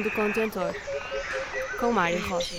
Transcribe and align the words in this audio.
segundo 0.00 0.10
contentor, 0.12 0.74
com 1.78 1.92
Mário 1.92 2.26
Rocha. 2.28 2.54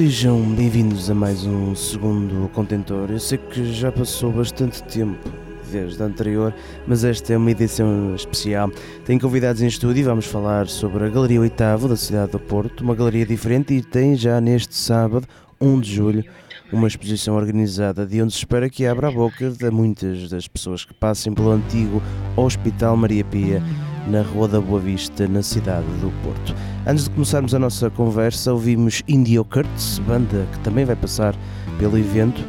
Sejam 0.00 0.40
bem-vindos 0.54 1.10
a 1.10 1.14
mais 1.14 1.44
um 1.44 1.74
segundo 1.74 2.48
contentor. 2.54 3.10
Eu 3.10 3.20
sei 3.20 3.36
que 3.36 3.70
já 3.70 3.92
passou 3.92 4.32
bastante 4.32 4.82
tempo 4.84 5.30
desde 5.70 6.02
a 6.02 6.06
anterior, 6.06 6.54
mas 6.86 7.04
esta 7.04 7.34
é 7.34 7.36
uma 7.36 7.50
edição 7.50 8.14
especial. 8.14 8.70
Tenho 9.04 9.20
convidados 9.20 9.60
em 9.60 9.66
estúdio 9.66 10.00
e 10.00 10.04
vamos 10.04 10.24
falar 10.24 10.68
sobre 10.68 11.04
a 11.04 11.08
Galeria 11.10 11.42
Oitavo 11.42 11.86
da 11.86 11.96
cidade 11.96 12.32
do 12.32 12.38
Porto, 12.38 12.80
uma 12.80 12.94
galeria 12.94 13.26
diferente 13.26 13.74
e 13.74 13.82
tem 13.82 14.16
já 14.16 14.40
neste 14.40 14.74
sábado, 14.74 15.28
1 15.60 15.80
de 15.80 15.94
julho, 15.94 16.24
uma 16.72 16.88
exposição 16.88 17.36
organizada 17.36 18.06
de 18.06 18.22
onde 18.22 18.32
se 18.32 18.38
espera 18.38 18.70
que 18.70 18.86
abra 18.86 19.08
a 19.08 19.12
boca 19.12 19.50
de 19.50 19.70
muitas 19.70 20.30
das 20.30 20.48
pessoas 20.48 20.82
que 20.82 20.94
passem 20.94 21.34
pelo 21.34 21.50
antigo 21.50 22.02
Hospital 22.38 22.96
Maria 22.96 23.22
Pia 23.22 23.62
na 24.10 24.22
Rua 24.22 24.48
da 24.48 24.60
Boa 24.60 24.80
Vista, 24.80 25.28
na 25.28 25.42
cidade 25.42 25.86
do 26.00 26.12
Porto. 26.22 26.54
Antes 26.86 27.04
de 27.04 27.10
começarmos 27.10 27.54
a 27.54 27.58
nossa 27.58 27.88
conversa, 27.88 28.52
ouvimos 28.52 29.02
Indio 29.06 29.44
Curtis, 29.44 30.00
banda 30.00 30.46
que 30.52 30.58
também 30.60 30.84
vai 30.84 30.96
passar 30.96 31.34
pelo 31.78 31.96
evento. 31.96 32.44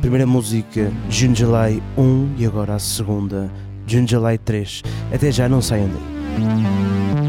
Primeira 0.00 0.26
música, 0.26 0.90
Junjalai 1.10 1.82
1 1.96 2.34
e 2.38 2.46
agora 2.46 2.74
a 2.74 2.78
segunda, 2.78 3.50
Junjalai 3.86 4.38
3. 4.38 4.82
Até 5.14 5.30
já, 5.30 5.48
não 5.48 5.60
saiam 5.60 5.88
daí. 5.88 7.21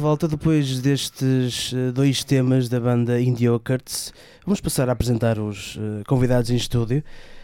Volta, 0.00 0.26
depois 0.26 0.80
destes 0.80 1.72
eh, 1.74 1.92
dois 1.92 2.24
temas 2.24 2.68
da 2.68 2.80
banda 2.80 3.20
Indiocards, 3.20 4.12
vamos 4.44 4.60
passar 4.60 4.88
a 4.88 4.92
apresentar 4.92 5.38
os 5.38 5.76
eh, 5.78 6.02
convidados 6.06 6.50
em 6.50 6.56
estúdio. 6.56 7.02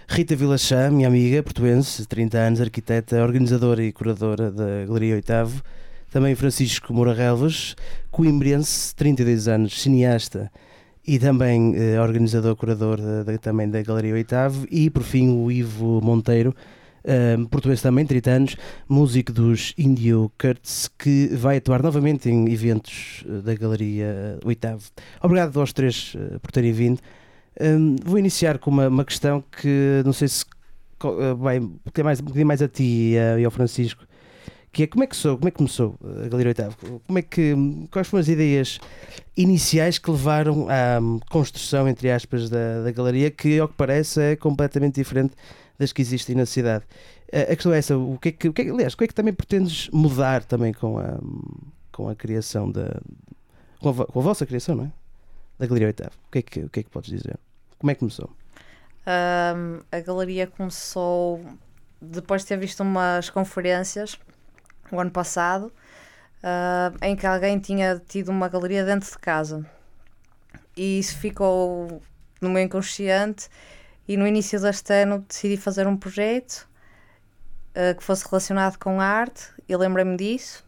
Rita 0.08 0.34
Vilachá, 0.36 0.90
minha 0.90 1.08
amiga, 1.08 1.42
portuense, 1.42 2.06
30 2.06 2.38
anos, 2.38 2.60
arquiteta, 2.60 3.22
organizadora 3.22 3.82
e 3.82 3.92
curadora 3.92 4.50
da 4.50 4.84
Galeria 4.86 5.14
Oitavo. 5.16 5.62
Também 6.10 6.34
Francisco 6.34 6.94
Moura 6.94 7.12
Relvas, 7.12 7.74
coimbrense, 8.10 8.94
32 8.94 9.48
anos, 9.48 9.80
cineasta 9.80 10.50
e 11.06 11.18
também 11.18 11.74
eh, 11.76 12.00
organizador, 12.00 12.56
curador 12.56 12.98
da- 13.24 13.38
também 13.38 13.68
da 13.68 13.82
Galeria 13.82 14.14
Oitavo. 14.14 14.66
E 14.70 14.88
por 14.88 15.02
fim 15.02 15.28
o 15.30 15.50
Ivo 15.52 16.00
Monteiro, 16.02 16.54
eh, 17.06 17.36
português 17.50 17.80
também, 17.80 18.04
30 18.04 18.30
anos, 18.30 18.56
músico 18.88 19.32
dos 19.32 19.72
Indio 19.78 20.30
Curts, 20.36 20.90
que 20.98 21.28
vai 21.28 21.58
atuar 21.58 21.82
novamente 21.82 22.28
em 22.28 22.52
eventos 22.52 23.24
eh, 23.28 23.42
da 23.42 23.54
Galeria 23.54 24.38
Oitavo. 24.44 24.82
Obrigado 25.22 25.58
aos 25.60 25.72
três 25.72 26.14
eh, 26.16 26.38
por 26.40 26.50
terem 26.50 26.72
vindo. 26.72 27.00
Hum, 27.60 27.96
vou 28.04 28.18
iniciar 28.18 28.58
com 28.58 28.70
uma, 28.70 28.88
uma 28.88 29.04
questão 29.04 29.42
que 29.60 30.02
não 30.04 30.12
sei 30.12 30.28
se 30.28 30.44
eh, 31.04 31.34
vai 31.38 31.60
pedir 31.84 32.02
mais, 32.02 32.20
pedir 32.20 32.44
mais 32.44 32.60
a 32.60 32.68
ti 32.68 33.14
e, 33.14 33.14
e 33.40 33.44
ao 33.44 33.50
Francisco, 33.50 34.04
que 34.72 34.82
é 34.82 34.86
como 34.86 35.04
é 35.04 35.06
que 35.06 35.16
sou, 35.16 35.38
como 35.38 35.48
é 35.48 35.50
que 35.50 35.56
começou 35.56 35.96
a 36.02 36.28
Galeria 36.28 36.50
Oitavo? 36.50 36.76
Como 37.06 37.18
é 37.18 37.22
que, 37.22 37.54
quais 37.90 38.08
foram 38.08 38.20
as 38.20 38.28
ideias 38.28 38.78
iniciais 39.36 39.96
que 39.96 40.10
levaram 40.10 40.66
à 40.68 41.00
hum, 41.00 41.20
construção, 41.30 41.88
entre 41.88 42.10
aspas, 42.10 42.50
da, 42.50 42.82
da 42.82 42.90
galeria, 42.90 43.30
que 43.30 43.58
ao 43.58 43.68
que 43.68 43.74
parece 43.74 44.20
é 44.20 44.36
completamente 44.36 44.96
diferente 44.96 45.32
das 45.78 45.92
que 45.92 46.02
existem 46.02 46.36
na 46.36 46.46
cidade. 46.46 46.84
A 47.32 47.54
questão 47.54 47.72
é 47.72 47.78
essa, 47.78 47.96
o 47.96 48.18
que 48.18 48.28
é 48.28 48.32
que, 48.32 48.48
o 48.48 48.52
que 48.52 48.62
é 48.62 48.70
aliás, 48.70 48.94
o 48.94 48.96
que 48.96 49.04
é 49.04 49.06
que 49.08 49.14
também 49.14 49.34
pretendes 49.34 49.88
mudar 49.92 50.44
também 50.44 50.72
com 50.72 50.98
a, 50.98 51.18
com 51.92 52.08
a 52.08 52.14
criação 52.14 52.70
da. 52.70 53.00
Com 53.80 53.90
a, 53.90 54.06
com 54.06 54.20
a 54.20 54.22
vossa 54.22 54.46
criação, 54.46 54.74
não 54.74 54.84
é? 54.84 54.92
Da 55.58 55.66
Galeria 55.66 55.88
Oitavo. 55.88 56.12
O 56.28 56.30
que, 56.30 56.38
é 56.38 56.42
que, 56.42 56.60
o 56.60 56.68
que 56.68 56.80
é 56.80 56.82
que 56.82 56.90
podes 56.90 57.10
dizer? 57.10 57.38
Como 57.78 57.90
é 57.90 57.94
que 57.94 58.00
começou? 58.00 58.30
Ahm, 59.06 59.82
a 59.92 60.00
galeria 60.00 60.46
começou 60.46 61.40
depois 62.00 62.42
de 62.42 62.48
ter 62.48 62.56
visto 62.58 62.80
umas 62.82 63.30
conferências 63.30 64.18
o 64.90 65.00
ano 65.00 65.10
passado 65.10 65.72
ah, 66.42 66.92
em 67.02 67.14
que 67.16 67.26
alguém 67.26 67.58
tinha 67.58 68.02
tido 68.06 68.30
uma 68.30 68.48
galeria 68.48 68.84
dentro 68.84 69.10
de 69.10 69.18
casa 69.18 69.64
e 70.76 70.98
isso 70.98 71.16
ficou 71.18 72.02
no 72.40 72.50
meu 72.50 72.62
inconsciente 72.62 73.48
e 74.08 74.16
no 74.16 74.26
início 74.26 74.60
deste 74.60 74.92
ano 74.92 75.24
decidi 75.28 75.56
fazer 75.56 75.86
um 75.86 75.96
projeto 75.96 76.68
ah, 77.74 77.94
que 77.94 78.02
fosse 78.02 78.24
relacionado 78.28 78.78
com 78.78 79.00
a 79.00 79.04
arte 79.04 79.50
e 79.68 79.76
lembrei-me 79.76 80.16
disso 80.16 80.64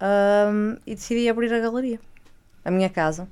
ahm, 0.00 0.76
e 0.86 0.94
decidi 0.94 1.28
abrir 1.28 1.52
a 1.52 1.60
galeria 1.60 2.00
a 2.64 2.70
minha 2.70 2.88
casa 2.88 3.28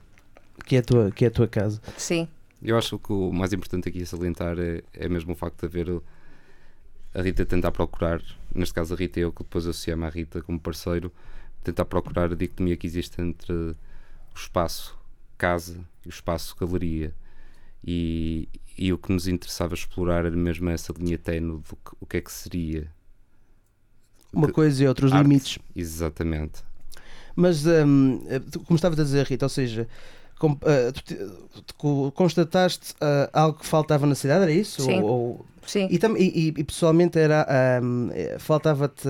Que 0.66 0.76
é 0.76 0.78
a 0.80 0.82
tua, 0.82 1.10
que 1.10 1.24
é 1.24 1.28
a 1.28 1.30
tua 1.30 1.48
casa. 1.48 1.80
sim 1.96 2.28
Eu 2.62 2.76
acho 2.76 2.98
que 2.98 3.12
o 3.12 3.32
mais 3.32 3.52
importante 3.52 3.88
aqui 3.88 4.02
a 4.02 4.06
salientar 4.06 4.58
é, 4.58 4.82
é 4.92 5.08
mesmo 5.08 5.32
o 5.32 5.36
facto 5.36 5.60
de 5.60 5.66
haver 5.66 6.02
a 7.14 7.20
Rita 7.20 7.44
tentar 7.44 7.70
procurar, 7.72 8.22
neste 8.54 8.74
caso 8.74 8.94
a 8.94 8.96
Rita 8.96 9.20
e 9.20 9.22
eu, 9.22 9.32
que 9.32 9.42
depois 9.42 9.66
associei-me 9.66 10.04
à 10.04 10.08
Rita 10.08 10.40
como 10.42 10.58
parceiro, 10.58 11.12
tentar 11.62 11.84
procurar 11.84 12.32
a 12.32 12.34
dicotomia 12.34 12.76
que 12.76 12.86
existe 12.86 13.20
entre 13.20 13.52
o 13.52 13.76
espaço 14.34 14.96
casa 15.36 15.84
e 16.04 16.08
o 16.08 16.10
espaço 16.10 16.56
galeria. 16.58 17.12
E, 17.84 18.48
e 18.76 18.92
o 18.92 18.98
que 18.98 19.12
nos 19.12 19.26
interessava 19.28 19.74
explorar 19.74 20.24
era 20.24 20.30
mesmo 20.36 20.68
essa 20.70 20.92
linha 20.98 21.18
ténue 21.18 21.58
do 21.58 21.76
que, 21.76 21.96
o 22.00 22.06
que 22.06 22.16
é 22.16 22.20
que 22.20 22.32
seria. 22.32 22.88
Uma 24.32 24.46
Que- 24.46 24.52
coisa 24.54 24.82
e 24.82 24.88
outra, 24.88 25.06
os 25.06 25.12
arte. 25.12 25.22
limites. 25.22 25.58
Exatamente. 25.76 26.62
Mas, 27.36 27.64
hum, 27.66 28.20
tu- 28.50 28.60
como 28.60 28.76
estavas 28.76 28.98
a 28.98 29.04
dizer, 29.04 29.26
Rita, 29.26 29.44
ou 29.46 29.48
seja, 29.50 29.86
com- 30.38 30.58
ah, 30.62 30.92
tu, 30.92 31.62
tu 31.66 31.74
co- 31.76 32.12
constataste 32.12 32.94
ah, 33.00 33.30
algo 33.32 33.58
que 33.58 33.66
faltava 33.66 34.06
na 34.06 34.14
cidade, 34.14 34.42
era 34.42 34.52
isso? 34.52 34.82
Sim. 34.82 35.00
Ou- 35.02 35.08
ou- 35.10 35.46
sim 35.66 35.86
e, 35.90 35.98
tam- 35.98 36.16
e- 36.16 36.48
e- 36.58 36.64
pessoalmente 36.64 37.18
era 37.18 37.46
eh, 38.14 38.36
faltava-te 38.38 39.06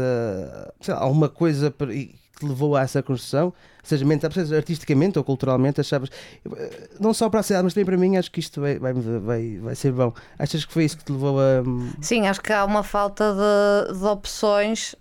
alguma 0.91 1.29
coisa 1.29 1.71
para- 1.71 1.95
e 1.95 2.15
te 2.45 2.49
levou 2.49 2.77
a 2.77 2.83
essa 2.83 3.03
construção? 3.03 3.47
Ou 3.47 3.55
seja, 3.83 4.05
mental, 4.05 4.31
seja, 4.31 4.57
artisticamente 4.57 5.19
ou 5.19 5.25
culturalmente, 5.25 5.81
achavas, 5.81 6.09
eh, 6.57 6.89
não 7.01 7.13
só 7.13 7.29
para 7.29 7.41
a 7.41 7.43
cidade, 7.43 7.65
mas 7.65 7.75
também 7.75 7.85
para 7.87 7.97
mim, 7.97 8.17
acho 8.17 8.31
que 8.31 8.41
isto 8.41 8.61
vai, 8.61 8.79
vai, 8.79 8.93
vai, 8.93 9.59
vai 9.59 9.75
ser 9.75 9.93
bom. 9.93 10.13
Achas 10.39 10.65
que 10.65 10.73
foi 10.73 10.85
isso 10.85 10.97
que 10.99 11.05
te 11.05 11.13
levou 11.13 11.41
a. 11.41 11.63
hum, 11.67 11.91
Sim, 12.01 12.27
acho 12.27 12.41
que 12.41 12.53
há 12.53 12.65
uma 12.65 12.83
falta 12.83 13.35
de, 13.35 13.99
de 13.99 14.05
opções 14.05 14.95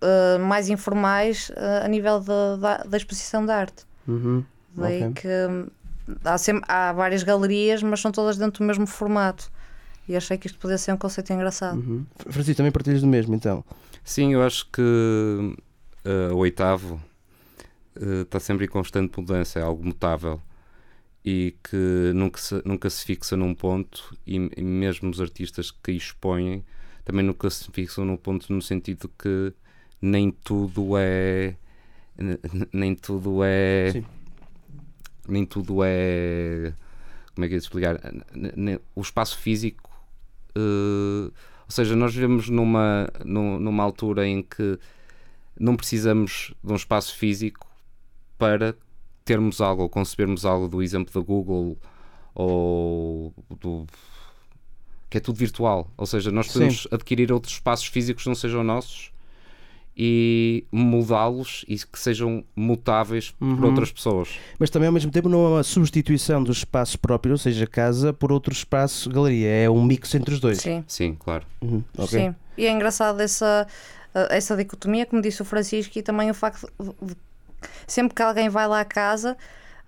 eh, 0.00 0.38
mais 0.38 0.68
informais 0.68 1.50
eh, 1.56 1.82
a 1.84 1.88
nível 1.88 2.20
de- 2.20 2.60
da, 2.60 2.78
da 2.78 2.96
exposição 2.96 3.44
de 3.44 3.52
arte. 3.52 3.84
uhum, 4.08 4.44
Daí 4.74 5.04
ok. 5.04 5.12
que 5.14 5.28
hum, 5.28 5.66
há, 6.24 6.38
sempre, 6.38 6.64
há 6.68 6.92
várias 6.92 7.22
galerias, 7.22 7.82
mas 7.82 8.00
são 8.00 8.12
todas 8.12 8.36
dentro 8.36 8.62
do 8.62 8.66
mesmo 8.66 8.86
formato. 8.86 9.50
E 10.08 10.14
achei 10.16 10.38
que 10.38 10.46
isto 10.46 10.58
podia 10.58 10.78
ser 10.78 10.92
um 10.92 10.96
conceito 10.96 11.32
engraçado. 11.32 11.78
Uhum. 11.78 12.04
Francisco, 12.30 12.56
também 12.58 12.70
partilhas 12.70 13.00
do 13.00 13.06
mesmo, 13.08 13.34
então. 13.34 13.64
Sim, 14.04 14.32
eu 14.32 14.42
acho 14.42 14.64
que 14.70 15.56
eh, 16.06 16.32
o 16.32 16.36
oitavo 16.38 17.00
eh, 17.96 18.22
está 18.22 18.38
sempre 18.40 18.66
em 18.66 18.68
constante 18.68 19.18
mudança, 19.18 19.58
é 19.58 19.62
algo 19.62 19.84
mutável 19.84 20.40
e 21.24 21.56
que 21.64 22.12
nunca 22.14 22.38
se, 22.40 22.62
nunca 22.64 22.88
se 22.88 23.04
fixa 23.04 23.36
num 23.36 23.54
ponto 23.54 24.16
e, 24.26 24.36
e 24.56 24.62
mesmo 24.62 25.10
os 25.10 25.20
artistas 25.20 25.70
que 25.72 25.92
expõem 25.92 26.64
também 27.04 27.24
nunca 27.24 27.50
se 27.50 27.70
fixam 27.72 28.04
num 28.04 28.16
ponto 28.16 28.52
no 28.52 28.62
sentido 28.62 29.10
que 29.18 29.52
nem 30.00 30.30
tudo 30.30 30.92
é 30.96 31.56
nem 32.72 32.94
tudo 32.94 33.40
é 33.42 33.90
Sim. 33.92 34.04
nem 35.28 35.44
tudo 35.44 35.80
é 35.82 36.72
como 37.34 37.44
é 37.44 37.48
que 37.48 37.54
é 37.54 37.58
de 37.58 37.64
explicar 37.64 38.00
o 38.94 39.00
espaço 39.00 39.36
físico 39.38 39.90
eh, 40.54 41.30
ou 41.66 41.70
seja, 41.70 41.96
nós 41.96 42.14
vivemos 42.14 42.48
numa, 42.48 43.08
nu- 43.24 43.58
numa 43.58 43.82
altura 43.82 44.24
em 44.26 44.40
que 44.40 44.78
não 45.58 45.76
precisamos 45.76 46.52
de 46.62 46.72
um 46.72 46.76
espaço 46.76 47.14
físico 47.16 47.66
para 48.38 48.74
termos 49.24 49.60
algo 49.60 49.82
ou 49.82 49.88
concebermos 49.88 50.44
algo 50.44 50.68
do 50.68 50.82
exemplo 50.82 51.12
da 51.12 51.20
Google 51.26 51.76
ou 52.34 53.32
do 53.60 53.86
que 55.08 55.18
é 55.18 55.20
tudo 55.20 55.36
virtual. 55.36 55.90
Ou 55.96 56.06
seja, 56.06 56.30
nós 56.30 56.48
podemos 56.52 56.86
adquirir 56.90 57.32
outros 57.32 57.54
espaços 57.54 57.86
físicos 57.86 58.24
que 58.24 58.28
não 58.28 58.34
sejam 58.34 58.62
nossos 58.62 59.10
e 59.98 60.64
mudá-los 60.70 61.64
e 61.66 61.76
que 61.78 61.98
sejam 61.98 62.44
mutáveis 62.54 63.30
por 63.30 63.46
Uhum. 63.46 63.64
outras 63.64 63.90
pessoas. 63.90 64.28
Mas 64.58 64.68
também 64.68 64.86
ao 64.88 64.92
mesmo 64.92 65.10
tempo 65.10 65.26
não 65.28 65.46
é 65.46 65.48
uma 65.48 65.62
substituição 65.62 66.42
do 66.44 66.52
espaço 66.52 66.98
próprio, 66.98 67.32
ou 67.32 67.38
seja, 67.38 67.66
casa, 67.66 68.12
por 68.12 68.30
outro 68.30 68.52
espaço, 68.52 69.08
galeria. 69.08 69.48
É 69.48 69.70
um 69.70 69.82
mix 69.82 70.14
entre 70.14 70.34
os 70.34 70.40
dois. 70.40 70.58
Sim, 70.58 70.84
Sim, 70.86 71.14
claro. 71.18 71.46
Uhum, 71.62 71.82
ok. 71.96 72.08
sim. 72.20 72.34
E 72.58 72.66
é 72.66 72.70
engraçado 72.72 73.20
essa, 73.20 73.66
essa 74.30 74.56
dicotomia, 74.56 75.06
como 75.06 75.20
disse 75.22 75.42
o 75.42 75.44
Francisco, 75.44 75.98
e 75.98 76.02
também 76.02 76.30
o 76.30 76.34
facto 76.34 76.68
de, 77.02 77.16
sempre 77.86 78.14
que 78.14 78.22
alguém 78.22 78.48
vai 78.48 78.66
lá 78.68 78.80
à 78.80 78.84
casa, 78.84 79.36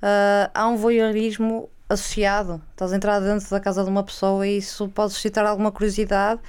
ah, 0.02 0.50
há 0.54 0.66
um 0.68 0.76
voyeurismo 0.76 1.68
associado. 1.88 2.60
Estás 2.72 2.92
a 2.92 2.96
entrar 2.96 3.20
dentro 3.20 3.48
da 3.50 3.60
casa 3.60 3.82
de 3.82 3.88
uma 3.90 4.02
pessoa 4.02 4.46
e 4.46 4.58
isso 4.58 4.88
pode 4.90 5.12
suscitar 5.12 5.46
alguma 5.46 5.72
curiosidade 5.72 6.40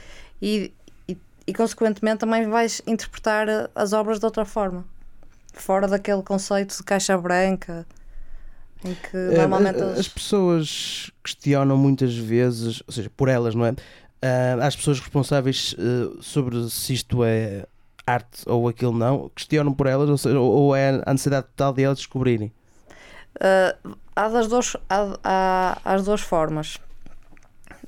e, 0.41 0.73
e, 1.07 1.17
e 1.47 1.53
consequentemente 1.53 2.17
também 2.19 2.47
vais 2.49 2.81
interpretar 2.85 3.47
eh, 3.47 3.69
as 3.73 3.93
obras 3.93 4.19
de 4.19 4.25
outra 4.25 4.43
forma. 4.43 4.83
Fora 5.53 5.87
daquele 5.87 6.21
conceito 6.23 6.75
de 6.77 6.83
caixa 6.83 7.17
branca 7.17 7.85
em 8.83 8.93
que 8.95 9.15
Eh, 9.17 9.37
normalmente 9.37 9.81
As 9.81 9.93
eles- 9.95 10.07
pessoas 10.09 11.11
questionam 11.23 11.77
muitas 11.77 12.15
vezes, 12.15 12.81
ou 12.87 12.93
seja, 12.93 13.09
por 13.15 13.27
elas, 13.29 13.55
não 13.55 13.65
é? 13.65 13.73
Ah, 14.21 14.65
As 14.65 14.75
pessoas 14.75 14.99
responsáveis 14.99 15.75
eh, 15.79 16.17
sobre 16.21 16.69
se 16.69 16.93
isto 16.93 17.23
é 17.23 17.65
arte 18.05 18.41
ou 18.47 18.67
aquilo 18.67 18.91
não, 18.97 19.29
questionam 19.35 19.71
por 19.73 19.87
elas, 19.87 20.09
ou, 20.09 20.17
seja, 20.17 20.39
ou- 20.39 20.75
é 20.75 21.01
a 21.05 21.11
necessidade 21.13 21.47
total 21.47 21.73
de 21.73 21.83
elas 21.83 21.97
descobrirem. 21.99 22.51
Uh, 23.35 23.95
há, 24.15 24.27
das 24.27 24.47
duas, 24.47 24.75
há, 24.89 25.17
há, 25.23 25.77
há 25.85 25.93
as 25.93 26.03
duas 26.03 26.19
formas. 26.19 26.77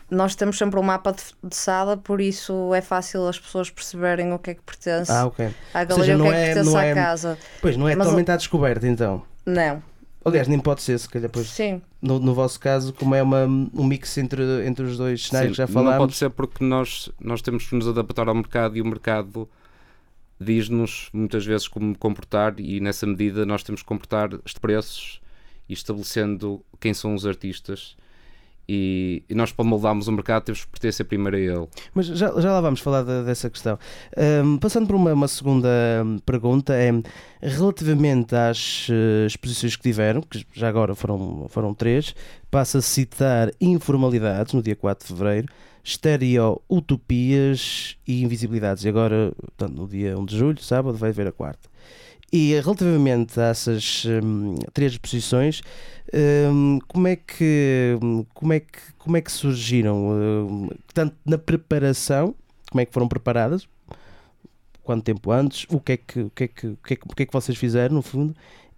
Nós 0.09 0.35
temos 0.35 0.57
sempre 0.57 0.79
um 0.79 0.83
mapa 0.83 1.11
de, 1.13 1.23
de 1.43 1.55
sala, 1.55 1.97
por 1.97 2.21
isso 2.21 2.73
é 2.73 2.81
fácil 2.81 3.27
as 3.27 3.39
pessoas 3.39 3.69
perceberem 3.69 4.31
o 4.33 4.37
que 4.39 4.51
é 4.51 4.53
que 4.53 4.61
pertence 4.61 5.11
Ah, 5.11 5.25
ok. 5.25 5.47
à 5.73 5.79
seja, 5.79 5.87
galeria, 5.87 6.15
o 6.15 6.17
que 6.17 6.23
não 6.23 6.27
é 6.27 6.31
que 6.31 6.37
é- 6.37 6.53
pertence 6.53 6.77
à 6.77 6.85
é- 6.85 6.93
casa. 6.93 7.37
Pois, 7.61 7.77
não 7.77 7.87
é 7.89 7.95
Mas 7.95 8.05
totalmente 8.05 8.31
à 8.31 8.35
descoberta, 8.37 8.87
então. 8.87 9.23
Não, 9.45 9.81
Aliás, 10.23 10.47
nem 10.47 10.59
pode 10.59 10.81
ser, 10.83 10.99
se 10.99 11.09
calhar, 11.09 11.29
pois, 11.31 11.49
sim, 11.49 11.81
no, 12.01 12.19
no 12.19 12.33
vosso 12.33 12.59
caso, 12.59 12.93
como 12.93 13.13
é 13.13 13.21
uma, 13.21 13.45
um 13.45 13.83
mix 13.83 14.17
entre, 14.17 14.65
entre 14.65 14.85
os 14.85 14.97
dois 14.97 15.27
cenários 15.27 15.55
Sim, 15.55 15.63
que 15.63 15.67
já 15.67 15.67
Não 15.67 15.83
pode 15.83 15.93
falámos. 15.95 16.17
ser 16.17 16.29
porque 16.31 16.63
nós, 16.63 17.09
nós 17.19 17.41
temos 17.41 17.67
que 17.67 17.75
nos 17.75 17.87
adaptar 17.87 18.27
ao 18.27 18.35
mercado 18.35 18.75
e 18.75 18.81
o 18.81 18.85
mercado 18.85 19.47
diz-nos 20.39 21.09
muitas 21.13 21.45
vezes 21.45 21.67
como 21.67 21.95
comportar 21.97 22.59
e 22.59 22.79
nessa 22.79 23.05
medida 23.05 23.45
nós 23.45 23.63
temos 23.63 23.81
que 23.81 23.87
comportar 23.87 24.29
os 24.43 24.53
preços 24.53 25.21
e 25.69 25.73
estabelecendo 25.73 26.63
quem 26.79 26.93
são 26.93 27.13
os 27.13 27.25
artistas 27.25 27.95
e, 28.67 29.23
e 29.29 29.35
nós 29.35 29.51
para 29.51 29.65
moldarmos 29.65 30.07
o 30.07 30.11
mercado 30.11 30.43
temos 30.43 30.63
que 30.63 30.71
pertencer 30.71 31.05
primeiro 31.05 31.35
a 31.35 31.39
ele. 31.39 31.67
Mas 31.93 32.07
já, 32.07 32.31
já 32.39 32.51
lá 32.53 32.61
vamos 32.61 32.79
falar 32.79 33.03
da- 33.03 33.23
dessa 33.23 33.49
questão. 33.49 33.77
Ahm, 34.15 34.57
passando 34.57 34.87
por 34.87 34.95
uma, 34.95 35.13
uma 35.13 35.27
segunda 35.27 35.67
hum, 36.05 36.17
pergunta, 36.25 36.73
é 36.73 36.91
relativamente 37.41 38.35
às 38.35 38.87
eh, 38.89 39.25
exposições 39.27 39.75
que 39.75 39.83
tiveram, 39.83 40.21
que 40.21 40.45
já 40.53 40.69
agora 40.69 40.95
foram, 40.95 41.47
foram 41.49 41.73
três, 41.73 42.15
passa 42.49 42.77
a 42.77 42.81
citar 42.81 43.51
Informalidades, 43.59 44.53
no 44.53 44.61
dia 44.61 44.75
4 44.75 45.07
de 45.07 45.13
fevereiro, 45.13 45.47
Stereo 45.83 46.61
Utopias 46.69 47.97
e 48.07 48.23
Invisibilidades. 48.23 48.85
E 48.85 48.89
agora, 48.89 49.33
portanto, 49.35 49.75
no 49.75 49.87
dia 49.87 50.17
1 50.17 50.25
de 50.25 50.37
julho, 50.37 50.61
sábado, 50.61 50.97
vai 50.97 51.11
ver 51.11 51.27
a 51.27 51.31
quarta. 51.31 51.69
E 52.31 52.53
relativamente 52.61 53.37
a 53.39 53.47
essas 53.47 54.05
hum, 54.23 54.55
três 54.73 54.93
exposições, 54.93 55.61
como 56.87 57.07
é 57.07 57.15
que 57.15 57.97
como 58.33 58.53
é 58.53 58.59
que 58.59 58.79
como 58.97 59.17
é 59.17 59.21
que 59.21 59.31
surgiram 59.31 60.69
tanto 60.93 61.15
na 61.25 61.37
preparação, 61.37 62.35
como 62.69 62.81
é 62.81 62.85
que 62.85 62.93
foram 62.93 63.07
preparadas? 63.07 63.67
Quanto 64.83 65.03
tempo 65.03 65.31
antes? 65.31 65.65
O 65.69 65.79
que 65.79 65.93
é 65.93 65.97
que 65.97 66.19
o 66.21 66.29
que 66.29 66.43
é 66.43 66.47
que 66.47 66.67
o 66.67 66.77
que 66.77 66.93
é 66.93 66.95
que, 66.95 67.05
o 67.05 67.15
que, 67.15 67.23
é 67.23 67.25
que 67.25 67.33
vocês 67.33 67.57
fizeram 67.57 67.95
no 67.95 68.01
fundo? 68.01 68.35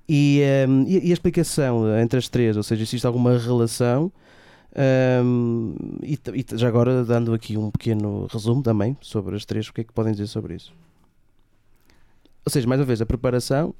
E, 0.08 0.42
e, 0.88 1.08
e 1.08 1.12
a 1.12 1.14
explicação 1.14 1.98
entre 2.00 2.20
as 2.20 2.28
três, 2.28 2.58
ou 2.58 2.64
seja, 2.64 2.84
existe 2.84 3.08
alguma 3.08 3.38
relação? 3.38 4.12
E, 6.02 6.20
e 6.34 6.58
já 6.58 6.68
agora 6.68 7.04
dando 7.06 7.34
aqui 7.34 7.58
um 7.58 7.70
pequeno 7.72 8.28
resumo 8.32 8.62
também 8.62 8.98
sobre 9.02 9.36
as 9.36 9.46
três, 9.46 9.68
o 9.68 9.74
que 9.74 9.82
é 9.82 9.84
que 9.84 9.94
podem 9.94 10.12
dizer 10.12 10.28
sobre 10.28 10.56
isso? 10.56 10.74
Ou 12.46 12.52
seja, 12.52 12.68
mais 12.68 12.82
uma 12.82 12.86
vez, 12.86 13.02
a 13.02 13.06
preparação, 13.06 13.74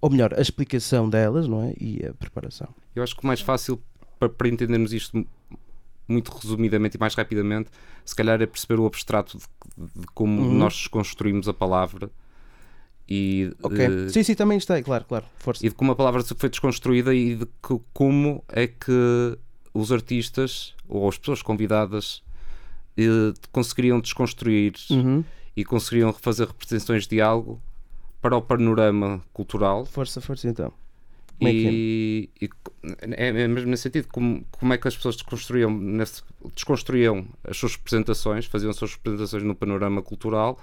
ou 0.00 0.10
melhor, 0.10 0.34
a 0.34 0.40
explicação 0.40 1.08
delas, 1.08 1.46
não 1.48 1.62
é? 1.62 1.74
E 1.80 2.04
a 2.06 2.12
preparação. 2.14 2.68
Eu 2.94 3.02
acho 3.02 3.16
que 3.16 3.22
o 3.24 3.26
mais 3.26 3.40
fácil 3.40 3.80
para, 4.18 4.28
para 4.28 4.48
entendermos 4.48 4.92
isto 4.92 5.16
mu- 5.16 5.26
muito 6.08 6.30
resumidamente 6.30 6.96
e 6.96 7.00
mais 7.00 7.14
rapidamente, 7.14 7.70
se 8.04 8.14
calhar 8.16 8.40
é 8.40 8.46
perceber 8.46 8.80
o 8.80 8.86
abstrato 8.86 9.36
de, 9.38 9.44
de 10.00 10.06
como 10.14 10.40
Uhum. 10.40 10.54
nós 10.58 10.86
construímos 10.86 11.48
a 11.48 11.52
palavra 11.54 12.10
e, 13.08 13.52
Ok. 13.62 14.08
sim, 14.10 14.22
sim, 14.22 14.34
também 14.34 14.58
está, 14.58 14.82
claro, 14.82 15.04
claro. 15.06 15.24
Força. 15.38 15.64
e 15.64 15.68
de 15.68 15.74
como 15.74 15.92
a 15.92 15.96
palavra 15.96 16.22
foi 16.22 16.48
desconstruída 16.48 17.14
e 17.14 17.36
de 17.36 17.46
que- 17.46 17.80
como 17.92 18.44
é 18.48 18.66
que 18.66 19.38
os 19.72 19.90
artistas 19.92 20.74
ou 20.88 21.08
as 21.08 21.16
pessoas 21.18 21.40
convidadas 21.42 22.22
eh, 22.96 23.32
conseguiriam 23.52 24.00
desconstruir 24.00 24.74
Uhum. 24.90 25.24
e 25.56 25.64
conseguiriam 25.64 26.12
fazer 26.12 26.46
representações 26.48 27.06
de 27.06 27.20
algo 27.20 27.60
para 28.20 28.36
o 28.36 28.42
panorama 28.42 29.22
cultural 29.32 29.84
Força, 29.86 30.20
força 30.20 30.48
então. 30.48 30.72
Como 31.38 31.48
é 31.48 31.52
que 31.52 31.66
é? 31.66 31.70
e, 31.70 32.30
e 32.42 32.50
é, 33.16 33.28
é 33.42 33.48
mesmo 33.48 33.70
nesse 33.70 33.84
sentido 33.84 34.08
como, 34.08 34.44
como 34.50 34.72
é 34.72 34.78
que 34.78 34.88
as 34.88 34.96
pessoas 34.96 35.14
desconstruíam, 35.14 35.70
nesse, 35.70 36.22
desconstruíam 36.54 37.26
as 37.44 37.56
suas 37.56 37.76
representações, 37.76 38.46
faziam 38.46 38.70
as 38.70 38.76
suas 38.76 38.94
representações 38.94 39.44
no 39.44 39.54
panorama 39.54 40.02
cultural 40.02 40.58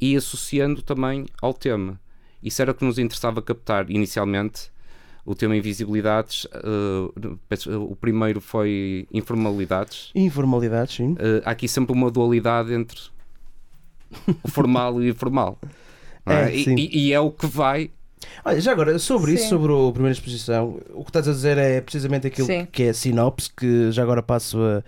e 0.00 0.16
associando 0.16 0.80
também 0.80 1.26
ao 1.42 1.52
tema. 1.52 2.00
Isso 2.42 2.62
era 2.62 2.70
o 2.70 2.74
que 2.74 2.82
nos 2.84 2.98
interessava 2.98 3.42
captar 3.42 3.90
inicialmente. 3.90 4.72
O 5.26 5.34
tema 5.34 5.54
invisibilidades, 5.54 6.46
peço- 7.46 7.82
o 7.82 7.94
primeiro 7.94 8.40
foi 8.40 9.06
informalidades. 9.12 10.10
Informalidade, 10.14 10.94
sim. 10.94 11.14
Eh, 11.18 11.42
há 11.44 11.50
aqui 11.50 11.68
sempre 11.68 11.92
uma 11.92 12.10
dualidade 12.10 12.72
entre 12.72 12.98
o 14.42 14.48
formal 14.48 15.02
e 15.02 15.06
o 15.06 15.10
informal. 15.10 15.58
É, 16.26 16.54
E- 16.54 16.64
sim. 16.64 16.74
e, 16.76 17.08
e 17.08 17.12
é 17.12 17.20
o 17.20 17.30
que 17.30 17.46
vai 17.46 17.90
Olha, 18.44 18.60
já 18.60 18.72
agora, 18.72 18.98
sobre 18.98 19.32
isso, 19.32 19.44
Sim. 19.44 19.48
sobre 19.48 19.72
a 19.72 19.92
primeira 19.92 20.12
exposição, 20.12 20.78
o 20.92 21.02
que 21.02 21.10
estás 21.10 21.26
a 21.26 21.32
dizer 21.32 21.56
é 21.58 21.80
precisamente 21.80 22.26
aquilo 22.26 22.46
Sim. 22.46 22.66
que 22.70 22.84
é 22.84 22.88
a 22.90 22.94
sinopse, 22.94 23.50
que 23.54 23.90
já 23.90 24.02
agora 24.02 24.22
passo 24.22 24.58
a, 24.62 24.82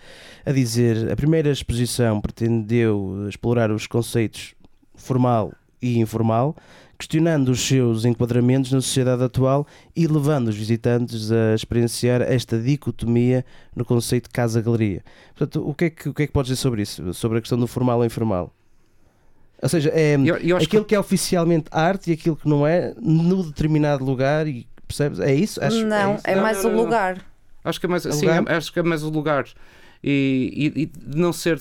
a 0.49 0.53
dizer. 0.53 1.11
A 1.11 1.17
primeira 1.17 1.51
exposição 1.51 2.21
pretendeu 2.21 3.27
explorar 3.29 3.71
os 3.71 3.87
conceitos 3.87 4.55
formal 4.95 5.53
e 5.81 5.99
informal, 5.99 6.55
questionando 6.99 7.49
os 7.49 7.61
seus 7.61 8.05
enquadramentos 8.05 8.71
na 8.71 8.81
sociedade 8.81 9.23
atual 9.25 9.67
e 9.97 10.07
levando 10.07 10.49
os 10.49 10.57
visitantes 10.57 11.33
a 11.33 11.55
experienciar 11.55 12.21
esta 12.23 12.59
dicotomia 12.59 13.45
no 13.75 13.85
conceito 13.85 14.25
de 14.25 14.31
casa-galeria. 14.31 15.03
Portanto, 15.37 15.67
o 15.69 15.75
que, 15.75 15.87
é 15.87 15.91
que, 15.91 16.09
o 16.09 16.15
que 16.15 16.23
é 16.23 16.27
que 16.27 16.33
podes 16.33 16.51
dizer 16.51 16.61
sobre 16.61 16.83
isso? 16.83 17.13
Sobre 17.15 17.39
a 17.39 17.41
questão 17.41 17.59
do 17.59 17.67
formal 17.67 17.99
ou 17.99 18.05
informal? 18.05 18.53
Ou 19.63 19.69
seja, 19.69 19.91
é 19.91 20.17
Eu- 20.17 20.37
eu 20.39 20.57
aquilo 20.57 20.85
que... 20.85 20.95
é 20.95 20.99
oficialmente 20.99 21.67
arte 21.71 22.11
e 22.11 22.15
aquilo 22.15 22.35
que 22.37 22.49
não 22.49 22.67
é, 22.67 22.95
no 23.01 23.45
determinado 23.45 24.05
lugar, 24.05 24.47
e 24.49 24.67
percebes? 24.89 25.21
É 25.21 25.33
isso? 25.35 25.63
Acho, 25.65 25.87
não, 25.87 26.17
isso? 26.17 26.25
é, 26.27 26.35
Não, 26.35 26.43
mais 26.43 26.63
não, 26.65 26.71
o 26.71 26.75
não. 26.75 26.83
lugar. 26.85 27.25
Acho 27.65 27.79
que 27.79 27.87
é 27.87 27.89
mais, 27.89 28.05
É 28.05 28.11
sim, 28.11 28.27
lugar? 28.27 28.45
é- 28.49 28.57
acho 28.57 28.73
que 28.73 28.79
é 28.81 28.83
mais 28.83 29.03
o 29.05 29.09
lugar. 29.09 29.47
E, 30.03 30.73
e- 30.77 30.83
e 30.83 30.87
de 30.87 31.17
não 31.17 31.33
ser. 31.33 31.61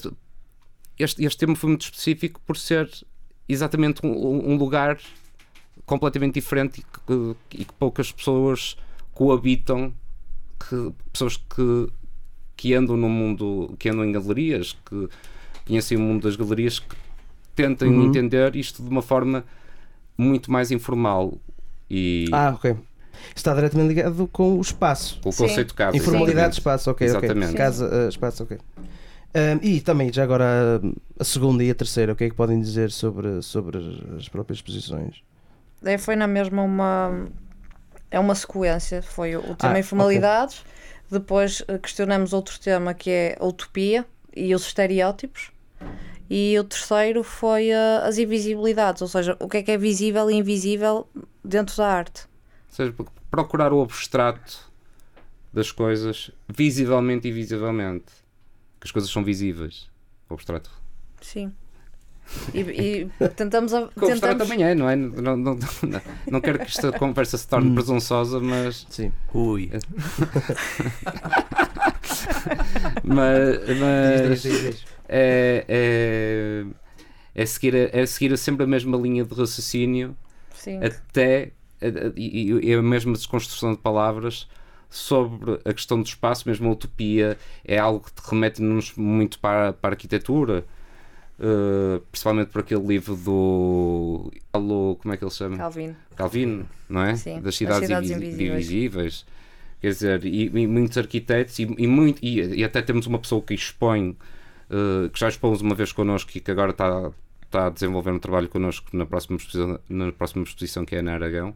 Este, 0.98 1.24
este 1.24 1.38
tema 1.38 1.56
foi 1.56 1.70
muito 1.70 1.84
específico 1.84 2.42
por 2.46 2.58
ser 2.58 2.90
exatamente 3.48 4.06
um, 4.06 4.52
um 4.52 4.56
lugar 4.58 4.98
completamente 5.86 6.34
diferente 6.36 6.80
e 6.80 6.84
que, 6.84 7.60
e 7.62 7.66
que 7.66 7.74
poucas 7.74 8.12
pessoas 8.12 8.76
coabitam, 9.14 9.94
que, 10.60 10.92
pessoas 11.12 11.38
que, 11.38 11.88
que 12.58 12.74
andam 12.74 12.98
no 12.98 13.10
mundo, 13.10 13.76
que 13.78 13.90
andam 13.90 14.06
em 14.06 14.12
galerias, 14.12 14.76
que 14.86 15.08
conhecem 15.68 15.98
o 15.98 16.02
mundo 16.02 16.24
das 16.24 16.36
galerias, 16.36 16.80
que 16.80 16.96
tentem 17.56 17.90
Uhum. 17.90 18.08
entender 18.08 18.56
isto 18.56 18.82
de 18.84 18.90
uma 18.90 19.02
forma 19.02 19.44
muito 20.18 20.52
mais 20.52 20.72
informal 20.72 21.34
e 21.90 22.28
Ah, 22.32 22.52
ok. 22.56 22.76
Está 23.36 23.54
diretamente 23.54 23.90
ligado 23.94 24.28
com 24.28 24.58
o 24.58 24.62
espaço. 24.62 25.20
com 25.22 25.30
o 25.30 25.32
Sim. 25.32 25.44
conceito 25.44 25.68
de 25.70 25.74
casa. 25.76 25.96
Informalidade, 25.98 26.32
exatamente. 26.32 26.58
espaço, 26.58 26.92
ok. 26.92 27.08
ok. 27.12 27.20
Exatamente. 27.30 27.56
Casa, 27.56 27.90
eh, 27.94 28.08
espaço, 28.10 28.44
ok. 28.44 28.58
E 29.62 29.80
também, 29.82 30.12
já 30.12 30.24
agora, 30.24 30.82
a 31.20 31.24
segunda 31.24 31.64
e 31.64 31.70
a 31.72 31.76
terceira, 31.76 32.12
o 32.12 32.16
que 32.16 32.26
é 32.26 32.30
que 32.30 32.36
podem 32.36 32.60
dizer 32.60 32.92
sobre, 32.92 33.42
sobre 33.42 33.78
as 34.18 34.28
próprias 34.28 34.58
exposições? 34.58 35.22
É, 35.84 35.98
foi 35.98 36.16
na 36.16 36.28
mesma 36.28 36.64
uma. 36.64 37.28
É 38.10 38.20
uma 38.20 38.36
sequência. 38.36 39.02
Foi 39.02 39.36
o 39.38 39.56
tema 39.56 39.76
Ah, 39.76 39.80
informalidades. 39.80 40.64
Depois 41.10 41.64
eh, 41.68 41.78
questionamos 41.78 42.34
outro 42.34 42.60
tema 42.60 42.94
que 42.94 43.10
é 43.10 43.38
a 43.40 43.46
utopia 43.46 44.06
e 44.36 44.54
os 44.54 44.64
estereótipos. 44.66 45.52
E 46.34 46.58
o 46.58 46.64
terceiro 46.64 47.24
foi 47.24 47.72
eh, 47.72 47.98
as 48.06 48.18
invisibilidades, 48.18 49.02
ou 49.02 49.08
seja, 49.10 49.36
o 49.38 49.50
que 49.50 49.58
é 49.58 49.64
que 49.64 49.72
é 49.72 49.78
visível 49.78 50.32
e 50.32 50.36
invisível 50.36 51.06
dentro 51.44 51.76
da 51.76 51.86
arte. 51.88 52.22
Ou 52.70 52.74
seja, 52.74 52.96
procurar 53.30 53.74
o 53.74 53.82
abstrato 53.82 54.72
das 55.52 55.74
coisas 55.74 56.32
visivelmente 56.48 57.28
e 57.28 57.32
invisivelmente. 57.32 58.06
Que 58.80 58.88
as 58.88 58.92
coisas 58.92 59.12
são 59.12 59.26
visíveis. 59.26 59.90
O 60.30 60.36
abstrato. 60.36 60.72
Sim. 61.20 61.52
E, 62.54 62.60
e 62.62 63.30
tentamos. 63.36 63.74
A, 63.74 63.88
Que 63.92 64.06
o 64.06 64.08
abstrato 64.10 64.20
tentamos 64.20 64.48
também 64.48 64.64
é, 64.66 64.74
não 64.74 64.90
é? 64.90 64.96
Não, 64.96 65.36
não, 65.36 65.36
não, 65.36 65.60
não 66.32 66.40
quero 66.40 66.60
que 66.60 66.66
esta 66.66 66.94
conversa 66.94 67.38
se 67.38 67.46
torne 67.46 67.72
Hum. 67.72 67.76
presunçosa, 67.76 68.40
mas. 68.40 68.88
Sim. 68.90 69.12
Ui. 69.34 69.70
Mas. 73.04 73.80
mas 73.80 74.30
Diz, 74.30 74.42
diz, 74.44 74.62
diz. 74.62 74.86
É, 75.12 75.66
é, 75.68 76.66
é, 77.36 77.46
seguir, 77.46 77.76
a- 77.76 77.90
é 78.00 78.06
seguir 78.06 78.36
sempre 78.38 78.64
a 78.64 78.68
mesma 78.68 78.98
linha 78.98 79.24
de 79.26 79.34
raciocínio 79.36 80.16
sim. 80.56 80.80
até. 80.84 81.52
E, 82.16 82.60
e 82.70 82.74
a 82.76 82.82
mesma 82.82 83.14
desconstrução 83.14 83.72
de 83.74 83.80
palavras 83.80 84.48
sobre 84.90 85.60
a 85.66 85.74
questão 85.74 86.00
do 86.00 86.06
espaço, 86.06 86.48
mesmo 86.48 86.70
a 86.70 86.72
utopia, 86.74 87.38
é 87.66 87.80
algo 87.80 88.06
que 88.06 88.14
te 88.14 88.22
remete-nos 88.30 88.94
muito 88.96 89.40
para, 89.40 89.74
para 89.74 89.90
a 89.90 89.94
arquitetura. 89.94 90.64
Uh, 91.40 92.00
principalmente 92.12 92.50
por 92.50 92.60
aquele 92.62 92.86
livro 92.86 93.16
do. 93.16 94.32
Como 94.52 95.12
é 95.12 95.18
que 95.18 95.24
ele 95.24 95.32
chama? 95.32 95.58
Calvin. 95.58 95.96
Calvino, 96.16 96.70
não 96.88 97.02
é? 97.02 97.16
Sim, 97.16 97.38
das 97.42 97.48
As 97.48 97.56
cidades, 97.56 97.88
Cidades 97.88 98.12
invi- 98.12 98.26
Invisíveis. 98.28 98.52
invisíveis. 98.54 99.26
Quer 99.82 99.88
dizer, 99.88 100.26
e, 100.26 100.44
e 100.54 100.68
muitos 100.68 100.96
arquitetos, 101.00 101.58
e, 101.58 101.64
e 101.64 101.88
muito, 101.88 102.24
e, 102.24 102.60
e 102.60 102.64
até 102.64 102.80
temos 102.84 103.08
uma 103.08 103.18
pessoa 103.18 103.42
que 103.42 103.56
expõe, 103.56 104.16
eh, 104.72 105.10
que 105.10 105.20
já 105.20 105.28
expôs 105.28 105.60
uma 105.60 105.76
vez 105.76 105.92
connosco 105.92 106.32
e 106.34 106.40
que 106.40 106.50
agora 106.50 106.72
está, 106.72 107.12
está 107.44 107.68
a 107.68 107.70
desenvolver 107.70 108.12
um 108.12 108.20
trabalho 108.20 108.48
connosco 108.48 108.96
na 108.96 109.06
próxima 109.06 109.36
exposição, 109.36 109.78
na 109.90 110.12
próxima 110.14 110.44
exposição 110.44 110.86
que 110.86 110.96
é 110.96 111.02
na 111.02 111.14
Aragão, 111.14 111.54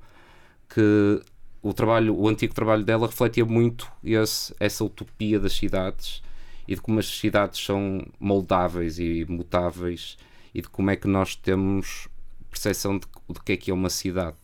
que 0.68 1.22
o 1.62 1.74
trabalho, 1.74 2.14
o 2.14 2.28
antigo 2.28 2.54
trabalho 2.54 2.84
dela 2.84 3.08
refletia 3.08 3.46
muito 3.46 3.90
esse, 4.04 4.54
essa 4.60 4.84
utopia 4.84 5.40
das 5.40 5.54
cidades 5.54 6.22
e 6.68 6.76
de 6.76 6.82
como 6.82 7.00
as 7.00 7.08
cidades 7.08 7.64
são 7.64 8.06
moldáveis 8.20 9.00
e 9.00 9.26
mutáveis 9.30 10.18
e 10.54 10.62
de 10.62 10.68
como 10.68 10.92
é 10.92 10.98
que 10.98 11.08
nós 11.08 11.36
temos 11.36 12.10
percepção 12.52 12.98
de, 12.98 13.08
de 13.30 13.40
que 13.42 13.54
é 13.54 13.58
que 13.58 13.72
é 13.72 13.74
uma 13.74 13.90
cidade. 13.90 14.36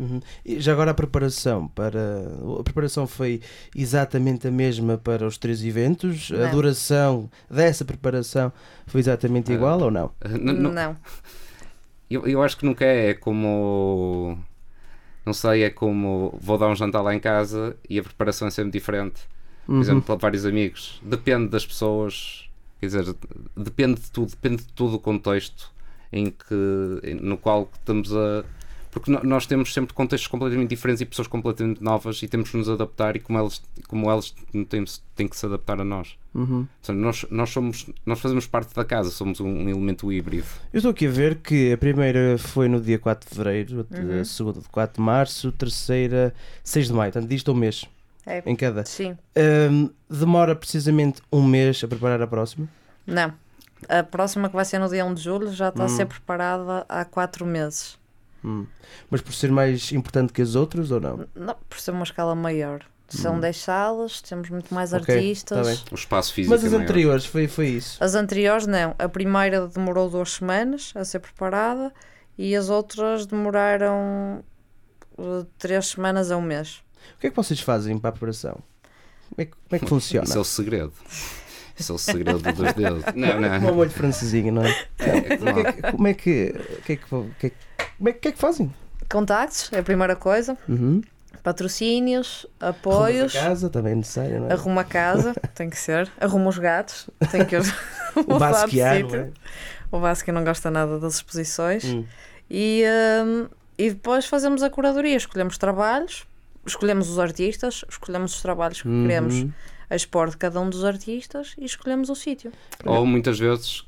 Uhum. 0.00 0.20
E 0.46 0.58
já 0.60 0.72
agora 0.72 0.92
a 0.92 0.94
preparação 0.94 1.68
para 1.68 2.00
a 2.58 2.62
preparação 2.62 3.06
foi 3.06 3.42
exatamente 3.76 4.48
a 4.48 4.50
mesma 4.50 4.96
para 4.96 5.26
os 5.26 5.36
três 5.36 5.62
eventos? 5.62 6.30
A 6.32 6.38
Não. 6.38 6.50
duração 6.52 7.30
dessa 7.50 7.84
preparação 7.84 8.50
foi 8.86 9.00
exatamente 9.00 9.52
Ah, 9.52 9.54
igual 9.54 9.78
ou 9.82 9.90
não? 9.90 10.06
Uh, 10.24 10.28
n- 10.38 10.52
n- 10.52 10.70
Não. 10.72 10.96
Eu, 12.08 12.26
eu 12.26 12.42
acho 12.42 12.56
que 12.56 12.64
nunca 12.66 12.84
é, 12.84 13.10
é 13.10 13.14
como. 13.14 14.36
Não 15.24 15.32
sei, 15.32 15.62
é 15.62 15.70
como 15.70 16.36
vou 16.40 16.58
dar 16.58 16.66
um 16.68 16.74
jantar 16.74 17.02
lá 17.02 17.14
em 17.14 17.20
casa 17.20 17.76
e 17.88 18.00
a 18.00 18.02
preparação 18.02 18.48
é 18.48 18.50
sempre 18.50 18.72
diferente. 18.72 19.20
Por 19.64 19.74
Uhum. 19.74 19.80
exemplo, 19.80 20.02
para 20.02 20.16
vários 20.16 20.44
amigos. 20.44 21.00
Depende 21.04 21.46
das 21.48 21.64
pessoas, 21.64 22.48
quer 22.80 22.86
dizer, 22.86 23.14
depende 23.56 24.00
de 24.00 24.10
tudo, 24.10 24.30
depende 24.30 24.64
de 24.64 24.72
todo 24.72 24.94
o 24.94 24.98
contexto 24.98 25.70
em 26.12 26.30
que, 26.32 27.14
no 27.22 27.38
qual 27.38 27.70
estamos 27.78 28.12
a. 28.12 28.44
Porque 28.90 29.10
nós 29.22 29.46
temos 29.46 29.72
sempre 29.72 29.94
contextos 29.94 30.26
completamente 30.26 30.70
diferentes 30.70 31.00
e 31.00 31.06
pessoas 31.06 31.28
completamente 31.28 31.80
novas 31.82 32.20
e 32.24 32.28
temos 32.28 32.50
que 32.50 32.56
nos 32.56 32.68
adaptar 32.68 33.14
e 33.14 33.20
como 33.20 33.38
elas, 33.38 33.62
como 33.86 34.10
elas 34.10 34.34
têm, 34.68 34.84
têm 35.14 35.28
que 35.28 35.36
se 35.36 35.46
adaptar 35.46 35.80
a 35.80 35.84
nós. 35.84 36.16
Uhum. 36.34 36.66
Nós, 36.88 37.24
nós, 37.30 37.50
somos, 37.50 37.86
nós 38.04 38.18
fazemos 38.18 38.48
parte 38.48 38.74
da 38.74 38.84
casa, 38.84 39.10
somos 39.10 39.38
um, 39.38 39.46
um 39.48 39.68
elemento 39.68 40.12
híbrido. 40.12 40.46
Eu 40.72 40.78
estou 40.78 40.90
aqui 40.90 41.06
a 41.06 41.10
ver 41.10 41.36
que 41.36 41.72
a 41.72 41.78
primeira 41.78 42.36
foi 42.36 42.68
no 42.68 42.80
dia 42.80 42.98
4 42.98 43.28
de 43.28 43.36
fevereiro, 43.36 43.86
Uhum. 43.92 44.20
a 44.20 44.24
segunda 44.24 44.60
de 44.60 44.68
4 44.68 44.96
de 44.96 45.00
março, 45.00 45.48
a 45.48 45.52
terceira 45.52 46.34
6 46.64 46.88
de 46.88 46.92
maio, 46.92 47.12
portanto 47.12 47.30
disto 47.30 47.52
um 47.52 47.54
mês 47.56 47.84
É, 48.26 48.42
em 48.44 48.56
cada. 48.56 48.84
sim. 48.84 49.16
Hum, 49.70 49.88
demora 50.10 50.56
precisamente 50.56 51.22
um 51.32 51.44
mês 51.44 51.80
a 51.84 51.86
preparar 51.88 52.20
a 52.22 52.26
próxima? 52.26 52.68
Não. 53.06 53.32
A 53.88 54.02
próxima 54.02 54.48
que 54.48 54.54
vai 54.56 54.64
ser 54.64 54.78
no 54.80 54.88
dia 54.88 55.04
1 55.04 55.14
de 55.14 55.22
julho 55.22 55.52
já 55.52 55.68
está 55.68 55.84
a 55.84 55.86
Hum. 55.86 55.88
ser 55.90 56.06
preparada 56.06 56.84
há 56.88 57.04
4 57.04 57.46
meses. 57.46 57.99
Hum. 58.44 58.66
Mas 59.10 59.20
por 59.20 59.32
ser 59.34 59.50
mais 59.52 59.92
importante 59.92 60.32
que 60.32 60.40
as 60.42 60.54
outras 60.54 60.90
ou 60.90 61.00
não? 61.00 61.26
Não, 61.34 61.56
por 61.68 61.78
ser 61.78 61.90
uma 61.90 62.04
escala 62.04 62.34
maior. 62.34 62.84
São 63.08 63.40
10 63.40 63.56
salas, 63.56 64.22
temos 64.22 64.48
muito 64.50 64.72
mais 64.72 64.92
Hum. 64.92 64.98
Ok, 64.98 65.14
artistas. 65.14 65.80
tá. 65.82 65.84
O 65.90 65.94
espaço 65.96 66.32
físico 66.32 66.54
Mas 66.54 66.62
é 66.62 66.66
as 66.68 66.72
maior. 66.72 66.84
anteriores 66.84 67.26
foi, 67.26 67.48
foi 67.48 67.66
isso. 67.68 68.02
As 68.02 68.14
anteriores 68.14 68.66
não. 68.68 68.94
A 68.98 69.08
primeira 69.08 69.66
demorou 69.66 70.08
duas 70.08 70.30
semanas 70.34 70.92
a 70.94 71.04
ser 71.04 71.18
preparada 71.18 71.92
e 72.38 72.54
as 72.54 72.70
outras 72.70 73.26
demoraram 73.26 74.44
uh, 75.18 75.44
três 75.58 75.88
semanas 75.88 76.30
a 76.30 76.36
um 76.36 76.42
mês. 76.42 76.82
O 77.16 77.20
que 77.20 77.26
é 77.26 77.30
que 77.30 77.36
vocês 77.36 77.58
fazem 77.60 77.98
para 77.98 78.10
a 78.10 78.12
preparação? 78.12 78.60
Como 79.30 79.40
é 79.40 79.44
que, 79.44 79.52
como 79.52 79.72
é 79.72 79.78
que 79.80 79.86
funciona? 79.88 80.24
Isso 80.24 80.38
é 80.38 80.40
o 80.40 80.44
segredo. 80.44 80.92
Isso 81.76 81.92
é 81.92 81.94
o 81.94 81.98
segredo 81.98 82.38
dos 82.38 82.72
dedos. 82.74 83.04
Não, 83.16 83.28
Como 83.32 83.46
um 83.46 83.60
não. 83.60 83.74
molho 83.74 83.90
não 84.52 84.64
é? 84.64 84.86
É, 84.98 85.36
Como 85.36 85.48
é 85.58 85.72
que, 85.72 85.82
como 85.92 86.06
é 86.08 86.14
que, 86.14 86.54
que 86.84 86.92
é 86.92 86.96
que, 86.96 87.14
o 87.14 87.30
que 87.38 87.46
é 87.46 87.50
que- 87.50 87.56
como 88.00 88.08
é 88.08 88.12
que, 88.12 88.18
o 88.18 88.20
que 88.22 88.28
é 88.28 88.32
que 88.32 88.38
fazem? 88.38 88.72
Contactos 89.10 89.70
é 89.72 89.78
a 89.80 89.82
primeira 89.82 90.16
coisa. 90.16 90.56
Uhum. 90.66 91.02
Patrocínios, 91.42 92.46
apoios. 92.58 93.34
a 93.36 93.40
casa 93.40 93.68
também 93.68 93.92
é 93.92 93.96
necessário, 93.96 94.40
não 94.40 94.48
é? 94.48 94.52
Arruma 94.52 94.80
a 94.80 94.84
casa, 94.84 95.34
tem 95.54 95.68
que 95.68 95.76
ser. 95.78 96.10
Arruma 96.20 96.48
os 96.48 96.56
gatos, 96.58 97.08
tem 97.30 97.44
que 97.44 97.56
O 98.26 98.38
basquear, 98.38 99.00
não 99.00 99.10
sítio. 99.10 99.20
é? 99.20 99.30
O 99.92 99.98
Vasco 99.98 100.30
não 100.32 100.44
gosta 100.44 100.70
nada 100.70 100.98
das 100.98 101.16
exposições. 101.16 101.84
Hum. 101.84 102.04
E, 102.50 102.84
hum, 103.24 103.48
e 103.78 103.90
depois 103.90 104.26
fazemos 104.26 104.62
a 104.62 104.70
curadoria, 104.70 105.16
escolhemos 105.16 105.58
trabalhos, 105.58 106.24
escolhemos 106.66 107.08
os 107.10 107.18
artistas, 107.18 107.84
escolhemos 107.88 108.34
os 108.34 108.42
trabalhos 108.42 108.80
que 108.82 108.88
Uhum. 108.88 109.02
queremos 109.02 109.46
expor 109.90 110.30
de 110.30 110.36
cada 110.36 110.60
um 110.60 110.70
dos 110.70 110.84
artistas 110.84 111.54
e 111.58 111.64
escolhemos 111.64 112.08
o 112.08 112.14
sítio. 112.14 112.52
Ou 112.84 113.04
muitas 113.04 113.38
vezes 113.38 113.84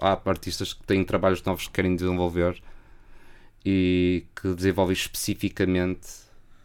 há 0.00 0.18
artistas 0.24 0.72
que 0.72 0.82
têm 0.84 1.04
trabalhos 1.04 1.42
novos 1.44 1.66
que 1.66 1.72
querem 1.72 1.94
desenvolver 1.94 2.60
e 3.70 4.24
que 4.34 4.54
desenvolvem 4.54 4.94
especificamente 4.94 6.08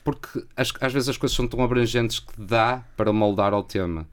porque 0.06 0.42
as- 0.56 0.72
às 0.80 0.94
vezes 0.94 1.10
as 1.10 1.18
coisas 1.18 1.36
são 1.36 1.46
tão 1.48 1.62
abrangentes 1.62 2.20
que 2.20 2.34
dá 2.42 2.84
para 2.96 3.12
moldar 3.12 3.54
ao 3.54 3.62
tema. 3.64 4.08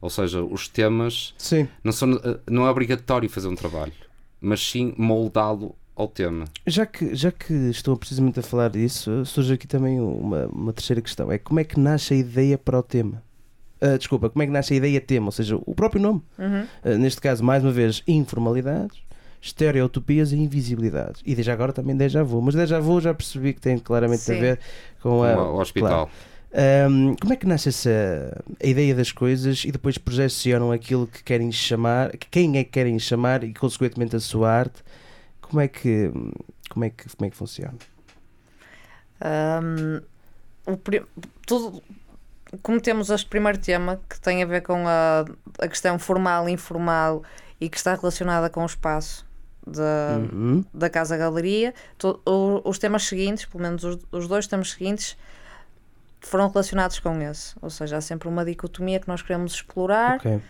Ou 0.00 0.10
seja, 0.10 0.42
os 0.42 0.66
temas 0.66 1.34
Sim. 1.38 1.68
não, 1.84 1.92
são, 1.92 2.12
eh, 2.14 2.40
não 2.48 2.66
é 2.66 2.70
obrigatório 2.70 3.28
fazer 3.28 3.46
um 3.48 3.54
trabalho, 3.54 3.92
mas 4.40 4.60
sim 4.60 4.92
moldá-lo 4.96 5.76
ao 5.94 6.08
tema. 6.08 6.46
Já 6.66 6.84
que, 6.86 7.14
já 7.14 7.30
que 7.30 7.52
estou 7.52 7.96
precisamente 7.96 8.40
a 8.40 8.42
falar 8.42 8.70
disso, 8.70 9.24
surge 9.26 9.52
aqui 9.54 9.66
também 9.68 10.00
uma, 10.00 10.46
uma 10.46 10.72
terceira 10.72 11.02
questão. 11.02 11.30
É 11.30 11.38
como 11.38 11.60
é 11.60 11.64
que 11.64 11.78
nasce 11.78 12.14
a 12.14 12.16
ideia 12.16 12.56
para 12.58 12.78
o 12.78 12.82
tema? 12.82 13.22
Ah, 13.80 13.96
desculpa, 13.96 14.30
como 14.30 14.42
é 14.42 14.46
que 14.46 14.52
nasce 14.52 14.72
a 14.74 14.76
ideia 14.76 15.00
tema? 15.00 15.26
Ou 15.26 15.32
seja, 15.32 15.56
o 15.66 15.74
próprio 15.74 16.00
nome. 16.02 16.22
Uhum. 16.38 16.66
Ah, 16.84 16.94
neste 16.96 17.20
caso, 17.20 17.42
mais 17.44 17.62
uma 17.62 17.72
vez, 17.72 18.02
informalidades, 18.06 18.98
estereotopias 19.40 20.32
e 20.32 20.36
invisibilidades. 20.36 21.22
E 21.24 21.34
desde 21.34 21.50
agora 21.50 21.72
também 21.72 21.96
déjà 21.96 22.22
vu. 22.22 22.42
Mas 22.42 22.54
déjà 22.54 22.78
vu 22.78 23.00
já 23.00 23.14
percebi 23.14 23.54
que 23.54 23.60
tem 23.60 23.78
claramente 23.78 24.20
a 24.30 24.34
Sim. 24.34 24.40
ver 24.40 24.60
com 25.02 25.22
a, 25.22 25.32
ao 25.32 25.56
hospital. 25.56 26.10
Ahm, 26.52 27.14
como 27.20 27.32
é 27.32 27.36
que 27.36 27.46
nasce 27.46 27.68
essa 27.68 28.42
a 28.62 28.66
ideia 28.66 28.94
das 28.94 29.12
coisas 29.12 29.64
e 29.64 29.70
depois 29.70 29.96
projecionam 29.96 30.72
aquilo 30.72 31.06
que 31.06 31.22
querem 31.22 31.50
chamar, 31.52 32.10
que 32.16 32.26
quem 32.28 32.58
é 32.58 32.64
que 32.64 32.70
querem 32.70 32.98
chamar 32.98 33.44
e 33.44 33.54
consequentemente 33.54 34.16
a 34.16 34.20
sua 34.20 34.50
arte? 34.50 34.82
Como 35.40 35.60
é 35.60 35.68
que 35.68 36.10
como 36.68 36.84
é 36.84 36.90
que 36.90 37.08
como 37.16 37.26
é 37.26 37.30
que 37.30 37.36
funciona? 37.36 37.78
Hum, 39.22 40.00
o 40.66 40.76
tudo, 41.46 41.82
como 42.62 42.80
temos 42.80 43.10
este 43.10 43.28
primeiro 43.28 43.58
tema 43.58 44.00
que 44.08 44.20
tem 44.20 44.42
a 44.42 44.46
ver 44.46 44.62
com 44.62 44.88
a, 44.88 45.24
a 45.58 45.68
questão 45.68 45.98
formal 45.98 46.48
e 46.48 46.52
informal 46.52 47.22
e 47.60 47.68
que 47.68 47.76
está 47.76 47.94
relacionada 47.94 48.50
com 48.50 48.62
o 48.62 48.66
espaço 48.66 49.29
da, 49.66 50.18
Uhum. 50.32 50.64
da 50.72 50.88
Casa 50.90 51.16
Galeria, 51.16 51.74
to- 51.98 52.20
o- 52.26 52.62
os 52.68 52.78
temas 52.78 53.04
seguintes, 53.04 53.44
pelo 53.44 53.62
menos 53.62 53.84
os, 53.84 53.98
os 54.10 54.26
dois 54.28 54.46
temas 54.46 54.70
seguintes, 54.72 55.16
foram 56.20 56.48
relacionados 56.48 56.98
com 56.98 57.20
esse. 57.22 57.54
Ou 57.62 57.70
seja, 57.70 57.96
há 57.96 58.00
sempre 58.00 58.28
uma 58.28 58.44
dicotomia 58.44 58.98
que 59.00 59.08
nós 59.08 59.22
queremos 59.22 59.54
explorar 59.54 60.16
Ok. 60.16 60.40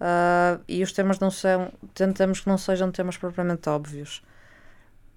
ah, 0.00 0.58
e 0.66 0.82
os 0.82 0.92
temas 0.92 1.18
não 1.18 1.30
são. 1.30 1.72
Tentamos 1.94 2.40
que 2.40 2.48
não 2.48 2.58
sejam 2.58 2.90
temas 2.90 3.16
propriamente 3.16 3.68
óbvios. 3.68 4.22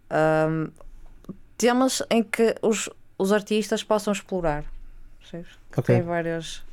Ahm, 0.09 0.69
temas 1.57 2.03
em 2.09 2.21
que 2.23 2.55
os, 2.61 2.89
os 3.17 3.31
artistas 3.31 3.83
possam 3.83 4.11
explorar. 4.13 4.63
percebes? 5.19 5.47
Que 5.71 5.79
Ok. 5.79 5.95
Tem 5.95 6.03
várias. 6.03 6.63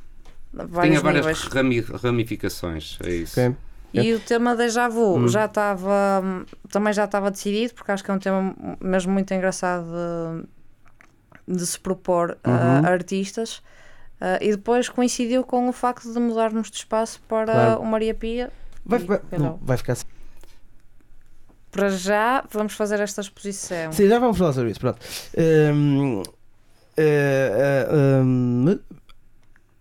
Vários 0.52 1.00
várias 1.00 1.24
níveis. 1.26 2.02
ramificações, 2.02 2.98
é 3.04 3.10
isso. 3.10 3.40
ok. 3.40 3.56
E 3.92 4.12
o 4.14 4.20
tema 4.20 4.54
déjà 4.56 4.88
vu 4.88 5.18
Hum. 5.18 5.28
já 5.28 5.46
estava 5.46 6.22
também 6.70 6.92
já 6.92 7.04
estava 7.04 7.30
decidido 7.30 7.74
porque 7.74 7.90
acho 7.92 8.04
que 8.04 8.10
é 8.10 8.14
um 8.14 8.18
tema 8.18 8.54
mesmo 8.80 9.12
muito 9.12 9.32
engraçado 9.34 9.86
de, 11.48 11.56
de 11.56 11.66
se 11.66 11.78
propor 11.80 12.38
a- 12.44 12.50
Uhum. 12.50 12.86
a 12.86 12.88
artistas 12.88 13.62
Ah, 14.22 14.38
e 14.40 14.50
depois 14.50 14.86
coincidiu 14.88 15.42
com 15.44 15.66
o 15.68 15.72
facto 15.72 16.12
de 16.12 16.18
mudarmos 16.20 16.70
de 16.70 16.76
espaço 16.76 17.20
para 17.26 17.52
Claro. 17.52 17.80
o 17.80 17.86
Maria 17.86 18.14
Pia 18.14 18.52
Vai, 18.84 19.00
E 19.00 19.04
vai, 19.04 19.20
não, 19.38 19.58
vai 19.62 19.76
ficar 19.78 19.94
assim. 19.94 20.04
para 21.70 21.88
já 21.88 22.44
vamos 22.50 22.74
fazer 22.74 23.00
esta 23.00 23.20
exposição 23.22 23.92
Sim, 23.92 24.08
já 24.08 24.18
vamos 24.18 24.36
falar 24.36 24.52
sobre 24.52 24.70
isso. 24.72 24.80
Pronto. 24.80 24.98
Hum, 25.74 26.22
eh, 26.96 27.86
eh, 27.88 28.20
hum, 28.22 28.78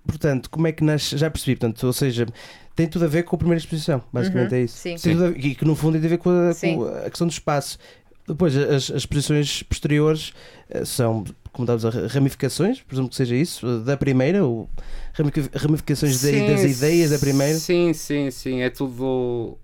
portanto, 0.07 0.49
como 0.49 0.67
é 0.67 0.71
que 0.71 0.83
nasce? 0.83 1.17
Já 1.17 1.29
percebi, 1.29 1.55
portanto, 1.57 1.83
ou 1.85 1.93
seja, 1.93 2.25
tem 2.79 2.87
tudo 2.87 3.03
a 3.03 3.07
ver 3.09 3.23
com 3.23 3.35
a 3.35 3.39
primeira 3.39 3.59
exposição, 3.59 4.01
basicamente 4.13 4.51
Uhum, 4.53 4.57
é 4.57 4.61
isso. 4.63 4.77
sim. 4.97 5.11
A 5.11 5.15
ver- 5.29 5.45
e 5.45 5.53
que 5.53 5.65
no 5.65 5.75
fundo 5.75 5.97
tem 5.97 6.05
a 6.05 6.09
ver 6.09 6.17
com 6.17 6.29
a, 6.29 6.53
Sim. 6.53 6.77
com 6.77 6.83
a 6.85 7.09
questão 7.09 7.27
do 7.27 7.31
espaço. 7.31 7.77
Depois, 8.25 8.55
as, 8.55 8.89
as 8.89 8.89
exposições 9.01 9.63
posteriores 9.63 10.31
eh, 10.69 10.85
são, 10.85 11.25
como 11.51 11.69
estávamos 11.69 11.85
a 11.85 12.07
ramificações, 12.07 12.79
presumo 12.81 13.09
que 13.09 13.17
seja 13.17 13.35
isso, 13.35 13.67
eh, 13.67 13.79
da 13.83 13.97
primeira, 13.97 14.45
ou 14.45 14.69
ramifica- 15.13 15.57
ramificações 15.59 16.15
Sim, 16.15 16.47
das 16.47 16.61
ideias 16.63 17.09
da 17.09 17.19
primeira. 17.19 17.57
Sim, 17.59 17.91
sim, 17.93 18.31
sim. 18.31 18.61
É 18.61 18.69
tudo. 18.69 19.57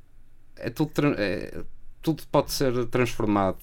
É 0.57 0.69
tudo. 0.69 0.91
é- 1.17 1.63
tudo 2.01 2.21
pode 2.29 2.51
ser 2.51 2.85
transformado. 2.87 3.57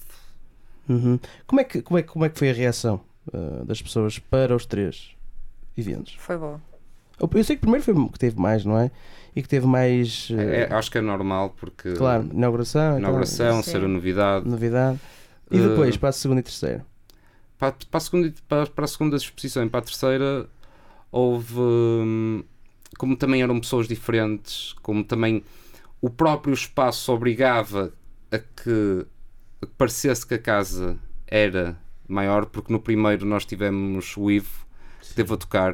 Uhum. 0.89 1.19
Como, 1.45 1.61
é 1.61 1.63
que, 1.63 1.81
como, 1.83 1.97
é, 1.99 2.01
como 2.03 2.25
é 2.25 2.29
que 2.29 2.39
foi 2.39 2.49
a 2.49 2.53
reação 2.53 2.99
eh, 3.31 3.65
das 3.65 3.81
pessoas 3.83 4.17
para 4.17 4.55
os 4.55 4.65
três? 4.65 5.11
eventos. 5.77 6.15
Foi 6.17 6.37
boa. 6.37 6.59
Eu 7.19 7.29
eu 7.33 7.43
sei 7.43 7.55
que 7.55 7.61
primeiro 7.61 7.83
foi 7.83 7.93
que 8.09 8.19
teve 8.19 8.39
mais, 8.39 8.65
não 8.65 8.77
é? 8.77 8.89
E 9.35 9.41
que 9.41 9.47
teve 9.47 9.65
mais. 9.65 10.29
eh, 10.31 10.67
É, 10.69 10.73
acho 10.73 10.91
que 10.91 10.97
é 10.97 11.01
normal 11.01 11.55
porque 11.59 11.93
claro, 11.93 12.29
inauguração, 12.31 12.99
inauguração, 12.99 13.63
Sim. 13.63 13.71
ser 13.71 13.83
a 13.83 13.87
novidade. 13.87 14.47
novidade. 14.47 14.99
E 15.49 15.57
Eh, 15.57 15.67
depois 15.69 15.97
para 15.97 16.09
a 16.09 16.11
segunda 16.11 16.39
e 16.39 16.43
terceira. 16.43 16.85
Para, 17.57 17.71
para 17.89 17.97
a 17.97 18.01
segunda, 18.01 18.33
para, 18.47 18.67
para 18.67 18.85
a 18.85 18.87
segunda 18.87 19.15
exposição 19.15 19.63
e 19.65 19.69
para 19.69 19.79
a 19.79 19.83
terceira 19.83 20.47
houve 21.11 21.59
hum, 21.59 22.43
como 22.97 23.15
também 23.15 23.41
eram 23.41 23.59
pessoas 23.59 23.87
diferentes, 23.87 24.73
como 24.81 25.03
também 25.03 25.43
o 26.01 26.09
próprio 26.09 26.53
espaço 26.53 27.11
obrigava 27.11 27.93
a 28.31 28.37
que, 28.37 29.05
a 29.61 29.65
que 29.65 29.71
parecesse 29.77 30.25
que 30.27 30.33
a 30.35 30.39
casa 30.39 30.97
era 31.27 31.77
maior, 32.07 32.45
porque 32.47 32.71
no 32.73 32.79
primeiro 32.79 33.25
nós 33.25 33.45
tivemos 33.45 34.15
o 34.17 34.29
Ivo 34.29 34.65
que 35.01 35.13
teve 35.15 35.33
a 35.33 35.37
tocar 35.37 35.73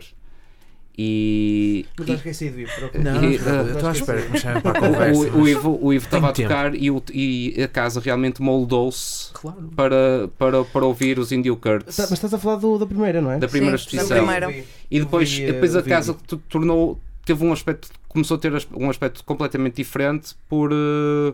e, 1.01 1.85
Não 1.97 2.03
estás 2.03 2.19
esquecido, 2.19 2.59
Ivo, 2.59 2.71
Não, 3.01 3.23
E, 3.23 3.35
eh, 3.35 3.71
estou 3.71 3.87
à 3.89 3.91
espera 3.93 4.21
que 4.21 4.31
me 4.33 4.37
chamem 4.37 4.61
para 4.61 4.77
a 4.79 4.81
o, 4.81 4.85
conversa. 4.91 5.19
o, 5.31 5.41
o 5.43 5.47
Ivo, 5.47 5.79
o 5.81 5.93
Ivo 5.93 6.05
estava 6.05 6.29
a 6.29 6.33
tocar 6.33 6.75
e, 6.75 6.91
o- 6.91 7.01
e 7.13 7.55
a 7.63 7.67
casa 7.69 8.01
realmente 8.01 8.41
moldou-se 8.41 9.31
Claro. 9.31 9.69
para, 9.77 10.27
para, 10.37 10.65
para 10.65 10.85
ouvir 10.85 11.17
os 11.17 11.31
Indio 11.31 11.55
Curtis 11.55 11.95
Tá, 11.95 12.03
mas 12.03 12.11
estás 12.11 12.33
a 12.33 12.37
falar 12.37 12.57
do- 12.57 12.77
da 12.77 12.85
primeira, 12.85 13.21
não 13.21 13.31
é? 13.31 13.37
da 13.39 13.47
primeira 13.47 13.77
Sim, 13.77 13.85
da 13.95 14.03
exposição. 14.03 14.17
primeira. 14.25 14.65
E 14.91 14.99
depois, 14.99 15.31
Vi, 15.31 15.43
eh, 15.43 15.51
depois 15.53 15.73
a 15.75 15.81
casa 15.83 16.17
tornou, 16.49 16.99
teve 17.23 17.45
um 17.45 17.53
aspecto, 17.53 17.89
começou 18.09 18.35
a 18.35 18.39
ter 18.39 18.51
um 18.75 18.89
aspecto 18.89 19.23
completamente 19.23 19.75
diferente 19.77 20.35
por, 20.49 20.69
eh, 20.73 21.33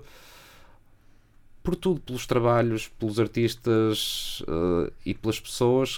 por 1.64 1.76
tudo, 1.76 2.00
pelos 2.02 2.28
trabalhos, 2.28 2.88
pelos 3.00 3.20
artistas 3.20 4.44
eh, 4.48 4.92
e 5.08 5.14
pelas 5.16 5.40
pessoas 5.40 5.98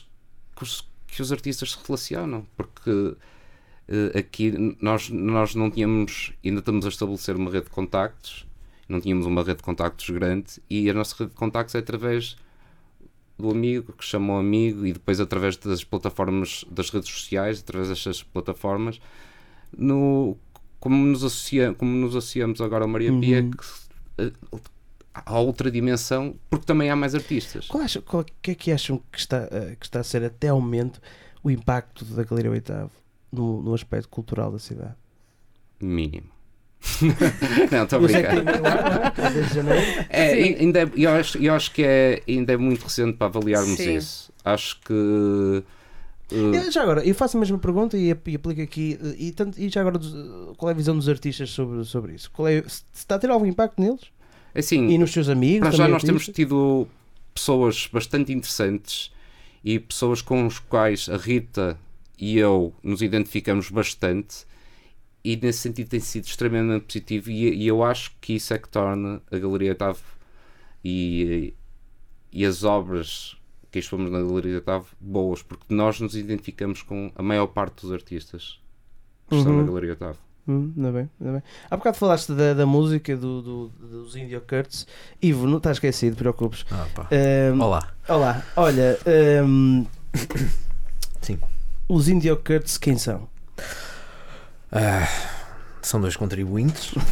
que 0.55 0.63
os, 0.63 0.87
que 1.07 1.21
os 1.21 1.31
artistas 1.33 1.71
se 1.73 1.77
relacionam. 1.85 2.45
Porque 2.55 2.89
eh, 2.89 3.15
aqui 4.17 4.53
nós, 4.81 5.09
nós 5.09 5.55
não 5.55 5.71
tínhamos, 5.71 6.33
ainda 6.43 6.59
estamos 6.59 6.85
a 6.85 6.89
estabelecer 6.89 7.35
uma 7.35 7.49
rede 7.49 7.65
de 7.65 7.71
contactos, 7.71 8.45
não 8.87 8.99
tínhamos 8.99 9.25
uma 9.25 9.41
rede 9.43 9.57
de 9.57 9.63
contactos 9.63 10.09
grande 10.09 10.61
e 10.69 10.89
a 10.89 10.93
nossa 10.93 11.15
rede 11.17 11.31
de 11.31 11.37
contactos 11.37 11.75
é 11.75 11.79
através 11.79 12.37
do 13.37 13.51
amigo 13.51 13.93
que 13.93 14.03
chamou 14.03 14.37
amigo 14.39 14.85
e 14.85 14.93
depois 14.93 15.19
através 15.19 15.55
das 15.57 15.83
plataformas 15.83 16.65
das 16.71 16.89
redes 16.89 17.09
sociais, 17.09 17.59
através 17.59 17.89
destas 17.89 18.23
plataformas, 18.23 18.99
no, 19.77 20.35
como, 20.79 20.95
nos 21.05 21.23
associa, 21.23 21.73
como 21.73 21.91
nos 21.91 22.15
associamos 22.15 22.59
agora 22.61 22.83
ao 22.83 22.89
Maria 22.89 23.11
Pia, 23.19 23.41
Uhum. 23.43 23.51
que 23.51 23.65
eh, 24.17 24.31
há 25.13 25.39
outra 25.39 25.69
dimensão, 25.69 26.35
porque 26.49 26.65
também 26.65 26.89
há 26.89 26.95
mais 26.95 27.13
artistas. 27.13 27.67
Qual 27.67 27.83
acham, 27.83 28.01
qual, 28.01 28.25
que 28.41 28.51
é 28.51 28.55
que 28.55 28.71
acham 28.71 29.01
que 29.11 29.19
está, 29.19 29.47
eh, 29.51 29.75
que 29.79 29.85
está 29.85 29.99
a 29.99 30.03
ser 30.03 30.23
até 30.23 30.49
ao 30.49 30.59
momento 30.59 30.99
o 31.43 31.51
impacto 31.51 32.03
da 32.05 32.23
Galeria 32.23 32.51
Oitavo 32.51 32.91
no, 33.31 33.61
no 33.61 33.73
aspecto 33.73 34.09
cultural 34.09 34.51
da 34.51 34.59
cidade? 34.59 34.95
Mínimo. 35.79 36.27
não, 37.71 37.83
estou 37.83 37.99
a 37.99 38.01
brincar. 38.03 38.37
é? 38.37 39.53
Janeiro. 39.53 40.05
É, 40.09 40.33
ainda 40.59 40.81
é- 40.83 40.91
eu, 40.95 41.09
acho, 41.11 41.37
eu 41.39 41.53
acho 41.53 41.71
que 41.73 41.83
é, 41.83 42.21
ainda 42.27 42.53
é 42.53 42.57
muito 42.57 42.83
recente 42.83 43.17
para 43.17 43.27
avaliarmos 43.27 43.77
Sim. 43.77 43.95
isso. 43.97 44.31
Acho 44.45 44.79
que. 44.81 45.63
Eh, 46.31 46.71
Já 46.71 46.83
agora, 46.83 47.03
eu 47.05 47.15
faço 47.15 47.37
a 47.37 47.39
mesma 47.39 47.57
pergunta 47.57 47.97
e, 47.97 48.07
e 48.09 48.11
aplico 48.11 48.61
aqui. 48.61 48.97
eh, 49.03 49.15
E, 49.17 49.31
tanto, 49.31 49.59
e 49.59 49.69
já 49.69 49.81
agora, 49.81 49.97
eh, 49.97 50.53
qual 50.57 50.69
é 50.69 50.73
a 50.73 50.75
visão 50.77 50.95
dos 50.95 51.09
artistas 51.09 51.49
sobre, 51.49 51.83
sobre 51.83 52.13
isso? 52.13 52.29
Qual 52.31 52.47
é, 52.47 52.61
se 52.67 52.83
está 52.93 53.15
a 53.15 53.19
ter 53.19 53.29
algum 53.29 53.45
impacto 53.45 53.81
neles? 53.81 54.01
assim, 54.55 54.87
E 54.87 54.97
nos 54.97 55.11
seus 55.11 55.29
amigos? 55.29 55.67
Para 55.69 55.77
já 55.77 55.87
nós 55.87 56.03
temos 56.03 56.25
tido 56.27 56.87
pessoas 57.33 57.87
bastante 57.91 58.31
interessantes 58.33 59.11
e 59.63 59.79
pessoas 59.79 60.21
com 60.21 60.45
as 60.45 60.59
quais 60.59 61.09
a 61.09 61.17
Rita 61.17 61.77
e 62.17 62.37
eu 62.37 62.73
nos 62.83 63.01
identificamos 63.01 63.69
bastante 63.69 64.45
e 65.23 65.35
nesse 65.35 65.59
sentido 65.59 65.89
tem 65.89 65.99
sido 65.99 66.25
extremamente 66.25 66.85
positivo 66.85 67.29
e, 67.29 67.53
e 67.63 67.67
eu 67.67 67.83
acho 67.83 68.11
que 68.21 68.33
isso 68.33 68.53
é 68.53 68.57
que 68.57 68.69
torna 68.69 69.21
a 69.31 69.37
Galeria 69.37 69.73
Otávio 69.73 70.01
e, 70.83 71.53
e 72.31 72.45
as 72.45 72.63
obras 72.63 73.35
que 73.71 73.79
expomos 73.79 74.09
na 74.09 74.19
Galeria 74.21 74.57
Otávio 74.59 74.87
boas, 74.99 75.41
porque 75.43 75.65
nós 75.73 75.99
nos 75.99 76.15
identificamos 76.15 76.81
com 76.81 77.11
a 77.15 77.21
maior 77.21 77.47
parte 77.47 77.81
dos 77.81 77.91
artistas 77.91 78.59
que 79.29 79.35
estão 79.35 79.51
Uhum. 79.53 79.61
na 79.61 79.67
Galeria 79.67 79.93
Otávio. 79.93 80.21
Hum, 80.47 80.71
ainda 80.77 80.91
bem, 80.93 81.09
ainda 81.19 81.33
bem. 81.33 81.43
Há 81.69 81.75
bocado 81.75 81.97
falaste 81.97 82.31
da, 82.33 82.53
da 82.53 82.65
música 82.65 83.17
do, 83.17 83.41
do- 83.41 83.67
dos 83.69 84.15
Indio 84.15 84.39
Curtis. 84.39 84.87
Ivo, 85.21 85.45
não 85.45 85.57
estás 85.57 85.75
esquecido, 85.75 86.15
preocupes. 86.15 86.65
Ah. 86.71 86.87
Ehm, 87.11 87.59
Olá. 87.59 87.93
Olá, 88.07 88.45
olha. 88.55 88.97
ehm, 89.05 89.83
Sim. 91.21 91.37
Os 91.87 92.07
Indio 92.09 92.35
Curtis 92.37 92.77
quem 92.77 92.97
são? 92.97 93.27
Ah, 94.71 95.07
são 95.81 96.01
dois 96.01 96.15
contribuintes. 96.15 96.93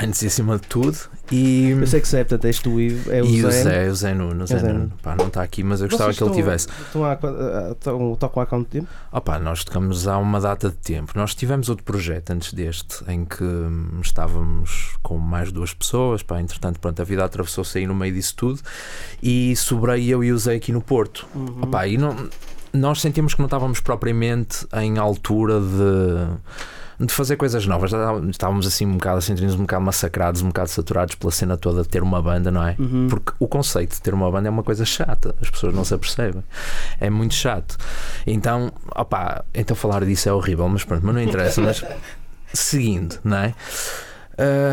Antes 0.00 0.22
e 0.22 0.26
acima 0.28 0.56
de 0.58 0.68
tudo. 0.68 0.96
E, 1.32 1.70
Eu 1.70 1.84
sei 1.84 2.00
que 2.00 2.06
sei, 2.06 2.20
portanto, 2.24 2.44
és 2.44 2.60
tu, 2.60 2.78
Ivo, 2.80 3.10
é 3.10 3.20
o 3.20 3.24
e 3.26 3.40
Zé. 3.40 3.48
o 3.48 3.50
Zé, 3.50 3.88
o 3.90 3.94
Zé 3.96 4.14
Nuno. 4.14 4.44
O 4.44 4.46
Zé 4.46 4.54
É 4.54 4.56
o 4.58 4.60
Zé 4.60 4.66
Nuno. 4.68 4.78
Nuno. 4.84 4.92
Pá, 5.02 5.16
não 5.16 5.26
está 5.26 5.42
aqui, 5.42 5.64
mas 5.64 5.80
eu 5.80 5.88
gostava 5.88 6.12
Vocês 6.12 6.18
que 6.18 6.24
ele 6.24 6.40
tivesse. 6.40 6.68
Estão 6.86 7.12
estão- 7.72 8.14
tocam 8.14 8.40
há 8.42 8.46
quanto 8.46 8.68
tempo? 8.68 8.86
Opa, 9.10 9.40
nós 9.40 9.64
tocamos 9.64 10.06
há 10.06 10.16
uma 10.18 10.38
data 10.40 10.68
de 10.70 10.76
tempo. 10.76 11.10
Nós 11.16 11.34
tivemos 11.34 11.68
outro 11.68 11.84
projeto 11.84 12.30
antes 12.30 12.52
deste, 12.52 13.02
em 13.08 13.24
que 13.24 13.42
hum, 13.42 13.98
estávamos 14.00 14.96
com 15.02 15.18
mais 15.18 15.50
duas 15.50 15.74
pessoas. 15.74 16.22
Pá, 16.22 16.40
entretanto, 16.40 16.78
pronto, 16.78 17.02
a 17.02 17.04
vida 17.04 17.24
atravessou-se 17.24 17.76
aí 17.78 17.84
no 17.86 17.94
meio 17.96 18.14
disso 18.14 18.36
tudo. 18.36 18.60
E 19.20 19.56
sobrei 19.56 20.06
eu 20.06 20.22
e 20.22 20.30
o 20.30 20.38
Zé 20.38 20.54
aqui 20.54 20.70
no 20.70 20.80
Porto. 20.80 21.26
Uhum. 21.34 21.62
Opa, 21.62 21.88
e 21.88 21.98
não, 21.98 22.14
nós 22.72 23.00
sentimos 23.00 23.34
que 23.34 23.40
não 23.40 23.46
estávamos 23.46 23.80
propriamente 23.80 24.66
em 24.74 24.98
altura 24.98 25.60
de, 25.60 27.06
de 27.06 27.12
fazer 27.12 27.36
coisas 27.36 27.66
novas. 27.66 27.92
Estávamos 28.30 28.66
assim 28.66 28.86
um 28.86 28.94
bocado, 28.94 29.20
sentimos 29.22 29.54
um 29.54 29.60
bocado 29.60 29.84
massacrados, 29.84 30.42
um 30.42 30.48
bocado 30.48 30.68
saturados 30.68 31.14
pela 31.14 31.30
cena 31.30 31.56
toda 31.56 31.82
de 31.82 31.88
ter 31.88 32.02
uma 32.02 32.20
banda, 32.20 32.50
não 32.50 32.66
é? 32.66 32.76
Uhum. 32.78 33.08
Porque 33.08 33.32
o 33.38 33.48
conceito 33.48 33.94
de 33.94 34.02
ter 34.02 34.14
uma 34.14 34.30
banda 34.30 34.48
é 34.48 34.50
uma 34.50 34.62
coisa 34.62 34.84
chata, 34.84 35.34
as 35.40 35.50
pessoas 35.50 35.74
não 35.74 35.84
se 35.84 35.94
apercebem. 35.94 36.42
É 37.00 37.10
muito 37.10 37.34
chato. 37.34 37.76
Então, 38.26 38.72
opá, 38.94 39.44
então 39.54 39.76
falar 39.76 40.04
disso 40.04 40.28
é 40.28 40.32
horrível, 40.32 40.68
mas 40.68 40.84
pronto, 40.84 41.04
mas 41.04 41.14
não 41.14 41.22
interessa. 41.22 41.60
Mas 41.60 41.84
seguindo, 42.52 43.18
não 43.24 43.36
é? 43.36 43.54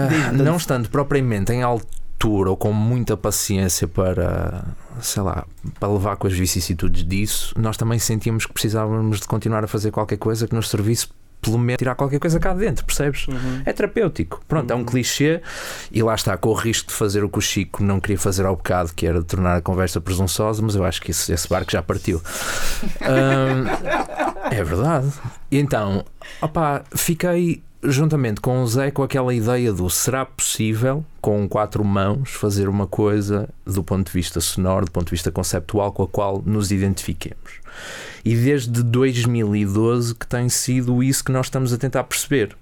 Diz-me, 0.09 0.43
não 0.43 0.57
estando 0.57 0.89
propriamente 0.89 1.51
em 1.51 1.63
altura 1.63 2.04
ou 2.23 2.57
com 2.57 2.73
muita 2.73 3.15
paciência 3.15 3.87
para, 3.87 4.63
sei 4.99 5.21
lá, 5.21 5.45
para 5.79 5.89
levar 5.91 6.15
com 6.15 6.25
as 6.25 6.33
vicissitudes 6.33 7.03
disso, 7.03 7.53
nós 7.57 7.77
também 7.77 7.99
sentíamos 7.99 8.45
que 8.45 8.53
precisávamos 8.53 9.19
de 9.19 9.27
continuar 9.27 9.63
a 9.63 9.67
fazer 9.67 9.91
qualquer 9.91 10.17
coisa 10.17 10.47
que 10.47 10.55
nos 10.55 10.69
servisse 10.69 11.07
pelo 11.41 11.59
menos 11.59 11.77
tirar 11.77 11.93
qualquer 11.93 12.19
coisa 12.19 12.39
cá 12.39 12.53
dentro, 12.53 12.83
percebes? 12.83 13.27
Uhum. 13.27 13.61
É 13.65 13.71
terapêutico. 13.71 14.41
Pronto, 14.47 14.71
é 14.71 14.75
um 14.75 14.83
clichê 14.83 15.41
e 15.91 16.01
lá 16.01 16.15
está, 16.15 16.35
com 16.37 16.49
o 16.49 16.53
risco 16.53 16.87
de 16.87 16.95
fazer 16.95 17.23
o 17.23 17.29
que 17.29 17.37
o 17.37 17.41
Chico 17.41 17.83
não 17.83 17.99
queria 17.99 18.17
fazer 18.17 18.45
ao 18.45 18.55
bocado, 18.55 18.91
que 18.95 19.05
era 19.05 19.19
de 19.19 19.25
tornar 19.25 19.57
a 19.57 19.61
conversa 19.61 20.01
presunçosa, 20.01 20.61
mas 20.63 20.75
eu 20.75 20.83
acho 20.83 20.99
que 21.01 21.11
esse, 21.11 21.31
esse 21.31 21.47
barco 21.47 21.71
já 21.71 21.83
partiu. 21.83 22.21
É 24.51 24.63
verdade. 24.63 25.11
Então, 25.51 26.05
opá, 26.39 26.83
fiquei 26.95 27.63
juntamente 27.87 28.41
com 28.41 28.61
o 28.61 28.67
Zé 28.67 28.91
com 28.91 29.03
aquela 29.03 29.33
ideia 29.33 29.71
do 29.71 29.89
será 29.89 30.25
possível, 30.25 31.05
com 31.21 31.47
quatro 31.47 31.83
mãos, 31.83 32.31
fazer 32.31 32.69
uma 32.69 32.87
coisa 32.87 33.49
do 33.65 33.83
ponto 33.83 34.07
de 34.07 34.13
vista 34.13 34.39
sonoro, 34.39 34.85
do 34.85 34.91
ponto 34.91 35.05
de 35.05 35.11
vista 35.11 35.31
conceptual, 35.31 35.91
com 35.91 36.03
a 36.03 36.07
qual 36.07 36.43
nos 36.45 36.71
identifiquemos. 36.71 37.59
E 38.23 38.35
desde 38.35 38.83
2012 38.83 40.15
que 40.15 40.27
tem 40.27 40.49
sido 40.49 41.03
isso 41.03 41.23
que 41.23 41.31
nós 41.31 41.47
estamos 41.47 41.73
a 41.73 41.77
tentar 41.77 42.03
perceber. 42.05 42.55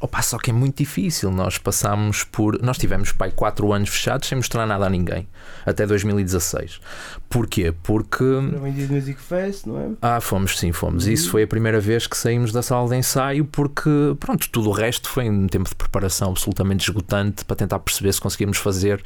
Opa, 0.00 0.22
só 0.22 0.38
que 0.38 0.50
é 0.50 0.52
muito 0.52 0.78
difícil. 0.78 1.30
Nós 1.30 1.58
passamos 1.58 2.24
por. 2.24 2.60
Nós 2.62 2.78
tivemos 2.78 3.12
pai 3.12 3.30
4 3.30 3.72
anos 3.72 3.88
fechados 3.88 4.28
sem 4.28 4.36
mostrar 4.36 4.66
nada 4.66 4.86
a 4.86 4.90
ninguém. 4.90 5.28
Até 5.66 5.86
2016. 5.86 6.80
Porquê? 7.28 7.74
Porque. 7.82 8.24
Indie 8.24 8.86
Music 8.86 9.20
Fest, 9.20 9.66
não 9.66 9.80
é? 9.80 9.88
Ah, 10.00 10.20
fomos 10.20 10.58
sim, 10.58 10.72
fomos. 10.72 11.06
Isso 11.06 11.30
foi 11.30 11.42
a 11.42 11.46
primeira 11.46 11.80
vez 11.80 12.06
que 12.06 12.16
saímos 12.16 12.52
da 12.52 12.62
sala 12.62 12.88
de 12.88 12.96
ensaio 12.96 13.44
porque, 13.44 13.90
pronto, 14.20 14.48
tudo 14.50 14.70
o 14.70 14.72
resto 14.72 15.08
foi 15.08 15.28
um 15.28 15.46
tempo 15.46 15.68
de 15.68 15.74
preparação 15.74 16.30
absolutamente 16.30 16.88
esgotante 16.88 17.44
para 17.44 17.56
tentar 17.56 17.78
perceber 17.80 18.12
se 18.12 18.20
conseguíamos 18.20 18.58
fazer 18.58 19.02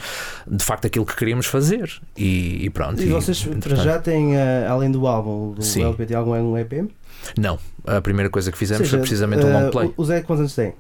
de 0.47 0.65
facto 0.65 0.87
aquilo 0.87 1.07
que 1.07 1.17
queríamos 1.17 1.47
fazer. 1.47 1.91
E, 2.17 2.65
e 2.65 2.71
pronto. 2.71 3.03
E 3.03 3.07
vocês 3.07 3.43
para 3.61 3.77
já 3.77 3.99
têm, 3.99 4.37
ah, 4.37 4.71
além 4.71 4.91
do 4.91 5.07
álbum, 5.07 5.53
do 5.53 5.63
Sim. 5.63 5.85
LP, 5.85 6.07
tem 6.07 6.17
algum 6.17 6.33
um 6.33 6.59
EP? 6.59 6.91
Não, 7.39 7.59
a 7.87 8.01
primeira 8.01 8.31
coisa 8.31 8.51
que 8.51 8.59
fizemos 8.59 8.83
seja, 8.83 8.91
foi 8.91 9.01
precisamente 9.01 9.45
um 9.45 9.57
ah, 9.57 9.61
long 9.61 9.71
play. 9.71 9.93
O 9.97 10.05
Zé 10.05 10.21
quantos 10.23 10.41
anos 10.41 10.55
tem? 10.55 10.75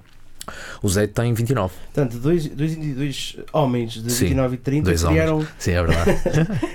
O 0.83 0.88
Zé 0.88 1.07
tem 1.07 1.33
29. 1.33 1.72
Portanto, 1.94 2.18
dois, 2.18 2.48
dois, 2.48 2.76
dois 2.76 3.37
homens 3.52 3.92
de 3.92 4.11
Sim, 4.11 4.24
29 4.24 4.55
e 4.55 4.59
30 4.59 4.85
dois 4.85 5.05
criaram, 5.05 5.46
Sim, 5.59 5.70
é 5.70 5.83
verdade. 5.83 6.20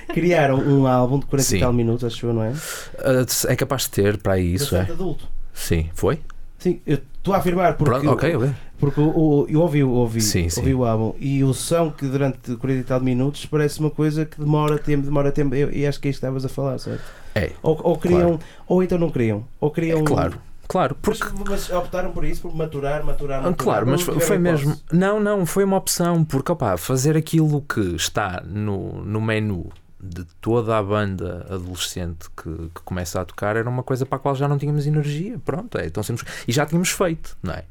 criaram 0.14 0.58
um 0.60 0.88
álbum 0.88 1.20
de 1.20 1.26
40 1.26 1.50
Sim. 1.50 1.58
e 1.58 1.60
tal 1.60 1.74
minutos, 1.74 2.04
acho 2.06 2.26
eu, 2.26 2.34
não 2.34 2.44
é? 2.44 2.54
Ah, 3.00 3.26
é 3.48 3.56
capaz 3.56 3.84
de 3.84 3.90
ter 3.90 4.18
para 4.18 4.40
isso, 4.40 4.76
é? 4.76 4.82
Adulto. 4.82 5.28
Sim, 5.54 5.90
foi? 5.94 6.20
Sim, 6.58 6.82
eu 6.86 7.00
Estou 7.28 7.36
a 7.36 7.40
afirmar 7.40 7.74
porque, 7.76 7.92
Pronto, 7.92 8.10
ok, 8.12 8.36
ok. 8.38 8.52
porque 8.80 9.02
o- 9.02 9.46
eu 9.50 9.60
ouvi, 9.60 9.84
ouvi, 9.84 10.22
Sim, 10.22 10.48
sim. 10.48 10.62
ouvi 10.62 10.74
o 10.74 10.86
álbum 10.86 11.14
e 11.20 11.44
o 11.44 11.54
som 11.54 11.92
que 11.92 12.06
durante 12.08 12.56
40 12.56 12.80
e 12.80 12.84
tal 12.86 13.02
minutos 13.02 13.46
parece 13.46 13.82
uma 13.82 13.90
coisa 13.90 14.24
que 14.26 14.40
demora 14.40 14.78
tempo, 14.78 15.04
demora 15.04 15.30
tempo. 15.30 15.54
Eu- 15.54 15.70
E 15.72 15.86
acho 15.86 16.00
que 16.00 16.08
é 16.08 16.12
isto 16.12 16.22
que 16.22 16.26
estavas 16.26 16.46
a 16.46 16.50
falar, 16.50 16.78
certo? 16.80 17.04
É, 17.36 17.52
Ou, 17.62 17.78
ou 17.84 17.98
queriam, 17.98 18.40
ou 18.66 18.82
então 18.82 18.98
não 18.98 19.10
queriam. 19.10 19.44
Ou 19.60 19.70
queriam. 19.70 20.06
claro, 20.06 20.36
claro. 20.70 20.96
Mas, 21.06 21.20
Porque 21.20 21.34
mas 21.50 21.70
optaram 21.70 22.12
por 22.12 22.24
isso, 22.24 22.44
por 22.44 22.56
maturar, 22.56 23.04
maturar, 23.06 23.40
Ah, 23.40 23.50
maturar. 23.50 23.56
Claro, 23.58 23.88
mas 23.88 24.02
foi, 24.04 24.20
foi 24.22 24.38
mesmo. 24.38 24.74
Não, 24.90 25.20
não, 25.20 25.46
foi 25.46 25.66
uma 25.66 25.76
opção, 25.76 26.24
porque 26.24 26.50
opá, 26.50 26.78
fazer 26.78 27.18
aquilo 27.18 27.62
que 27.62 27.82
está 27.96 28.42
no, 28.48 29.04
no 29.04 29.20
menu 29.20 29.70
de 30.00 30.24
toda 30.40 30.78
a 30.78 30.84
banda 30.84 31.46
adolescente 31.50 32.30
que, 32.36 32.50
que 32.74 32.82
começa 32.86 33.20
a 33.20 33.26
tocar 33.26 33.56
era 33.56 33.68
uma 33.70 33.82
coisa 33.84 34.06
para 34.06 34.18
a 34.18 34.20
qual 34.20 34.36
já 34.36 34.48
não 34.48 34.58
tínhamos 34.58 34.86
energia. 34.86 35.40
Pronto, 35.44 35.78
é 35.78 35.90
tão 35.90 36.04
simples. 36.04 36.28
E 36.48 36.52
já 36.52 36.66
tínhamos 36.66 36.90
feito, 36.90 37.36
não 37.42 37.54
é? 37.54 37.64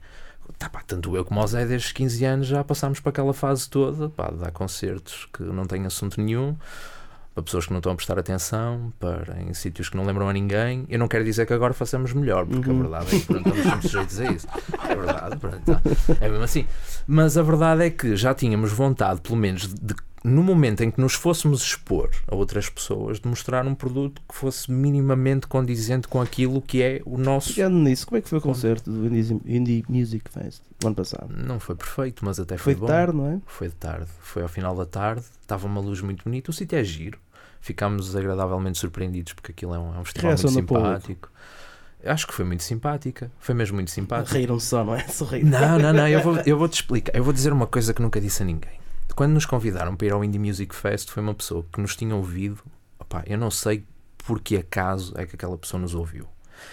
Tá, 0.58 0.68
pá, 0.70 0.80
tanto 0.86 1.14
eu 1.16 1.24
como 1.24 1.40
o 1.42 1.46
Zé, 1.46 1.66
desde 1.66 1.88
os 1.88 1.92
15 1.92 2.24
anos, 2.24 2.46
já 2.46 2.62
passámos 2.64 3.00
para 3.00 3.10
aquela 3.10 3.34
fase 3.34 3.68
toda, 3.68 4.08
pá, 4.08 4.30
de 4.30 4.38
dar 4.38 4.50
concertos 4.52 5.28
que 5.32 5.42
não 5.42 5.66
têm 5.66 5.84
assunto 5.86 6.20
nenhum, 6.20 6.56
para 7.34 7.42
pessoas 7.42 7.66
que 7.66 7.72
não 7.72 7.78
estão 7.80 7.92
a 7.92 7.94
prestar 7.96 8.18
atenção, 8.18 8.92
para 8.98 9.40
em 9.42 9.52
sítios 9.52 9.88
que 9.88 9.96
não 9.96 10.04
lembram 10.04 10.28
a 10.28 10.32
ninguém. 10.32 10.86
Eu 10.88 10.98
não 10.98 11.08
quero 11.08 11.24
dizer 11.24 11.46
que 11.46 11.52
agora 11.52 11.74
façamos 11.74 12.12
melhor, 12.12 12.46
porque 12.46 12.70
Uhum. 12.70 12.78
a 12.78 12.82
verdade 12.82 13.16
é 13.16 13.20
que 13.20 13.26
pronto, 13.26 13.48
estamos 13.48 13.64
sempre 13.64 13.88
sujeitos 13.88 14.20
a 14.20 14.24
isso. 14.32 14.48
É 14.88 14.94
verdade, 14.94 15.36
pronto, 15.36 15.60
tá. 15.64 15.80
é 16.20 16.28
mesmo 16.28 16.44
assim. 16.44 16.66
Mas 17.06 17.36
a 17.36 17.42
verdade 17.42 17.82
é 17.84 17.90
que 17.90 18.16
já 18.16 18.32
tínhamos 18.32 18.72
vontade, 18.72 19.20
pelo 19.20 19.36
menos, 19.36 19.66
de, 19.74 19.94
no 20.26 20.42
momento 20.42 20.82
em 20.82 20.90
que 20.90 21.00
nos 21.00 21.14
fôssemos 21.14 21.62
expor 21.62 22.10
a 22.26 22.34
outras 22.34 22.68
pessoas, 22.68 23.20
de 23.20 23.28
mostrar 23.28 23.64
um 23.64 23.76
produto 23.76 24.20
que 24.28 24.34
fosse 24.34 24.70
minimamente 24.70 25.46
condizente 25.46 26.08
com 26.08 26.20
aquilo 26.20 26.60
que 26.60 26.82
é 26.82 27.00
o 27.06 27.16
nosso. 27.16 27.54
Pegando 27.54 27.76
nisso, 27.78 28.06
como 28.06 28.18
é 28.18 28.20
que 28.20 28.28
foi 28.28 28.38
o 28.38 28.40
concerto 28.40 28.90
do 28.90 29.06
Indie, 29.06 29.84
Music 29.88 30.28
Fest 30.28 30.62
do 30.80 30.88
ano 30.88 30.96
passado? 30.96 31.32
Não 31.32 31.60
foi 31.60 31.76
perfeito, 31.76 32.24
mas 32.24 32.40
até 32.40 32.56
Foi 32.56 32.64
foi, 32.64 32.74
de 32.74 32.80
bom. 32.80 32.86
tarde, 32.86 33.16
não 33.16 33.30
é? 33.30 33.40
Foi 33.46 33.68
de 33.68 33.74
tarde, 33.76 34.06
foi 34.20 34.42
ao 34.42 34.48
final 34.48 34.74
da 34.74 34.84
tarde, 34.84 35.22
estava 35.40 35.64
uma 35.66 35.80
luz 35.80 36.00
muito 36.00 36.24
bonita, 36.24 36.50
o 36.50 36.54
sítio 36.54 36.76
é 36.76 36.82
giro, 36.82 37.20
ficámos 37.60 38.16
agradavelmente 38.16 38.78
surpreendidos 38.78 39.32
porque 39.32 39.52
aquilo 39.52 39.74
é 39.74 39.78
um, 39.78 39.94
é 39.94 39.98
um 39.98 40.04
festival 40.04 40.30
Reação 40.30 40.50
muito 40.50 40.74
simpático. 40.74 41.30
Acho 42.04 42.26
que 42.26 42.34
foi 42.34 42.44
muito 42.44 42.64
simpática, 42.64 43.30
foi 43.38 43.54
mesmo 43.54 43.76
muito 43.76 43.92
simpática. 43.92 44.36
Riram 44.36 44.58
só, 44.58 44.84
não 44.84 44.94
é? 44.94 45.06
Sorriram. 45.08 45.48
Não, 45.48 45.78
não, 45.78 45.92
não, 45.92 46.08
eu 46.08 46.20
vou, 46.20 46.36
eu 46.44 46.58
vou 46.58 46.68
te 46.68 46.74
explicar, 46.74 47.16
eu 47.16 47.22
vou 47.22 47.32
dizer 47.32 47.52
uma 47.52 47.66
coisa 47.66 47.94
que 47.94 48.02
nunca 48.02 48.20
disse 48.20 48.42
a 48.42 48.46
ninguém. 48.46 48.85
Quando 49.16 49.32
nos 49.32 49.46
convidaram 49.46 49.96
para 49.96 50.06
ir 50.06 50.12
ao 50.12 50.22
Indie 50.22 50.38
Music 50.38 50.74
Fest, 50.74 51.10
foi 51.10 51.22
uma 51.22 51.32
pessoa 51.32 51.64
que 51.72 51.80
nos 51.80 51.96
tinha 51.96 52.14
ouvido, 52.14 52.62
eu 53.24 53.38
não 53.38 53.50
sei 53.50 53.82
por 54.18 54.38
que 54.40 54.58
acaso 54.58 55.14
é 55.16 55.24
que 55.24 55.34
aquela 55.34 55.56
pessoa 55.56 55.80
nos 55.80 55.94
ouviu. 55.94 56.28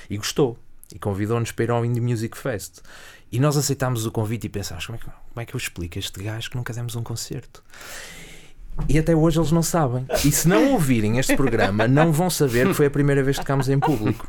E 0.09 0.17
gostou. 0.17 0.59
E 0.93 0.99
convidou-nos 0.99 1.53
para 1.53 1.63
ir 1.63 1.71
ao 1.71 1.85
Indie 1.85 2.01
Music 2.01 2.37
Fest. 2.37 2.81
E 3.31 3.39
nós 3.39 3.55
aceitámos 3.55 4.05
o 4.05 4.11
convite 4.11 4.47
e 4.47 4.49
pensámos, 4.49 4.85
como 4.85 4.97
é, 4.97 4.99
que, 4.99 5.05
como 5.05 5.41
é 5.41 5.45
que 5.45 5.55
eu 5.55 5.57
explico 5.57 5.97
a 5.97 5.99
este 5.99 6.21
gajo 6.21 6.49
que 6.49 6.57
nunca 6.57 6.73
demos 6.73 6.97
um 6.97 7.01
concerto? 7.01 7.63
E 8.89 8.99
até 8.99 9.15
hoje 9.15 9.39
eles 9.39 9.53
não 9.53 9.63
sabem. 9.63 10.05
E 10.25 10.29
se 10.29 10.45
não 10.45 10.73
ouvirem 10.73 11.19
este 11.19 11.37
programa, 11.37 11.87
não 11.87 12.11
vão 12.11 12.29
saber 12.29 12.67
que 12.67 12.73
foi 12.73 12.87
a 12.87 12.91
primeira 12.91 13.23
vez 13.23 13.37
que 13.37 13.43
tocámos 13.43 13.69
em 13.69 13.79
público. 13.79 14.27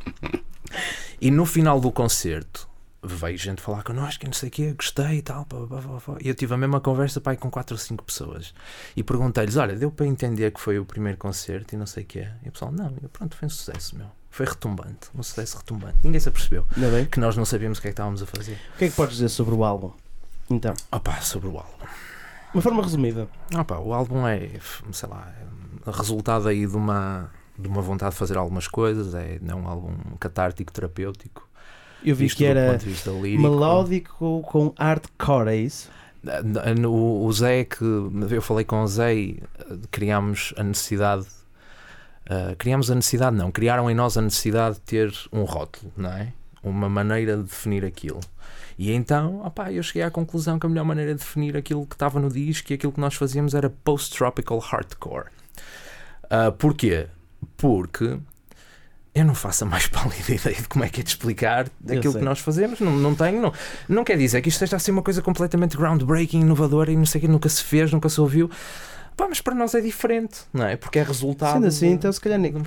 E 1.21 1.33
no 1.33 1.45
final 1.45 1.81
do 1.81 1.91
concerto, 1.91 2.69
veio 3.05 3.37
gente 3.39 3.61
falar 3.61 3.83
connosco, 3.83 4.25
não 4.25 4.33
sei 4.33 4.49
o 4.49 4.53
quê, 4.53 4.73
gostei 4.73 5.19
e 5.19 5.23
tal. 5.23 5.45
pá, 5.45 5.57
pá, 5.69 5.77
pá, 5.81 6.01
pá. 6.01 6.19
E 6.21 6.29
eu 6.29 6.35
tive 6.35 6.55
a 6.55 6.57
mesma 6.57 6.81
conversa 6.81 7.21
pai, 7.21 7.37
com 7.37 7.51
4 7.51 7.75
ou 7.75 7.79
5 7.79 8.05
pessoas. 8.05 8.55
E 8.97 9.03
perguntei-lhes: 9.03 9.57
olha, 9.57 9.77
deu 9.77 9.91
para 9.91 10.07
entender 10.07 10.51
que 10.53 10.61
foi 10.61 10.79
o 10.79 10.85
primeiro 10.85 11.19
concerto 11.19 11.75
e 11.75 11.79
não 11.79 11.87
sei 11.87 12.05
o 12.05 12.07
quê. 12.07 12.29
E 12.45 12.49
o 12.49 12.53
pessoal: 12.53 12.73
não, 12.73 12.95
eu, 13.03 13.09
pronto, 13.09 13.37
foi 13.37 13.47
um 13.47 13.51
sucesso, 13.51 13.97
meu. 13.97 14.07
Foi 14.31 14.47
retumbante, 14.47 15.09
um 15.15 15.23
sucesso 15.23 15.59
retumbante. 15.59 15.99
Ninguém 16.03 16.19
se 16.19 16.29
apercebeu 16.29 16.67
bem. 16.77 17.07
que 17.07 17.21
nós 17.21 17.37
não 17.37 17.45
sabíamos 17.45 17.79
o 17.79 17.81
que 17.81 17.87
é 17.87 17.91
que 17.91 17.93
estávamos 17.93 18.21
a 18.21 18.27
fazer. 18.27 18.59
O 18.75 18.79
que 18.79 18.87
é 18.87 18.89
que 18.89 18.97
podes 18.97 19.15
dizer 19.17 19.29
sobre 19.29 19.55
o 19.55 19.63
álbum? 19.63 19.93
Então, 20.51 20.75
Opa, 20.91 21.21
sobre 21.21 21.49
o 21.49 21.57
álbum. 21.57 21.87
uma 22.53 22.61
forma 22.61 22.83
resumida. 22.83 23.29
Opa, 23.57 23.79
o 23.79 23.95
álbum 23.95 24.27
é, 24.27 24.51
sei 24.91 25.09
lá, 25.09 25.33
é 25.87 25.91
resultado 25.91 26.49
aí 26.49 26.67
de 26.67 26.77
uma, 26.77 27.31
de 27.57 27.69
uma 27.69 27.81
vontade 27.81 28.13
de 28.13 28.19
fazer 28.19 28.37
algumas 28.37 28.67
coisas. 28.67 29.15
É, 29.15 29.39
é 29.47 29.55
um 29.55 29.69
álbum 29.69 29.95
catártico, 30.19 30.73
terapêutico. 30.73 31.49
Eu 32.05 32.15
vi 32.15 32.25
Visto 32.25 32.39
que 32.39 32.45
era 32.45 32.79
melódico 33.39 34.43
com 34.43 34.75
hardcore, 34.79 35.49
é 35.49 35.57
isso? 35.57 35.91
O, 36.89 37.25
o 37.27 37.33
Zé, 37.33 37.65
que 37.65 37.83
eu 37.83 38.43
falei 38.43 38.65
com 38.65 38.83
o 38.83 38.87
Zé, 38.87 39.15
eh, 39.15 39.39
criámos 39.91 40.53
a 40.57 40.63
necessidade. 40.63 41.27
eh, 42.27 42.55
criámos 42.59 42.91
a 42.91 42.95
necessidade, 42.95 43.37
não, 43.37 43.51
criaram 43.51 43.91
em 43.91 43.95
nós 43.95 44.17
a 44.17 44.23
necessidade 44.23 44.77
de 44.77 44.81
ter 44.83 45.15
um 45.33 45.45
rótulo, 45.45 45.93
não 45.97 46.11
é? 46.11 46.33
Uma 46.63 46.89
maneira 46.89 47.37
de 47.37 47.43
definir 47.43 47.85
aquilo. 47.85 48.21
E 48.79 48.93
então, 48.93 49.45
opá, 49.45 49.71
eu 49.71 49.83
cheguei 49.83 50.03
à 50.03 50.11
conclusão 50.11 50.59
que 50.59 50.67
a 50.67 50.69
melhor 50.69 50.85
maneira 50.85 51.13
de 51.13 51.21
definir 51.21 51.57
aquilo 51.57 51.87
que 51.87 51.95
estava 51.95 52.19
no 52.19 52.29
disco 52.31 52.73
e 52.73 52.75
aquilo 52.75 52.93
que 52.93 53.01
nós 53.01 53.15
fazíamos 53.15 53.55
era 53.55 53.71
post-tropical 53.71 54.59
hardcore. 54.59 55.27
Ah, 56.31 56.51
porquê? 56.51 57.07
Porque 57.57 58.19
eu 59.15 59.25
não 59.25 59.35
faço 59.35 59.65
a 59.65 59.67
mais 59.67 59.87
pálida 59.89 60.33
ideia 60.35 60.57
de 60.57 60.69
como 60.69 60.85
é 60.85 60.89
que 60.89 61.01
é 61.01 61.03
de 61.05 61.11
explicar 61.11 61.67
aquilo 61.89 62.15
que 62.15 62.25
nós 62.25 62.39
fazemos. 62.41 62.81
Não, 62.81 62.93
não 62.97 63.15
tenho, 63.15 63.41
não, 63.41 63.53
não 63.89 64.05
quer 64.05 64.17
dizer 64.19 64.41
que 64.43 64.49
isto 64.49 64.57
esteja 64.57 64.77
a 64.77 64.79
ser 64.79 64.91
uma 64.91 65.03
coisa 65.03 65.23
completamente 65.23 65.77
groundbreaking, 65.77 66.41
inovadora 66.41 66.91
e 66.91 66.97
não 66.97 67.07
sei 67.07 67.19
o 67.21 67.23
que, 67.23 67.29
nunca 67.29 67.49
se 67.49 67.63
fez, 67.63 67.93
nunca 67.93 68.09
se 68.09 68.21
ouviu. 68.21 68.51
Pá, 69.17 69.29
mas 69.29 69.41
para 69.41 69.55
nós 69.55 69.73
é 69.77 69.81
diferente, 69.81 70.41
não 70.53 70.67
é? 70.67 70.75
Porque 70.77 70.99
é 70.99 71.03
resultado. 71.05 71.53
Sendo 71.53 71.67
assim, 71.69 71.87
de- 71.91 71.93
então 71.95 72.11
se 72.13 72.21
calhar 72.21 72.37
nem- 72.37 72.51
vou 72.51 72.65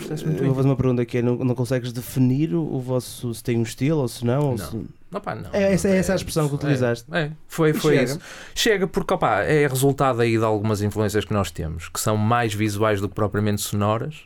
fazer 0.55 0.69
uma 0.69 0.77
pergunta 0.77 1.01
aqui, 1.01 1.21
não, 1.21 1.35
não 1.35 1.53
consegues 1.53 1.91
definir 1.91 2.53
o, 2.55 2.61
o 2.75 2.79
vosso 2.79 3.33
se 3.33 3.43
tem 3.43 3.57
um 3.57 3.63
estilo 3.63 3.99
ou 3.99 4.07
se 4.07 4.23
não? 4.23 4.51
ou 4.51 4.57
Não. 4.57 4.65
se- 4.71 4.85
Não, 5.11 5.19
pá, 5.19 5.35
não, 5.35 5.49
É, 5.51 5.73
essa- 5.73 5.89
é 5.89 5.97
essa 5.97 6.13
a 6.13 6.15
expressão 6.15 6.47
que 6.47 6.55
utilizaste. 6.55 7.05
É, 7.11 7.23
é, 7.23 7.31
foi, 7.49 7.73
foi 7.73 7.95
chega. 7.97 8.03
isso. 8.11 8.19
Chega 8.55 8.87
porque 8.87 9.13
opá, 9.13 9.41
é 9.43 9.67
resultado 9.67 10.21
aí 10.21 10.37
de 10.37 10.43
algumas 10.45 10.81
influências 10.81 11.25
que 11.25 11.33
nós 11.33 11.51
temos, 11.51 11.89
que 11.89 11.99
são 11.99 12.15
mais 12.15 12.53
visuais 12.53 13.01
do 13.01 13.09
que 13.09 13.15
propriamente 13.15 13.61
sonoras, 13.61 14.21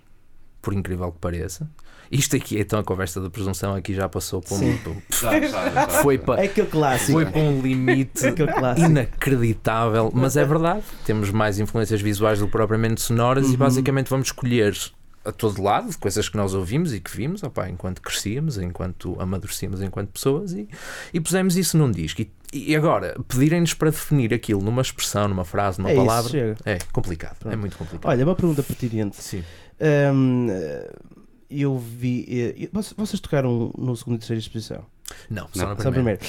por 0.62 0.76
incrível 0.76 1.12
que 1.12 1.18
pareça. 1.18 1.68
Isto 2.12 2.36
aqui, 2.36 2.60
então 2.60 2.78
a 2.80 2.84
conversa 2.84 3.21
da 3.21 3.30
presunção 3.30 3.74
aqui 3.74 3.93
já 3.93 4.10
passou 4.10 4.41
para 4.41 4.58
Sim. 4.58 4.71
um. 4.74 4.78
para 4.78 4.91
um- 4.91 5.02
Já, 5.12 5.39
já, 5.47 5.69
já. 5.69 5.88
Foi 5.88 6.17
para, 6.17 6.41
É 6.41 6.45
aquele 6.45 6.67
clássico. 6.67 7.12
foi 7.13 7.26
para 7.26 7.39
um 7.41 7.62
limite 7.62 8.32
clássico. 8.34 8.89
inacreditável, 8.89 10.12
mas 10.13 10.36
é 10.38 10.43
verdade. 10.45 10.84
Temos 11.06 11.30
mais 11.32 11.60
influências 11.60 12.02
visuais 12.02 12.39
do 12.39 12.45
que 12.47 12.52
propriamente 12.52 13.02
sonoras 13.02 13.47
e 13.47 13.52
Uhum. 13.52 13.58
basicamente 13.58 14.10
vamos 14.10 14.28
escolher 14.28 14.76
a 15.24 15.32
todo 15.32 15.62
lado 15.62 15.95
coisas 16.00 16.28
que 16.28 16.36
nós 16.36 16.54
ouvimos 16.56 16.93
e 16.93 17.00
que 17.00 17.15
vimos 17.15 17.43
opá, 17.43 17.69
enquanto 17.69 18.02
crescíamos, 18.02 18.58
enquanto 18.58 19.15
amadurecíamos 19.21 19.80
enquanto 19.82 20.10
pessoas 20.10 20.52
e, 20.52 20.67
e 21.13 21.19
pusemos 21.19 21.56
isso 21.56 21.78
num 21.78 21.91
disco. 21.91 22.21
E, 22.21 22.32
e 22.52 22.76
agora, 22.76 23.15
pedirem-nos 23.28 23.74
para 23.76 23.91
definir 23.91 24.34
aquilo 24.34 24.62
numa 24.62 24.82
expressão, 24.82 25.28
numa 25.28 25.45
frase, 25.45 25.78
numa 25.80 25.91
É 25.91 25.93
isso, 25.93 26.06
palavra, 26.06 26.30
chega. 26.32 26.58
é 26.65 26.78
complicado. 26.91 27.36
É 27.36 27.39
Pronto. 27.43 27.58
muito 27.60 27.78
complicado. 27.78 28.10
Olha, 28.12 28.26
uma 28.26 28.36
pergunta 28.36 28.63
pertinente. 28.63 29.15
Sim. 29.21 29.43
Hum, 29.80 30.47
eu 31.52 31.78
vi. 31.78 32.26
eh, 32.30 32.70
vocês- 32.98 33.20
tocaram 33.20 33.72
no 33.78 33.96
segundo 33.96 34.16
e 34.16 34.20
terceira 34.20 34.40
exposição? 34.40 34.86
Não, 35.30 35.48
só 35.52 35.68
Não. 35.68 35.76
na 35.76 35.92
primeira. 35.92 36.20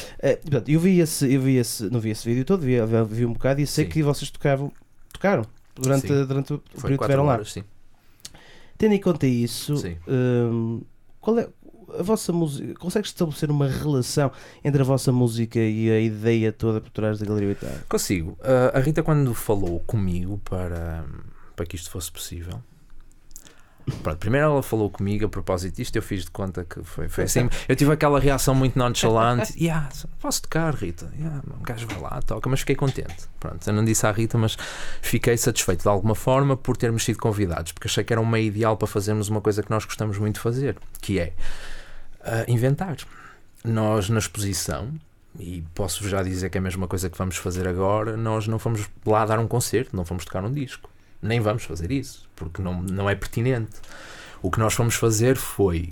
portanto, 0.43 0.69
eu 0.69 0.81
vi 0.81 0.99
esse, 1.01 1.33
eu 1.33 1.41
vi 1.41 1.57
esse, 1.57 1.85
não 1.91 2.01
vi 2.01 2.11
esse 2.11 2.29
vídeo 2.29 2.45
todo, 2.45 2.63
vi, 2.63 2.75
vi 3.11 3.25
um 3.25 3.33
bocado 3.33 3.61
e 3.61 3.67
sei 3.67 3.85
Sim. 3.85 3.91
que 3.91 4.03
vocês 4.03 4.31
tocavam, 4.31 4.73
tocaram 5.13 5.45
durante, 5.77 6.09
Sim. 6.09 6.27
durante 6.27 6.53
o 6.55 6.63
Foi 6.75 6.83
período 6.83 6.99
que 6.99 7.05
estiveram 7.05 7.25
lá. 7.25 7.45
sim. 7.45 7.63
Tendo 8.77 8.95
em 8.95 9.01
conta 9.01 9.27
isso, 9.27 9.77
Sim. 9.77 9.97
hum, 10.09 10.83
qual 11.21 11.39
é 11.39 11.49
a 11.97 12.03
vossa 12.03 12.33
música? 12.33 12.75
Consegues 12.75 13.11
estabelecer 13.11 13.51
uma 13.51 13.69
relação 13.69 14.33
entre 14.65 14.81
a 14.83 14.85
vossa 14.85 15.13
música 15.13 15.61
e 15.61 15.89
a 15.91 16.01
ideia 16.01 16.51
toda 16.53 16.81
por 16.81 16.91
trás 16.91 17.19
da 17.21 17.27
Galeria 17.27 17.51
Vitória? 17.51 17.85
Consigo. 17.89 18.37
Ah, 18.43 18.77
a 18.77 18.81
Rita, 18.81 19.03
quando 19.03 19.33
falou 19.35 19.79
comigo 19.81 20.39
para, 20.45 21.05
para 21.55 21.65
que 21.67 21.77
isto 21.77 21.91
fosse 21.91 22.11
possível. 22.11 22.61
Pronto, 24.03 24.19
primeiro 24.19 24.47
ela 24.47 24.63
falou 24.63 24.89
comigo 24.89 25.27
a 25.27 25.29
propósito 25.29 25.77
disto, 25.77 25.97
eu 25.97 26.03
fiz 26.03 26.25
de 26.25 26.31
conta 26.31 26.65
que 26.65 26.83
foi, 26.85 27.09
foi 27.09 27.25
assim. 27.25 27.49
Eu 27.69 27.75
tive 27.75 27.93
aquela 27.93 28.21
reação 28.21 28.55
muito 28.55 28.79
nonchalante. 28.79 29.53
Yeah, 29.63 29.89
posso 30.21 30.43
tocar, 30.43 30.75
Rita? 30.75 31.13
Yeah, 31.17 31.43
um 31.59 31.63
gajo 31.63 31.87
vai 31.87 32.01
lá, 32.01 32.23
toca, 32.23 32.49
mas 32.49 32.61
fiquei 32.61 32.75
contente. 32.75 33.29
Pronto, 33.39 33.65
eu 33.65 33.73
não 33.73 33.85
disse 33.85 34.07
à 34.07 34.11
Rita, 34.11 34.37
mas 34.37 34.57
fiquei 35.01 35.37
satisfeito 35.37 35.83
de 35.83 35.89
alguma 35.89 36.15
forma 36.15 36.57
por 36.57 36.77
termos 36.77 37.05
sido 37.05 37.19
convidados, 37.19 37.73
porque 37.73 37.87
achei 37.87 38.03
que 38.03 38.13
era 38.13 38.21
um 38.21 38.27
meio 38.27 38.47
ideal 38.47 38.77
para 38.77 38.89
fazermos 38.89 39.29
uma 39.29 39.41
coisa 39.41 39.63
que 39.63 39.71
nós 39.71 39.85
gostamos 39.85 40.19
muito 40.19 40.37
de 40.37 40.41
fazer, 40.41 40.77
que 41.01 41.19
é 41.19 41.33
ah, 42.25 42.45
inventar. 42.49 42.97
Nós, 43.65 44.09
na 44.09 44.19
exposição, 44.19 44.93
e 45.39 45.65
posso 45.75 46.09
já 46.09 46.23
dizer 46.23 46.51
que 46.51 46.59
é 46.59 46.61
a 46.61 46.63
mesma 46.63 46.87
coisa 46.87 47.09
que 47.09 47.17
vamos 47.17 47.37
fazer 47.37 47.67
agora, 47.67 48.17
nós 48.17 48.47
não 48.47 48.59
fomos 48.59 48.89
lá 49.07 49.25
dar 49.25 49.39
um 49.39 49.47
concerto, 49.47 49.97
não 49.97 50.05
fomos 50.05 50.25
tocar 50.25 50.45
um 50.45 50.53
disco. 50.53 50.91
Nem 51.23 51.41
vamos 51.41 51.63
fazer 51.65 51.91
isso, 51.93 52.29
porque 52.35 52.61
não, 52.61 52.83
não 52.83 53.09
é 53.09 53.15
pertinente. 53.15 53.77
O 54.43 54.51
que 54.51 54.59
nós 54.59 54.75
fomos 54.75 54.97
fazer 54.97 55.37
foi. 55.37 55.91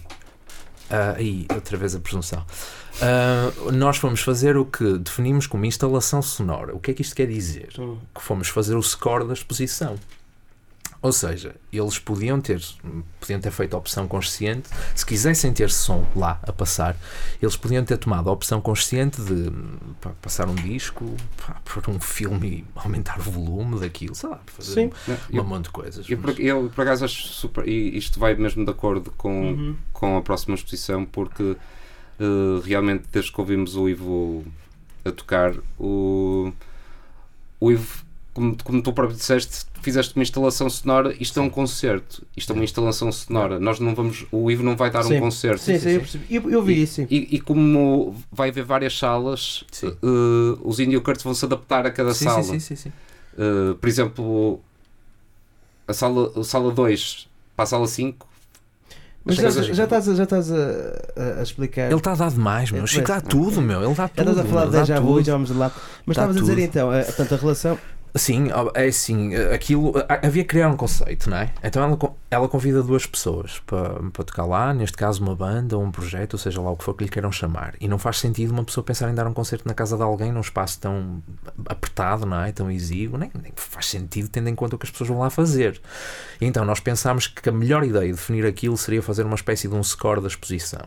ah, 0.90 1.14
aí, 1.16 1.46
outra 1.54 1.76
vez 1.76 1.94
a 1.94 2.00
presunção. 2.00 2.44
Ah, 3.00 3.52
nós 3.72 3.96
fomos 3.96 4.20
fazer 4.20 4.56
o 4.56 4.64
que 4.64 4.98
definimos 4.98 5.46
como 5.46 5.64
instalação 5.64 6.20
sonora. 6.20 6.74
O 6.74 6.80
que 6.80 6.90
é 6.90 6.94
que 6.94 7.02
isto 7.02 7.14
quer 7.14 7.26
dizer? 7.26 7.68
Que 8.14 8.20
fomos 8.20 8.48
fazer 8.48 8.74
o 8.74 8.82
score 8.82 9.26
da 9.26 9.32
exposição. 9.32 9.96
Ou 11.02 11.12
seja, 11.12 11.56
eles 11.72 11.98
podiam 11.98 12.38
ter, 12.42 12.60
podiam 13.18 13.40
ter 13.40 13.50
feito 13.50 13.74
a 13.74 13.78
opção 13.78 14.06
consciente, 14.06 14.68
se 14.94 15.06
quisessem 15.06 15.50
ter 15.50 15.70
som 15.70 16.04
lá 16.14 16.38
a 16.42 16.52
passar, 16.52 16.94
eles 17.40 17.56
podiam 17.56 17.82
ter 17.82 17.96
tomado 17.96 18.28
a 18.28 18.32
opção 18.32 18.60
consciente 18.60 19.18
de 19.22 19.50
pá, 19.98 20.10
passar 20.20 20.46
um 20.46 20.54
disco, 20.54 21.16
pá, 21.38 21.56
pôr 21.64 21.88
um 21.88 21.98
filme 21.98 22.48
e 22.48 22.64
aumentar 22.74 23.18
o 23.18 23.22
volume 23.22 23.80
daquilo, 23.80 24.14
sei 24.14 24.28
lá, 24.28 24.40
fazer 24.44 24.74
Sim. 24.74 24.90
Um 25.32 25.36
eu- 25.38 25.44
monte 25.44 25.64
de 25.64 25.70
coisas. 25.70 26.06
Eu, 26.06 26.18
por, 26.18 26.38
eu, 26.38 26.70
por 26.74 26.82
acaso, 26.82 27.06
acho 27.06 27.28
super. 27.28 27.66
E 27.66 27.96
isto 27.96 28.20
vai 28.20 28.34
mesmo 28.34 28.62
de 28.62 28.70
acordo 28.70 29.10
com, 29.12 29.52
Uhum. 29.52 29.76
com 29.94 30.18
a 30.18 30.22
próxima 30.22 30.54
exposição, 30.54 31.06
porque 31.06 31.56
eh, 32.20 32.60
realmente, 32.62 33.04
desde 33.10 33.32
que 33.32 33.40
ouvimos 33.40 33.74
o 33.74 33.88
Ivo 33.88 34.44
a 35.02 35.10
tocar, 35.10 35.54
o, 35.78 36.52
o 37.58 37.70
Ivo, 37.72 38.04
como, 38.32 38.56
como 38.62 38.82
tu 38.82 38.92
próprio 38.92 39.16
disseste, 39.16 39.66
fizeste 39.82 40.14
uma 40.16 40.22
instalação 40.22 40.68
sonora. 40.70 41.14
Isto 41.20 41.40
é 41.40 41.42
um 41.42 41.50
concerto, 41.50 42.24
isto 42.36 42.52
é 42.52 42.54
uma 42.54 42.64
instalação 42.64 43.10
sonora. 43.10 43.58
Nós 43.58 43.80
não 43.80 43.94
vamos. 43.94 44.26
O 44.30 44.50
Ivo 44.50 44.62
não 44.62 44.76
vai 44.76 44.90
dar 44.90 45.02
Sim. 45.04 45.16
um 45.16 45.20
concerto. 45.20 45.60
Sim, 45.62 45.78
sim, 45.78 45.90
eu 45.90 46.00
percebi. 46.00 46.26
Eu, 46.34 46.50
eu 46.50 46.62
vi 46.62 46.82
isso, 46.82 46.94
sim. 46.94 47.06
E, 47.10 47.36
e 47.36 47.40
como 47.40 48.14
vai 48.30 48.50
haver 48.50 48.64
várias 48.64 48.96
salas, 48.98 49.64
Sim. 49.72 49.88
eh, 50.02 50.58
os 50.62 50.78
Indie 50.80 51.00
Curts 51.00 51.22
vão 51.24 51.34
se 51.34 51.44
adaptar 51.44 51.86
a 51.86 51.90
cada 51.90 52.14
sim, 52.14 52.24
sala. 52.24 52.42
sim, 52.42 52.58
sim, 52.60 52.76
sim, 52.76 52.90
sim. 52.90 52.92
Uh, 53.38 53.74
por 53.76 53.88
exemplo, 53.88 54.60
a 55.86 55.92
sala, 55.92 56.32
a 56.38 56.44
sala 56.44 56.72
2 56.72 57.28
para 57.56 57.62
a 57.64 57.66
sala 57.66 57.86
5. 57.86 58.28
Mas 59.24 59.36
já, 59.36 59.50
já 59.50 59.84
estás, 59.84 60.08
a- 60.08 60.14
já 60.14 60.22
estás 60.24 60.50
a, 60.50 60.56
a- 60.56 61.40
a 61.40 61.42
explicar. 61.42 61.86
Ele 61.90 61.96
está 61.96 62.12
a 62.12 62.16
dar 62.16 62.30
demais, 62.30 62.70
meu. 62.70 62.84
O 62.84 62.86
Chico 62.86 63.06
dá 63.06 63.20
tudo, 63.20 63.60
meu. 63.60 63.82
Ele 63.84 63.94
dá 63.94 64.04
já 64.04 64.08
tudo. 64.08 64.20
estás 64.30 64.38
a 64.38 64.44
falar 64.44 64.64
de 64.66 64.70
déjà 64.72 65.00
vu 65.00 65.20
e 65.20 65.24
já 65.24 65.32
vamos 65.32 65.50
lá. 65.50 65.70
Mas 66.06 66.16
estavas 66.16 66.36
a 66.36 66.40
dizer 66.40 66.58
então, 66.58 66.92
eh, 66.92 67.04
portanto, 67.04 67.34
a 67.34 67.36
relação. 67.36 67.78
Sim, 68.14 68.48
é 68.74 68.86
assim, 68.86 69.34
aquilo 69.36 69.92
havia 70.08 70.42
que 70.42 70.48
criar 70.48 70.68
um 70.68 70.76
conceito, 70.76 71.30
não 71.30 71.36
é? 71.36 71.50
Então 71.62 71.82
ela, 71.82 71.98
ela 72.30 72.48
convida 72.48 72.82
duas 72.82 73.06
pessoas 73.06 73.60
para, 73.60 74.00
para 74.10 74.24
tocar 74.24 74.44
lá, 74.46 74.74
neste 74.74 74.96
caso 74.96 75.22
uma 75.22 75.34
banda 75.36 75.76
ou 75.76 75.84
um 75.84 75.92
projeto, 75.92 76.34
ou 76.34 76.38
seja 76.38 76.60
lá 76.60 76.70
o 76.70 76.76
que 76.76 76.84
for 76.84 76.94
que 76.94 77.04
lhe 77.04 77.10
queiram 77.10 77.30
chamar. 77.30 77.74
E 77.80 77.86
não 77.86 77.98
faz 77.98 78.18
sentido 78.18 78.50
uma 78.50 78.64
pessoa 78.64 78.82
pensar 78.84 79.10
em 79.10 79.14
dar 79.14 79.26
um 79.26 79.32
concerto 79.32 79.66
na 79.66 79.74
casa 79.74 79.96
de 79.96 80.02
alguém 80.02 80.32
num 80.32 80.40
espaço 80.40 80.80
tão 80.80 81.22
apertado, 81.66 82.26
não 82.26 82.40
é? 82.40 82.50
Tão 82.50 82.70
exíguo, 82.70 83.16
nem, 83.16 83.30
nem 83.40 83.52
faz 83.54 83.86
sentido 83.86 84.28
tendo 84.28 84.48
em 84.48 84.54
conta 84.54 84.76
o 84.76 84.78
que 84.78 84.86
as 84.86 84.90
pessoas 84.90 85.08
vão 85.08 85.20
lá 85.20 85.30
fazer. 85.30 85.80
E 86.40 86.46
então 86.46 86.64
nós 86.64 86.80
pensámos 86.80 87.28
que 87.28 87.48
a 87.48 87.52
melhor 87.52 87.84
ideia 87.84 88.06
de 88.06 88.12
definir 88.12 88.44
aquilo 88.44 88.76
seria 88.76 89.02
fazer 89.02 89.24
uma 89.24 89.36
espécie 89.36 89.68
de 89.68 89.74
um 89.74 89.82
score 89.82 90.20
da 90.20 90.28
exposição. 90.28 90.82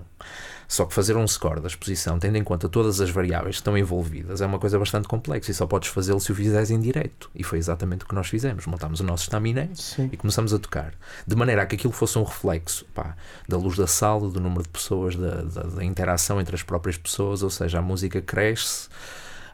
Só 0.73 0.88
que 0.88 0.93
fazer 0.95 1.15
um 1.15 1.27
score 1.27 1.62
da 1.62 1.67
exposição, 1.67 2.17
tendo 2.17 2.36
em 2.36 2.43
conta 2.43 2.67
todas 2.67 2.99
as 2.99 3.12
variáveis 3.12 3.57
que 3.57 3.62
estão 3.62 3.77
envolvidas, 3.77 4.41
é 4.41 4.45
uma 4.47 4.57
coisa 4.57 4.79
bastante 4.79 5.07
complexa 5.07 5.51
e 5.51 5.53
só 5.53 5.67
podes 5.67 5.89
fazê-lo 5.89 6.19
se 6.19 6.31
o 6.31 6.36
fizeres 6.36 6.71
em 6.71 6.79
direto. 6.79 7.29
E 7.36 7.43
foi 7.43 7.59
exatamente 7.59 8.05
o 8.05 8.07
que 8.07 8.15
nós 8.15 8.25
fizemos. 8.25 8.65
Montámos 8.65 8.99
o 8.99 9.03
nosso 9.03 9.21
estaminé 9.21 9.69
e 10.12 10.17
começamos 10.17 10.51
a 10.51 10.57
tocar. 10.57 10.95
De 11.27 11.36
maneira 11.36 11.62
a 11.62 11.67
que 11.67 11.75
aquilo 11.75 11.93
fosse 11.93 12.17
um 12.17 12.23
reflexo 12.23 12.86
pá, 12.86 13.15
da 13.47 13.55
luz 13.55 13.77
da 13.77 13.86
sala, 13.86 14.27
do 14.27 14.39
número 14.39 14.63
de 14.63 14.69
pessoas, 14.69 15.15
da, 15.15 15.43
da, 15.43 15.62
da 15.62 15.83
interação 15.83 16.41
entre 16.41 16.55
as 16.55 16.63
próprias 16.63 16.97
pessoas, 16.97 17.43
ou 17.43 17.51
seja, 17.51 17.77
a 17.77 17.81
música 17.83 18.19
cresce, 18.19 18.89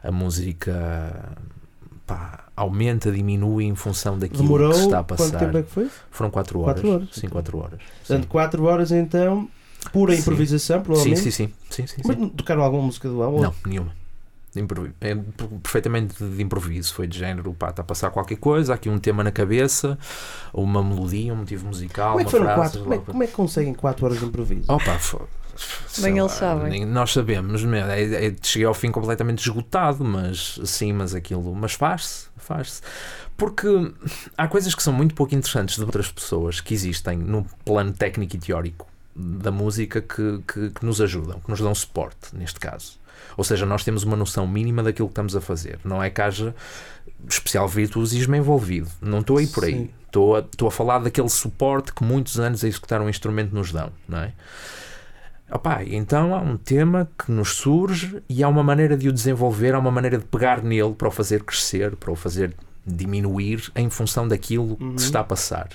a 0.02 0.10
música 0.10 1.36
pá, 2.06 2.46
aumenta, 2.56 3.12
diminui 3.12 3.64
em 3.64 3.74
função 3.74 4.18
daquilo 4.18 4.44
Demorou. 4.44 4.70
que 4.70 4.76
se 4.78 4.84
está 4.84 5.00
a 5.00 5.04
Quanto 5.04 5.18
passar. 5.18 5.38
tempo 5.38 5.58
é 5.58 5.62
que 5.64 5.70
foi? 5.70 5.90
Foram 6.10 6.30
4 6.30 6.60
horas. 6.60 6.80
Quatro 6.80 6.94
horas. 6.94 7.08
Sim, 7.12 7.28
4 7.28 7.58
horas. 7.58 7.80
Portanto, 8.06 8.26
4 8.26 8.64
horas 8.64 8.90
então, 8.90 9.50
pura 9.92 10.14
Sim. 10.14 10.20
improvisação, 10.20 10.82
provavelmente. 10.82 11.20
sim, 11.22 11.30
sim. 11.30 11.52
sim, 11.70 11.86
sim, 11.86 12.02
Mas 12.04 12.16
tocaram 12.36 12.62
alguma 12.62 12.82
música 12.84 13.08
do 13.08 13.22
álbum? 13.22 13.40
Não, 13.40 13.54
nenhuma. 13.66 13.92
Improvi- 14.56 14.92
é 15.00 15.14
perfeitamente 15.62 16.24
de 16.24 16.42
improviso. 16.42 16.92
Foi 16.92 17.06
de 17.06 17.16
género, 17.16 17.54
pá, 17.54 17.70
está 17.70 17.82
a 17.82 17.84
passar 17.84 18.10
qualquer 18.10 18.36
coisa, 18.36 18.72
há 18.72 18.74
aqui 18.74 18.88
um 18.88 18.98
tema 18.98 19.22
na 19.22 19.30
cabeça, 19.30 19.96
uma 20.52 20.82
melodia, 20.82 21.32
um 21.32 21.36
motivo 21.36 21.66
musical, 21.68 22.10
Como 22.16 22.20
é 22.20 22.24
que 22.24 22.36
uma 22.36 22.40
foram 22.40 22.54
frase. 22.54 22.78
4? 22.78 22.80
Como, 22.82 22.94
é, 22.94 22.98
como 22.98 23.22
é 23.22 23.26
que 23.28 23.32
conseguem 23.32 23.74
4 23.74 24.04
horas 24.06 24.18
de 24.18 24.24
improviso? 24.24 24.64
Opa, 24.72 24.98
Nem 25.98 26.14
lá, 26.14 26.18
eles 26.20 26.32
sabem. 26.32 26.84
Nós 26.84 27.12
sabemos, 27.12 27.62
meu, 27.64 27.84
é- 27.86 28.26
é- 28.26 28.36
cheguei 28.42 28.66
ao 28.66 28.74
fim 28.74 28.90
completamente 28.90 29.38
esgotado, 29.38 30.04
mas 30.04 30.58
sim, 30.64 30.92
mas 30.92 31.14
aquilo, 31.14 31.54
mas 31.54 31.74
faz-se, 31.74 32.26
faz-se. 32.36 32.80
Porque 33.36 33.68
há 34.36 34.48
coisas 34.48 34.74
que 34.74 34.82
são 34.82 34.92
muito 34.92 35.14
pouco 35.14 35.32
interessantes 35.34 35.76
de 35.76 35.82
outras 35.84 36.10
pessoas 36.10 36.60
que 36.60 36.74
existem 36.74 37.16
no 37.18 37.46
plano 37.64 37.92
técnico 37.92 38.34
e 38.36 38.38
teórico 38.38 38.89
da 39.14 39.50
música 39.50 40.00
que, 40.00 40.40
que, 40.46 40.70
que 40.70 40.84
nos 40.84 41.00
ajudam, 41.00 41.40
que 41.40 41.50
nos 41.50 41.60
dão 41.60 41.74
suporte, 41.74 42.34
neste 42.34 42.58
caso. 42.60 42.98
Ou 43.36 43.44
seja, 43.44 43.66
nós 43.66 43.84
temos 43.84 44.02
uma 44.02 44.16
noção 44.16 44.46
mínima 44.46 44.82
daquilo 44.82 45.08
que 45.08 45.12
estamos 45.12 45.36
a 45.36 45.40
fazer. 45.40 45.78
Não 45.84 46.02
é 46.02 46.08
que 46.10 46.20
haja 46.20 46.54
especial 47.28 47.68
virtuosismo 47.68 48.34
envolvido. 48.34 48.88
Não 49.00 49.20
estou 49.20 49.38
aí 49.38 49.46
por 49.46 49.64
aí. 49.64 49.72
Sim. 49.74 49.90
Estou 50.06 50.36
a, 50.36 50.40
estou 50.40 50.68
a 50.68 50.70
falar 50.70 50.98
daquele 51.00 51.28
suporte 51.28 51.92
que 51.92 52.02
muitos 52.02 52.40
anos 52.40 52.64
a 52.64 52.68
executar 52.68 53.00
um 53.00 53.08
instrumento 53.08 53.54
nos 53.54 53.70
dão, 53.72 53.92
não 54.08 54.18
é? 54.18 54.32
Opa, 55.52 55.82
então 55.84 56.34
há 56.34 56.40
um 56.40 56.56
tema 56.56 57.08
que 57.18 57.30
nos 57.30 57.56
surge 57.56 58.22
e 58.28 58.42
há 58.42 58.48
uma 58.48 58.62
maneira 58.62 58.96
de 58.96 59.08
o 59.08 59.12
desenvolver, 59.12 59.74
há 59.74 59.78
uma 59.78 59.90
maneira 59.90 60.16
de 60.18 60.24
pegar 60.24 60.62
nele 60.62 60.94
para 60.94 61.08
o 61.08 61.10
fazer 61.10 61.42
crescer, 61.42 61.96
para 61.96 62.10
o 62.10 62.16
fazer 62.16 62.54
diminuir 62.86 63.70
em 63.74 63.90
função 63.90 64.26
daquilo 64.26 64.76
Uhum. 64.80 64.94
que 64.94 65.00
se 65.00 65.06
está 65.08 65.20
a 65.20 65.24
passar. 65.24 65.68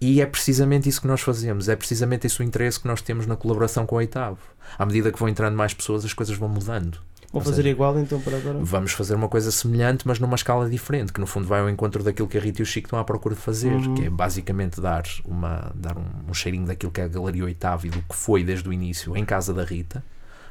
E 0.00 0.20
é 0.20 0.26
precisamente 0.26 0.88
isso 0.88 1.00
que 1.00 1.06
nós 1.06 1.20
fazemos, 1.20 1.68
é 1.68 1.76
precisamente 1.76 2.26
esse 2.26 2.40
o 2.40 2.42
interesse 2.44 2.78
que 2.80 2.86
nós 2.86 3.00
temos 3.00 3.26
na 3.26 3.36
colaboração 3.36 3.86
com 3.86 3.94
o 3.94 3.98
oitavo. 3.98 4.38
À 4.78 4.84
medida 4.84 5.10
que 5.10 5.18
vão 5.18 5.28
entrando 5.28 5.56
mais 5.56 5.72
pessoas, 5.72 6.04
as 6.04 6.12
coisas 6.12 6.36
vão 6.36 6.48
mudando. 6.48 6.98
Vão 7.32 7.40
ou 7.40 7.40
fazer 7.40 7.56
seja, 7.56 7.68
igual 7.70 7.98
então 7.98 8.20
para 8.20 8.36
agora? 8.36 8.58
Vamos 8.62 8.92
fazer 8.92 9.14
uma 9.14 9.28
coisa 9.28 9.50
semelhante, 9.50 10.06
mas 10.06 10.20
numa 10.20 10.36
escala 10.36 10.68
diferente, 10.70 11.12
que 11.12 11.20
no 11.20 11.26
fundo 11.26 11.46
vai 11.48 11.60
ao 11.60 11.68
encontro 11.68 12.02
daquilo 12.02 12.28
que 12.28 12.38
a 12.38 12.40
Rita 12.40 12.60
e 12.60 12.62
o 12.62 12.66
Chico 12.66 12.86
estão 12.86 12.98
à 12.98 13.04
procura 13.04 13.34
de 13.34 13.40
fazer, 13.40 13.72
Uhum. 13.72 13.94
que 13.94 14.04
é 14.04 14.10
basicamente 14.10 14.80
dar, 14.80 15.02
uma, 15.24 15.72
dar 15.74 15.96
um, 15.98 16.04
um 16.30 16.34
cheirinho 16.34 16.66
daquilo 16.66 16.92
que 16.92 17.00
é 17.00 17.04
a 17.04 17.08
Galeria 17.08 17.44
Oitavo 17.44 17.86
e 17.86 17.90
do 17.90 18.00
que 18.02 18.14
foi 18.14 18.44
desde 18.44 18.68
o 18.68 18.72
início 18.72 19.16
em 19.16 19.24
casa 19.24 19.52
da 19.52 19.64
Rita. 19.64 20.04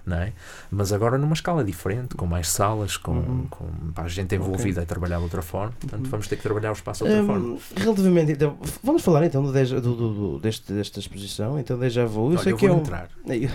Não 0.06 0.18
é? 0.18 0.34
Mas 0.70 0.92
agora 0.92 1.18
numa 1.18 1.34
escala 1.34 1.64
diferente, 1.64 2.14
com 2.16 2.26
mais 2.26 2.50
salas, 2.50 2.98
com, 2.98 3.12
Uhum. 3.14 3.48
com 3.50 3.66
pá, 3.96 4.06
gente 4.08 4.36
envolvida 4.36 4.82
a 4.82 4.86
trabalhar 4.86 5.16
de 5.18 5.24
outra 5.24 5.42
forma. 5.42 5.72
Portanto, 5.80 6.04
Uhum. 6.04 6.10
vamos 6.12 6.28
ter 6.28 6.36
que 6.36 6.44
trabalhar 6.44 6.72
o 6.72 6.74
espaço 6.74 7.06
de 7.06 7.10
outra 7.12 7.26
forma. 7.26 7.48
Hum, 7.56 7.60
relativamente 7.78 8.32
então, 8.34 8.58
vamos 8.84 9.02
falar 9.02 9.26
então 9.26 9.42
do, 9.42 9.52
do, 9.54 9.82
do- 9.82 10.14
do- 10.14 10.40
deste, 10.40 10.74
desta 10.74 11.00
exposição, 11.00 11.58
então 11.58 11.80
déjà 11.80 12.06
vu. 12.06 12.26
Eu 12.26 12.32
Olha, 12.32 12.44
sei 12.44 12.52
eu 12.52 12.58
que 12.58 12.68
vou 12.68 12.76
é 12.76 12.78
um, 12.78 12.82
entrar. 12.82 13.10
eu, 13.28 13.50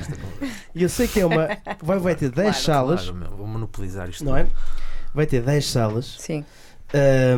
eu 0.74 0.88
sei 0.88 1.06
que 1.06 1.20
é 1.20 1.26
uma 1.26 1.48
vai, 1.82 1.98
vai 1.98 2.14
ter 2.14 2.30
10 2.30 2.56
salas, 2.56 3.02
Claro, 3.11 3.16
meu, 3.18 3.30
vou 3.37 3.46
monopolizar 3.46 4.08
isto. 4.08 4.24
não 4.24 4.34
é? 4.37 4.46
Vai 5.14 5.26
ter 5.26 5.42
10 5.42 5.66
salas, 5.66 6.16
Sim. 6.18 6.44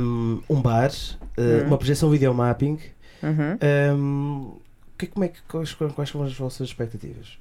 hum, 0.00 0.40
um 0.48 0.60
bar, 0.62 0.90
uh, 0.90 1.20
Hum. 1.40 1.66
uma 1.66 1.78
projeção 1.78 2.10
videomapping. 2.10 2.78
Uhum. 3.22 3.58
hum, 3.96 4.58
que, 4.96 5.06
como 5.08 5.24
é 5.24 5.28
que, 5.28 5.40
quais, 5.48 5.72
quais 5.74 6.10
são 6.10 6.22
as 6.22 6.32
vossas 6.34 6.68
expectativas? 6.68 7.38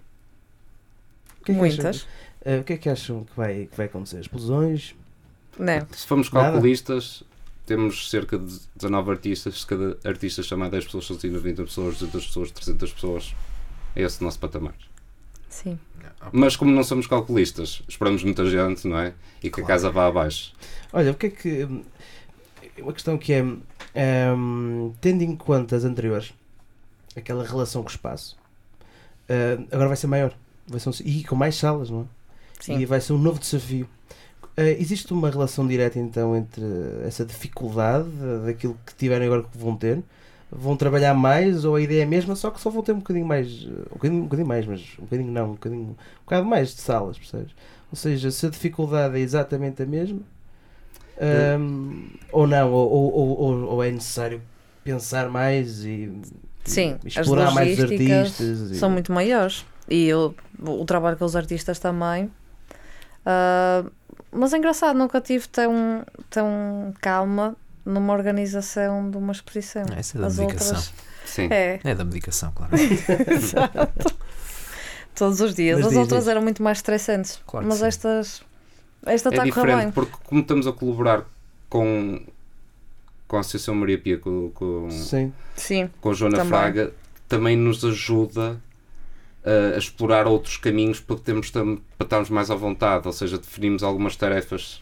O 1.41 1.45
que 1.45 1.51
é 1.51 1.55
que 1.55 1.61
acham 1.61 1.83
Muitas. 1.83 2.01
que- 2.03 2.49
uh, 2.49 2.59
o 2.59 2.63
que 2.63 2.73
é 2.73 2.77
que 2.77 2.89
acham 2.89 3.23
que 3.23 3.31
vai, 3.35 3.65
que 3.65 3.77
vai 3.77 3.85
acontecer? 3.87 4.19
Explosões? 4.19 4.95
Não. 5.57 5.87
Se 5.91 6.05
formos 6.07 6.31
Nada. 6.31 6.51
calculistas, 6.51 7.23
temos 7.65 8.09
cerca 8.09 8.37
de 8.37 8.59
19 8.75 9.11
artistas. 9.11 9.61
Se 9.61 9.65
cada 9.67 9.97
artista 10.05 10.41
chamar 10.43 10.69
10 10.69 10.85
pessoas, 10.85 11.05
190 11.07 11.63
pessoas, 11.63 11.95
200 11.99 12.25
pessoas, 12.27 12.51
300 12.51 12.93
pessoas. 12.93 13.35
É 13.95 14.01
esse 14.03 14.21
o 14.21 14.23
nosso 14.23 14.39
patamar. 14.39 14.73
Sim. 15.49 15.79
Mas 16.31 16.55
como 16.55 16.71
não 16.71 16.83
somos 16.83 17.07
calculistas, 17.07 17.81
esperamos 17.87 18.23
muita 18.23 18.45
gente, 18.49 18.87
não 18.87 18.99
é? 18.99 19.13
E 19.43 19.49
que 19.49 19.61
a 19.61 19.63
Claro. 19.63 19.67
casa 19.67 19.89
vá 19.91 20.05
abaixo. 20.07 20.53
Olha, 20.93 21.11
o 21.11 21.15
que 21.15 21.25
é 21.27 21.29
que. 21.29 21.63
hum, 21.65 21.83
Uma 22.77 22.93
questão 22.93 23.17
que 23.17 23.33
é. 23.33 23.43
hum, 24.33 24.93
tendo 25.01 25.21
em 25.23 25.35
conta 25.35 25.75
as 25.75 25.83
anteriores, 25.83 26.33
aquela 27.15 27.43
relação 27.43 27.81
com 27.81 27.89
o 27.89 27.91
espaço, 27.91 28.37
hum, 29.29 29.67
agora 29.71 29.87
vai 29.87 29.97
ser 29.97 30.07
maior. 30.07 30.33
Vai 30.69 30.79
ser 30.79 30.89
um- 30.89 30.93
e 31.05 31.23
com 31.23 31.35
mais 31.35 31.55
salas, 31.55 31.89
não 31.89 32.01
é? 32.01 32.05
Sim. 32.59 32.77
E 32.77 32.85
vai 32.85 33.01
ser 33.01 33.13
um 33.13 33.17
novo 33.17 33.39
desafio. 33.39 33.87
Uh, 34.57 34.61
existe 34.79 35.11
uma 35.13 35.29
relação 35.29 35.65
direta 35.67 35.97
então 35.99 36.35
entre 36.35 36.61
essa 37.05 37.25
dificuldade 37.25 38.07
uh, 38.21 38.45
daquilo 38.45 38.77
que 38.85 38.93
tiverem 38.95 39.25
agora 39.27 39.43
que 39.43 39.57
vão 39.57 39.75
ter? 39.75 40.01
Vão 40.51 40.75
trabalhar 40.75 41.13
mais 41.13 41.63
ou 41.63 41.75
a 41.75 41.81
ideia 41.81 42.01
é 42.01 42.03
a 42.03 42.07
mesma, 42.07 42.35
só 42.35 42.49
que 42.51 42.59
só 42.59 42.69
vão 42.69 42.81
ter 42.81 42.91
um 42.91 42.97
bocadinho 42.97 43.25
mais, 43.25 43.65
um 43.65 43.93
bocadinho, 43.93 44.21
um 44.21 44.23
bocadinho 44.23 44.47
mais, 44.47 44.65
mas 44.65 44.81
um 44.97 45.03
bocadinho 45.03 45.31
não, 45.31 45.45
um 45.51 45.53
bocadinho, 45.53 45.81
um 45.83 45.95
bocado 46.25 46.45
mais 46.45 46.75
de 46.75 46.81
salas, 46.81 47.17
percebes? 47.17 47.53
Ou 47.91 47.95
seja, 47.95 48.31
se 48.31 48.45
a 48.47 48.49
dificuldade 48.49 49.15
é 49.15 49.19
exatamente 49.19 49.81
a 49.83 49.85
mesma, 49.85 50.19
um, 51.59 52.07
ou 52.31 52.47
não, 52.47 52.71
ou, 52.71 52.89
ou, 52.91 53.39
ou, 53.39 53.63
ou- 53.75 53.83
é 53.83 53.91
necessário 53.91 54.41
pensar 54.83 55.29
mais 55.29 55.83
e, 55.85 56.11
Sim, 56.65 56.97
e 57.03 57.07
explorar 57.07 57.51
mais 57.51 57.79
artistas. 57.79 58.71
e- 58.71 58.75
São 58.75 58.89
muito 58.89 59.11
maiores. 59.11 59.65
E 59.89 60.13
o, 60.13 60.33
o 60.61 60.85
trabalho 60.85 61.17
com 61.17 61.25
os 61.25 61.35
artistas 61.35 61.79
também. 61.79 62.31
Ah, 63.25 63.83
mas 64.31 64.53
é 64.53 64.57
engraçado, 64.57 64.97
nunca 64.97 65.19
tive 65.19 65.47
tão, 65.47 66.03
tão 66.29 66.93
calma 67.01 67.55
numa 67.85 68.13
organização 68.13 69.09
de 69.09 69.17
uma 69.17 69.31
exposição. 69.31 69.83
Essa 69.95 70.17
é 70.17 70.21
da 70.21 70.27
As 70.27 70.37
medicação. 70.37 70.77
outras. 70.77 70.93
Sim. 71.25 71.47
É, 71.51 71.79
É 71.83 71.95
da 71.95 72.03
medicação, 72.03 72.51
claro. 72.55 72.71
todos 75.15 75.41
os 75.41 75.53
dias. 75.55 75.77
Mas 75.77 75.85
As 75.87 75.91
diz, 75.91 75.99
outras 75.99 76.19
diz. 76.21 76.27
eram 76.29 76.41
muito 76.41 76.63
mais 76.63 76.77
estressantes. 76.79 77.41
Claro 77.45 77.67
mas 77.67 77.79
sim. 77.79 77.85
estas. 77.85 78.41
Esta 79.05 79.29
É 79.29 79.31
está 79.31 79.43
a 79.43 79.51
correr 79.51 79.67
diferente 79.67 79.83
bem. 79.85 79.91
porque 79.91 80.13
como 80.25 80.41
estamos 80.41 80.67
a 80.67 80.73
colaborar 80.73 81.23
com 81.69 82.21
com 83.27 83.37
a 83.37 83.41
Associação 83.41 83.75
Maria 83.75 83.97
Pia, 83.99 84.17
com, 84.17 84.49
com, 84.51 84.89
Sim. 84.89 85.31
Sim, 85.55 85.87
com 86.01 86.09
a 86.09 86.13
Joana 86.13 86.37
Também. 86.37 86.49
Fraga, 86.49 86.91
também 87.27 87.55
nos 87.55 87.85
ajuda 87.85 88.59
a, 89.43 89.77
explorar 89.77 90.27
outros 90.27 90.57
caminhos 90.57 90.99
para, 90.99 91.17
termos, 91.17 91.49
tam- 91.51 91.79
para 91.97 92.05
estarmos 92.05 92.29
mais 92.29 92.49
à 92.51 92.55
vontade, 92.55 93.07
ou 93.07 93.13
seja, 93.13 93.37
definimos 93.37 93.83
algumas 93.83 94.15
tarefas 94.15 94.81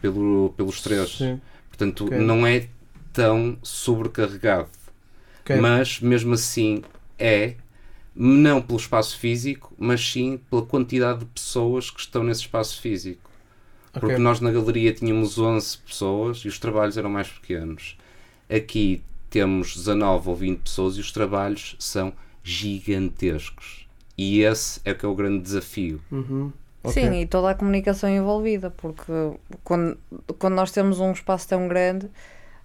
pelo, 0.00 0.52
pelos 0.56 0.80
três. 0.80 1.16
Sim. 1.18 1.40
Portanto, 1.68 2.06
Ok. 2.06 2.18
não 2.18 2.46
é 2.46 2.68
tão 3.12 3.56
sobrecarregado. 3.62 4.68
Ok. 5.40 5.56
Mas, 5.56 6.00
mesmo 6.00 6.34
assim, 6.34 6.82
é 7.18 7.54
não 8.14 8.60
pelo 8.60 8.78
espaço 8.78 9.18
físico, 9.18 9.72
mas 9.78 10.00
sim 10.00 10.40
pela 10.50 10.62
quantidade 10.62 11.20
de 11.20 11.26
pessoas 11.26 11.90
que 11.90 12.00
estão 12.00 12.22
nesse 12.24 12.40
espaço 12.42 12.80
físico. 12.80 13.30
Ok. 13.90 14.00
Porque 14.00 14.18
nós 14.18 14.40
na 14.40 14.50
galeria 14.50 14.92
tínhamos 14.92 15.38
11 15.38 15.78
pessoas 15.78 16.38
e 16.38 16.48
os 16.48 16.58
trabalhos 16.58 16.96
eram 16.96 17.10
mais 17.10 17.28
pequenos. 17.28 17.96
Aqui 18.50 19.02
temos 19.30 19.76
19 19.76 20.28
ou 20.30 20.34
20 20.36 20.58
pessoas 20.60 20.96
e 20.96 21.00
os 21.00 21.12
trabalhos 21.12 21.76
são 21.78 22.12
gigantescos. 22.42 23.86
E 24.16 24.40
esse 24.42 24.80
é 24.84 24.94
que 24.94 25.04
é 25.04 25.08
o 25.08 25.14
grande 25.14 25.42
desafio. 25.42 26.00
Uhum. 26.10 26.52
Ok. 26.82 26.92
sim, 26.92 27.20
e 27.20 27.26
toda 27.26 27.50
a 27.50 27.54
comunicação 27.54 28.08
envolvida, 28.08 28.70
porque 28.70 29.12
quando, 29.64 29.98
quando 30.38 30.54
nós 30.54 30.70
temos 30.70 31.00
um 31.00 31.12
espaço 31.12 31.48
tão 31.48 31.68
grande, 31.68 32.08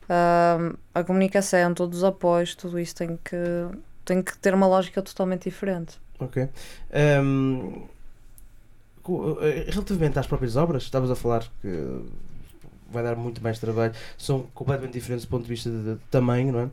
ah, 0.09 0.73
a 0.93 1.03
comunicação, 1.03 1.73
todos 1.73 1.99
os 1.99 2.03
apoios, 2.03 2.55
tudo 2.55 2.79
isso 2.79 2.95
tem 2.95 3.17
que, 3.23 3.37
tem 4.05 4.21
que 4.21 4.37
ter 4.37 4.53
uma 4.53 4.67
lógica 4.67 5.01
totalmente 5.01 5.43
diferente. 5.43 5.99
Ok. 6.19 6.47
Co- 9.01 9.37
eh, 9.41 9.65
relativamente 9.69 10.17
às 10.19 10.27
próprias 10.27 10.55
obras, 10.55 10.83
estavas 10.83 11.11
a 11.11 11.15
falar 11.15 11.43
que 11.61 12.01
vai 12.89 13.03
dar 13.03 13.15
muito 13.15 13.41
mais 13.43 13.59
trabalho, 13.59 13.93
são 14.17 14.43
completamente 14.53 14.93
diferentes 14.93 15.25
do 15.25 15.29
ponto 15.29 15.43
de 15.43 15.49
vista 15.49 15.69
de, 15.69 15.95
de 15.95 15.99
tamanho, 16.09 16.53
não 16.53 16.59
é? 16.61 16.69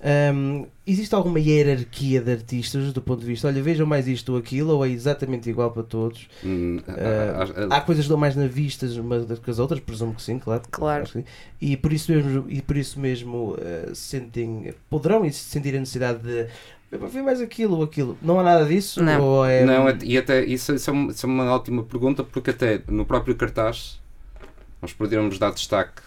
Ahm, 0.00 0.66
existe 0.86 1.12
alguma 1.14 1.40
hierarquia 1.40 2.20
de 2.20 2.30
artistas 2.30 2.92
do 2.92 3.02
ponto 3.02 3.20
de 3.20 3.26
vista, 3.26 3.48
olha, 3.48 3.60
vejam 3.60 3.84
mais 3.84 4.06
isto 4.06 4.32
ou 4.32 4.38
aquilo, 4.38 4.74
ou 4.74 4.86
é 4.86 4.88
exatamente 4.90 5.50
igual 5.50 5.72
para 5.72 5.82
todos? 5.82 6.28
Hum, 6.44 6.78
a- 6.86 7.72
a- 7.74 7.76
Há 7.76 7.80
coisas 7.80 8.04
que 8.04 8.08
dão 8.08 8.16
mais 8.18 8.36
na 8.36 8.46
vista 8.46 8.86
umas 9.00 9.26
do 9.26 9.36
que 9.40 9.50
as 9.50 9.58
outras, 9.58 9.80
presumo 9.80 10.14
que 10.14 10.22
sim, 10.22 10.38
claro. 10.38 10.62
Claro. 10.70 11.06
Sim. 11.08 11.24
E 11.60 11.76
por 11.76 11.92
isso 11.92 12.12
mesmo, 12.12 12.44
e 12.48 12.62
por 12.62 12.76
isso 12.76 13.00
mesmo 13.00 13.56
eh, 13.60 13.90
sentem, 13.92 14.72
poderão 14.88 15.24
e 15.24 15.32
sentir 15.32 15.74
a 15.74 15.80
necessidade 15.80 16.20
de 16.22 16.46
ver 16.90 17.22
mais 17.22 17.40
aquilo 17.40 17.76
ou 17.78 17.82
aquilo. 17.82 18.16
Não 18.22 18.38
há 18.38 18.42
nada 18.44 18.64
disso? 18.64 19.02
Não. 19.02 19.20
Ou 19.20 19.44
é, 19.44 19.64
Não, 19.64 19.88
e 20.04 20.16
até 20.16 20.44
isso, 20.44 20.74
isso 20.74 20.88
é 20.90 20.92
uma, 20.92 21.10
isso 21.12 21.26
é 21.26 21.28
uma 21.28 21.52
ótima 21.52 21.82
pergunta, 21.82 22.22
porque 22.22 22.50
até 22.50 22.80
no 22.88 23.04
próprio 23.04 23.34
cartaz 23.34 24.00
nós 24.80 24.92
poderíamos 24.92 25.38
dar 25.40 25.50
destaque 25.52 26.02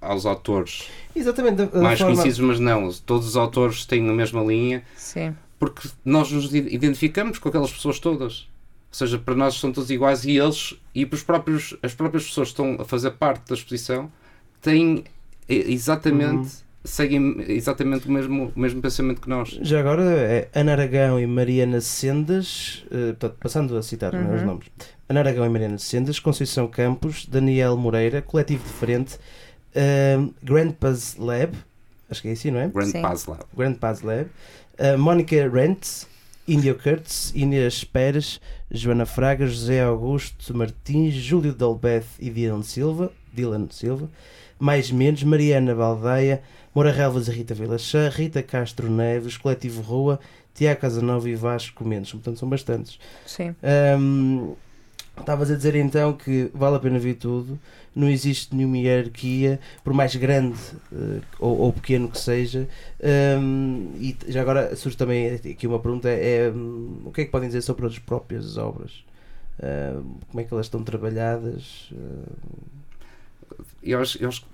aos 0.00 0.24
autores 0.26 0.88
Exatamente, 1.14 1.74
mais 1.76 1.98
forma... 1.98 2.14
conhecidos, 2.14 2.38
mas 2.40 2.60
não, 2.60 2.90
todos 3.04 3.26
os 3.28 3.36
autores 3.36 3.84
têm 3.86 4.08
a 4.08 4.12
mesma 4.12 4.42
linha, 4.42 4.82
Sim, 4.96 5.34
porque 5.58 5.88
nós 6.04 6.30
nos 6.30 6.54
identificamos 6.54 7.38
com 7.38 7.48
aquelas 7.48 7.72
pessoas 7.72 7.98
todas. 7.98 8.48
Ou 8.90 8.94
seja, 8.94 9.18
para 9.18 9.34
nós 9.34 9.54
são 9.58 9.70
todos 9.72 9.90
iguais 9.90 10.24
e 10.24 10.38
eles 10.38 10.74
e 10.94 11.04
para 11.04 11.16
os 11.16 11.22
próprios, 11.22 11.76
as 11.82 11.94
próprias 11.94 12.24
pessoas 12.26 12.48
que 12.48 12.52
estão 12.52 12.76
a 12.80 12.84
fazer 12.84 13.10
parte 13.12 13.48
da 13.48 13.54
exposição 13.54 14.10
têm 14.62 15.04
exatamente, 15.48 16.36
Uhum. 16.38 16.48
seguem 16.84 17.44
exatamente 17.48 18.06
o 18.08 18.10
mesmo, 18.12 18.52
o 18.54 18.60
mesmo 18.60 18.80
pensamento 18.80 19.20
que 19.20 19.28
nós. 19.28 19.58
Já 19.62 19.80
agora 19.80 20.02
é 20.04 20.48
Ana 20.54 20.72
Aragão 20.72 21.18
e 21.20 21.26
Mariana 21.26 21.80
Sendas, 21.80 22.84
eh, 22.90 23.08
portanto, 23.12 23.36
passando 23.40 23.76
a 23.76 23.82
citar 23.82 24.14
é, 24.14 24.18
os 24.34 24.40
Uhum. 24.40 24.46
nomes: 24.46 24.66
Ana 25.08 25.20
Aragão 25.20 25.44
e 25.44 25.48
Mariana 25.48 25.78
Sendas, 25.78 26.18
Conceição 26.18 26.66
Campos, 26.68 27.26
Daniel 27.26 27.76
Moreira, 27.76 28.22
Coletivo 28.22 28.64
Diferente, 28.64 29.18
eh, 29.74 30.18
Grandpa's 30.42 31.16
Lab, 31.16 31.54
acho 32.10 32.22
que 32.22 32.28
é 32.28 32.32
assim, 32.32 32.50
não 32.50 32.60
é? 32.60 32.68
Grand 32.68 32.86
Sim. 32.90 33.02
Paz 33.02 33.26
Lab. 33.26 33.44
Grandpa's 33.56 34.02
Lab, 34.02 34.28
eh, 34.78 34.96
Mónica 34.96 35.48
Rentz, 35.48 36.06
Índia 36.46 36.74
Kurtz, 36.74 37.32
Inês 37.34 37.84
Pérez, 37.84 38.40
Joana 38.70 39.04
Fraga, 39.06 39.46
José 39.46 39.82
Augusto 39.82 40.56
Martins, 40.56 41.14
Júlio 41.14 41.52
Dolbeth 41.52 42.06
e 42.18 42.30
Dylan 42.30 42.62
Silva, 42.62 43.12
Dylan 43.32 43.68
Silva, 43.70 44.08
mais 44.58 44.90
menos 44.90 45.22
Mariana 45.22 45.74
Baldeia, 45.74 46.42
Moura 46.74 46.90
Relvas 46.90 47.28
e 47.28 47.32
Rita 47.32 47.54
Vilachã, 47.54 48.08
Rita 48.08 48.42
Castro 48.42 48.88
Neves, 48.90 49.36
Coletivo 49.36 49.82
Rua, 49.82 50.18
Tiago 50.54 50.80
Casanova 50.80 51.28
e 51.28 51.34
Vasco 51.34 51.84
Mendes, 51.84 52.12
portanto 52.12 52.38
são 52.38 52.48
bastantes. 52.48 52.98
sim. 53.26 53.54
Ahm, 53.62 54.54
Estavas 55.18 55.50
a 55.50 55.56
dizer 55.56 55.74
então 55.74 56.12
que 56.12 56.48
vale 56.54 56.76
a 56.76 56.78
pena 56.78 56.96
ver 56.98 57.14
tudo, 57.14 57.58
não 57.98 58.08
existe 58.08 58.54
nenhuma 58.54 58.78
hierarquia, 58.78 59.58
por 59.82 59.92
mais 59.92 60.14
grande 60.14 60.58
eh, 60.92 61.20
ou, 61.40 61.58
ou 61.58 61.72
pequeno 61.72 62.08
que 62.08 62.18
seja. 62.18 62.68
Ahm, 63.02 63.90
e 63.96 64.16
já 64.28 64.40
agora 64.40 64.76
surge 64.76 64.96
também 64.96 65.34
aqui 65.34 65.66
uma 65.66 65.80
pergunta: 65.80 66.08
é, 66.08 66.48
hum, 66.50 67.02
o 67.04 67.12
que 67.12 67.22
é 67.22 67.24
que 67.24 67.30
podem 67.30 67.48
dizer 67.48 67.62
sobre 67.62 67.86
as 67.86 67.98
próprias 67.98 68.56
obras? 68.56 69.04
Como 70.28 70.40
é 70.40 70.44
que 70.44 70.54
elas 70.54 70.66
estão 70.66 70.84
trabalhadas? 70.84 71.90
Ahm, 71.92 72.58
eu 73.82 74.00
acho, 74.00 74.22
eu 74.22 74.28
acho 74.28 74.44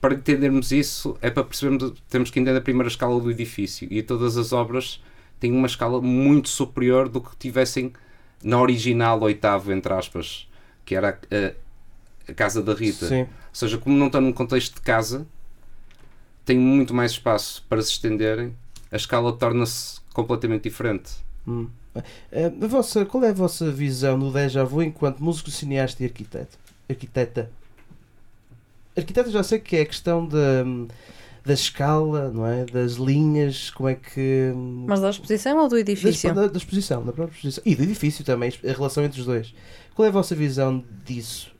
para 0.00 0.14
entendermos 0.14 0.72
isso 0.72 1.16
é 1.20 1.30
para 1.30 1.44
percebermos 1.44 1.92
temos 2.08 2.30
que 2.30 2.40
entender 2.40 2.56
a 2.56 2.60
primeira 2.60 2.88
escala 2.88 3.20
do 3.20 3.30
edifício 3.30 3.86
e 3.90 4.02
todas 4.02 4.36
as 4.36 4.52
obras 4.52 5.00
têm 5.38 5.52
uma 5.52 5.66
escala 5.66 6.00
muito 6.00 6.48
superior 6.48 7.08
do 7.08 7.20
que 7.20 7.36
tivessem 7.36 7.92
na 8.42 8.60
original 8.60 9.20
oitavo 9.22 9.72
entre 9.72 9.92
aspas 9.92 10.48
que 10.84 10.96
era 10.96 11.20
a, 11.30 11.52
a 12.28 12.32
casa 12.32 12.62
da 12.62 12.74
Rita 12.74 13.06
Sim. 13.06 13.22
ou 13.22 13.28
seja 13.52 13.78
como 13.78 13.96
não 13.96 14.06
está 14.06 14.20
num 14.20 14.32
contexto 14.32 14.74
de 14.74 14.80
casa 14.80 15.26
tem 16.44 16.58
muito 16.58 16.92
mais 16.92 17.12
espaço 17.12 17.64
para 17.68 17.82
se 17.82 17.90
estenderem 17.90 18.54
a 18.90 18.96
escala 18.96 19.32
torna-se 19.32 20.00
completamente 20.12 20.64
diferente 20.64 21.22
Hum. 21.46 21.68
Eh, 22.30 22.52
a 22.60 22.66
vossa, 22.66 23.04
qual 23.04 23.24
é 23.24 23.30
a 23.30 23.32
vossa 23.32 23.70
visão 23.70 24.18
do 24.18 24.30
déjà 24.32 24.64
vu 24.64 24.82
enquanto 24.82 25.22
músico, 25.22 25.50
cineasta 25.50 26.02
e 26.02 26.06
arquiteto? 26.06 26.58
Arquiteta. 26.88 27.50
Arquiteta 28.96 29.30
já 29.30 29.42
sei 29.42 29.58
que 29.58 29.76
é 29.76 29.82
a 29.82 29.86
questão 29.86 30.26
da, 30.26 30.64
da 31.44 31.52
escala, 31.52 32.30
não 32.30 32.46
é? 32.46 32.64
Das 32.64 32.92
linhas, 32.94 33.70
como 33.70 33.88
é 33.88 33.94
que. 33.94 34.52
Mas 34.86 35.00
da 35.00 35.10
exposição 35.10 35.58
ou 35.58 35.68
do 35.68 35.74
da, 35.74 35.80
edifício? 35.80 36.34
da, 36.34 36.46
da 36.46 36.56
exposição, 36.56 37.04
da 37.04 37.12
própria 37.12 37.34
exposição. 37.34 37.62
E 37.66 37.74
do 37.74 37.82
edifício 37.82 38.24
também, 38.24 38.52
a 38.64 38.72
relação 38.72 39.04
entre 39.04 39.20
os 39.20 39.26
dois. 39.26 39.54
Qual 39.94 40.06
é 40.06 40.08
a 40.08 40.12
vossa 40.12 40.34
visão 40.34 40.82
disso? 41.04 41.52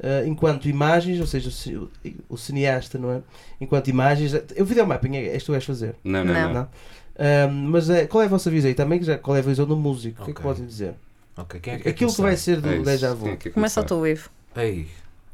Eh, 0.00 0.24
enquanto 0.26 0.68
imagens, 0.68 1.20
ou 1.20 1.26
seja, 1.26 1.50
o 1.50 1.84
o, 1.84 1.90
o 2.30 2.36
cineasta, 2.36 2.98
não 2.98 3.12
é? 3.12 3.22
Enquanto 3.60 3.88
imagens. 3.88 4.32
O 4.58 4.64
videomapping 4.64 5.16
é 5.16 5.22
este 5.26 5.38
que 5.40 5.44
tu 5.46 5.52
vais 5.52 5.64
fazer. 5.64 5.94
não, 6.02 6.24
não, 6.24 6.34
Não. 6.34 6.42
não. 6.48 6.52
Não. 6.54 6.68
Ahm, 7.16 7.68
mas 7.70 7.88
é, 7.88 8.06
qual 8.06 8.22
é 8.22 8.26
a 8.26 8.28
vossa 8.28 8.50
visão? 8.50 8.68
E 8.70 8.74
também 8.74 9.00
já, 9.02 9.16
qual 9.16 9.36
é 9.36 9.40
a 9.40 9.42
visão 9.42 9.64
do 9.66 9.76
músico? 9.76 10.22
O 10.22 10.24
que 10.24 10.30
é 10.32 10.34
que 10.34 10.42
podem 10.42 10.66
dizer? 10.66 10.94
Ok, 11.36 11.60
quem 11.60 11.74
é 11.74 11.78
que 11.78 11.88
Aquilo 11.88 12.12
que 12.12 12.20
vai 12.22 12.36
ser 12.36 12.60
do 12.60 12.68
É 12.68 12.72
Quem 12.72 13.14
vu. 13.14 13.28
é 13.28 13.36
Começa 13.36 13.52
começar? 13.52 13.82
tu, 13.84 14.04
Ivo. 14.06 14.30
Ei, 14.56 14.88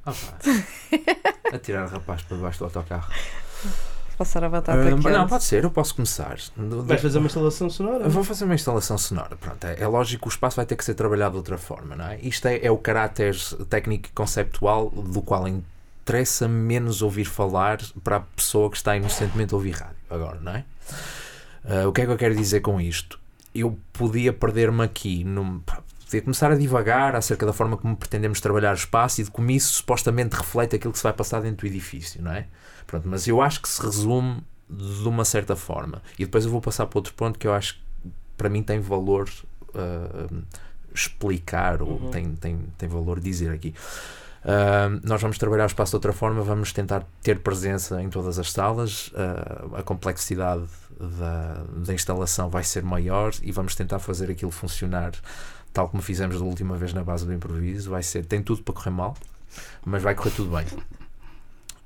opa. 0.04 0.38
a 1.52 1.58
tirar 1.58 1.86
o 1.86 1.88
rapaz 1.88 2.22
para 2.22 2.36
debaixo 2.36 2.58
do 2.58 2.64
autocarro. 2.66 3.10
Passar 4.20 4.44
a 4.44 4.50
batata 4.50 4.78
Ah, 4.78 4.84
quente. 4.84 5.08
não, 5.08 5.26
pode 5.26 5.44
ser, 5.44 5.64
eu 5.64 5.70
posso 5.70 5.94
começar. 5.94 6.36
Vais 6.58 7.00
fazer 7.00 7.16
uma 7.16 7.26
instalação 7.26 7.70
sonora? 7.70 8.06
Vou 8.06 8.22
fazer 8.22 8.44
uma 8.44 8.54
instalação 8.54 8.98
sonora. 8.98 9.34
Pronto, 9.34 9.64
é, 9.64 9.80
é 9.80 9.86
lógico 9.86 10.24
que 10.24 10.28
o 10.28 10.30
espaço 10.34 10.56
vai 10.56 10.66
ter 10.66 10.76
que 10.76 10.84
ser 10.84 10.92
trabalhado 10.92 11.30
de 11.30 11.36
outra 11.38 11.56
forma, 11.56 11.96
não 11.96 12.04
é? 12.06 12.20
Isto 12.20 12.46
é, 12.48 12.58
é 12.62 12.70
o 12.70 12.76
caráter 12.76 13.34
técnico 13.70 14.08
e 14.10 14.12
conceptual 14.12 14.90
do 14.90 15.22
qual 15.22 15.48
interessa 15.48 16.46
menos 16.46 17.00
ouvir 17.00 17.24
falar 17.24 17.78
para 18.04 18.16
a 18.16 18.20
pessoa 18.20 18.70
que 18.70 18.76
está 18.76 18.94
inocentemente 18.94 19.54
a 19.54 19.56
ouvir 19.56 19.70
rádio 19.70 19.96
agora, 20.10 20.38
não 20.38 20.52
é? 20.52 20.64
Ah, 21.64 21.88
o 21.88 21.92
que 21.94 22.02
é 22.02 22.04
que 22.04 22.12
eu 22.12 22.18
quero 22.18 22.36
dizer 22.36 22.60
com 22.60 22.78
isto? 22.78 23.18
Eu 23.54 23.78
podia 23.90 24.34
perder-me 24.34 24.84
aqui 24.84 25.24
num. 25.24 25.60
Podia 26.04 26.20
começar 26.20 26.52
a 26.52 26.56
divagar 26.56 27.16
acerca 27.16 27.46
da 27.46 27.54
forma 27.54 27.78
como 27.78 27.96
pretendemos 27.96 28.38
trabalhar 28.38 28.72
o 28.72 28.74
espaço 28.74 29.22
e 29.22 29.24
de 29.24 29.30
como 29.30 29.50
isso 29.50 29.72
supostamente 29.72 30.36
reflete 30.36 30.76
aquilo 30.76 30.92
que 30.92 30.98
se 30.98 31.04
vai 31.04 31.14
passar 31.14 31.40
dentro 31.40 31.66
do 31.66 31.72
edifício, 31.72 32.20
não 32.22 32.32
é? 32.32 32.46
Pronto, 32.90 33.06
mas 33.08 33.28
eu 33.28 33.40
acho 33.40 33.62
que 33.62 33.68
se 33.68 33.80
resume 33.80 34.42
de 34.68 35.06
uma 35.08 35.24
certa 35.24 35.54
forma. 35.54 36.02
E 36.18 36.24
depois 36.24 36.44
eu 36.44 36.50
vou 36.50 36.60
passar 36.60 36.86
para 36.86 36.98
outro 36.98 37.14
ponto 37.14 37.38
que 37.38 37.46
eu 37.46 37.54
acho 37.54 37.74
que 37.74 38.10
para 38.36 38.48
mim 38.48 38.64
tem 38.64 38.80
valor 38.80 39.30
ah, 39.74 40.26
explicar 40.92 41.82
ou 41.82 42.00
Uhum. 42.00 42.10
tem, 42.10 42.34
tem, 42.34 42.58
tem 42.76 42.88
valor 42.88 43.20
dizer 43.20 43.52
aqui. 43.52 43.72
Ah, 44.44 44.88
nós 45.04 45.22
vamos 45.22 45.38
trabalhar 45.38 45.64
o 45.64 45.66
espaço 45.66 45.90
de 45.90 45.96
outra 45.96 46.12
forma, 46.12 46.42
vamos 46.42 46.72
tentar 46.72 47.06
ter 47.22 47.38
presença 47.38 48.02
em 48.02 48.08
todas 48.08 48.40
as 48.40 48.50
salas, 48.50 49.12
ah, 49.14 49.78
a 49.78 49.82
complexidade 49.84 50.64
da, 50.98 51.62
da 51.76 51.94
instalação 51.94 52.50
vai 52.50 52.64
ser 52.64 52.82
maior 52.82 53.32
e 53.40 53.52
vamos 53.52 53.76
tentar 53.76 54.00
fazer 54.00 54.30
aquilo 54.32 54.50
funcionar 54.50 55.12
tal 55.72 55.88
como 55.88 56.02
fizemos 56.02 56.40
da 56.40 56.44
última 56.44 56.76
vez 56.76 56.92
na 56.92 57.04
base 57.04 57.24
do 57.24 57.32
improviso. 57.32 57.90
Vai 57.90 58.02
ser, 58.02 58.24
tem 58.24 58.42
tudo 58.42 58.64
para 58.64 58.74
correr 58.74 58.90
mal, 58.90 59.16
mas 59.84 60.02
vai 60.02 60.16
correr 60.16 60.32
tudo 60.32 60.56
bem. 60.56 60.66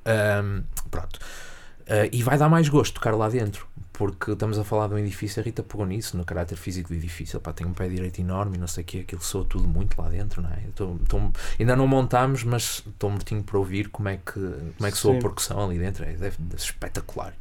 Ahm, 0.05 0.63
pronto. 0.91 1.19
Uh, 1.87 2.09
e 2.13 2.23
vai 2.23 2.39
dar 2.39 2.49
mais 2.49 2.67
gosto 2.69 2.95
tocar 2.95 3.15
lá 3.15 3.29
dentro, 3.29 3.67
porque 3.93 4.31
estamos 4.31 4.59
a 4.59 4.65
falar 4.65 4.89
de 4.89 4.95
um 4.95 4.99
edifício, 4.99 5.39
a 5.41 5.45
Rita 5.45 5.63
pegou 5.63 5.85
nisso, 5.85 6.17
no 6.17 6.25
caráter 6.25 6.57
físico 6.57 6.89
do 6.89 6.95
edifício. 6.95 7.39
Pá, 7.39 7.53
tem 7.53 7.67
um 7.67 7.75
pé 7.75 7.87
direito 7.89 8.21
enorme, 8.23 8.57
não 8.57 8.67
sei 8.67 8.83
o 8.83 8.87
que, 8.87 9.01
aquilo 9.01 9.23
soa 9.23 9.45
tudo 9.45 9.69
muito 9.69 10.01
lá 10.01 10.09
dentro, 10.09 10.41
não 10.41 10.49
é? 10.49 10.61
Tô- 10.75 10.97
tô- 11.07 11.21
ainda 11.61 11.77
não 11.77 11.87
montámos, 11.87 12.43
mas 12.43 12.83
estou 12.87 13.11
mortinho 13.11 13.43
para 13.43 13.59
ouvir 13.59 13.91
como 13.91 14.09
é 14.09 14.17
que, 14.17 14.33
como 14.33 14.87
é 14.87 14.91
que 14.91 14.97
soa 14.97 15.13
a 15.13 15.21
percussão 15.21 15.63
ali 15.63 15.79
dentro, 15.79 16.05
é, 16.05 16.17
ser 16.17 16.33
espetacular. 16.57 17.35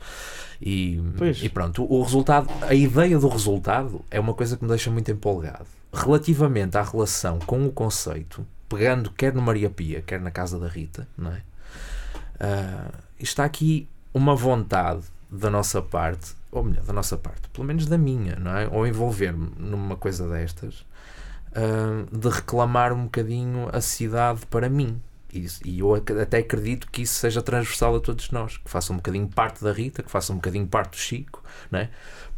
E, 0.62 1.02
e 1.46 1.50
pronto, 1.50 1.84
o, 1.86 2.00
o 2.00 2.04
resultado, 2.04 2.50
a 2.64 2.74
ideia 2.74 3.18
do 3.18 3.30
resultado 3.30 4.04
é 4.12 4.20
uma 4.20 4.34
coisa 4.34 4.58
que 4.58 4.64
me 4.64 4.70
deixa 4.70 4.92
muito 4.92 5.10
empolgado. 5.10 5.66
Relativamente 5.94 6.78
à 6.78 6.82
relação 6.84 7.40
com 7.40 7.66
o 7.66 7.72
conceito, 7.72 8.46
pegando 8.68 9.10
quer 9.12 9.34
no 9.34 9.42
Maria 9.42 9.70
Pia, 9.70 10.02
quer 10.02 10.20
na 10.20 10.32
casa 10.32 10.60
da 10.60 10.68
Rita, 10.68 11.08
não 11.18 11.32
é? 11.32 11.42
Ah, 12.40 12.92
está 13.20 13.46
aqui 13.46 13.88
uma 14.14 14.36
vontade 14.36 15.04
da 15.30 15.50
nossa 15.50 15.82
parte, 15.82 16.34
ou 16.52 16.64
melhor, 16.64 16.84
da 16.84 16.94
nossa 16.94 17.18
parte, 17.18 17.48
pelo 17.50 17.66
menos 17.66 17.86
da 17.88 17.98
minha, 17.98 18.36
não 18.36 18.56
é? 18.56 18.68
Ou 18.68 18.86
envolver-me 18.86 19.52
numa 19.58 19.96
coisa 19.96 20.28
destas, 20.30 20.86
ah, 21.56 22.06
de 22.12 22.30
reclamar 22.30 22.94
um 22.94 23.04
bocadinho 23.06 23.70
a 23.72 23.82
cidade 23.82 24.46
para 24.48 24.70
mim. 24.70 25.02
Isso- 25.32 25.62
E 25.66 25.80
eu 25.80 25.96
até 25.96 26.38
acredito 26.38 26.88
que 26.92 27.02
isso 27.02 27.16
seja 27.16 27.42
transversal 27.42 27.96
a 27.96 28.00
todos 28.00 28.30
nós, 28.30 28.58
que 28.58 28.70
faça 28.70 28.94
um 28.94 28.98
bocadinho 28.98 29.28
parte 29.28 29.64
da 29.64 29.72
Rita, 29.74 30.04
que 30.04 30.12
faça 30.12 30.32
um 30.32 30.36
bocadinho 30.36 30.68
parte 30.68 30.92
do 30.92 30.98
Chico, 30.98 31.44
não 31.72 31.80
é? 31.80 31.90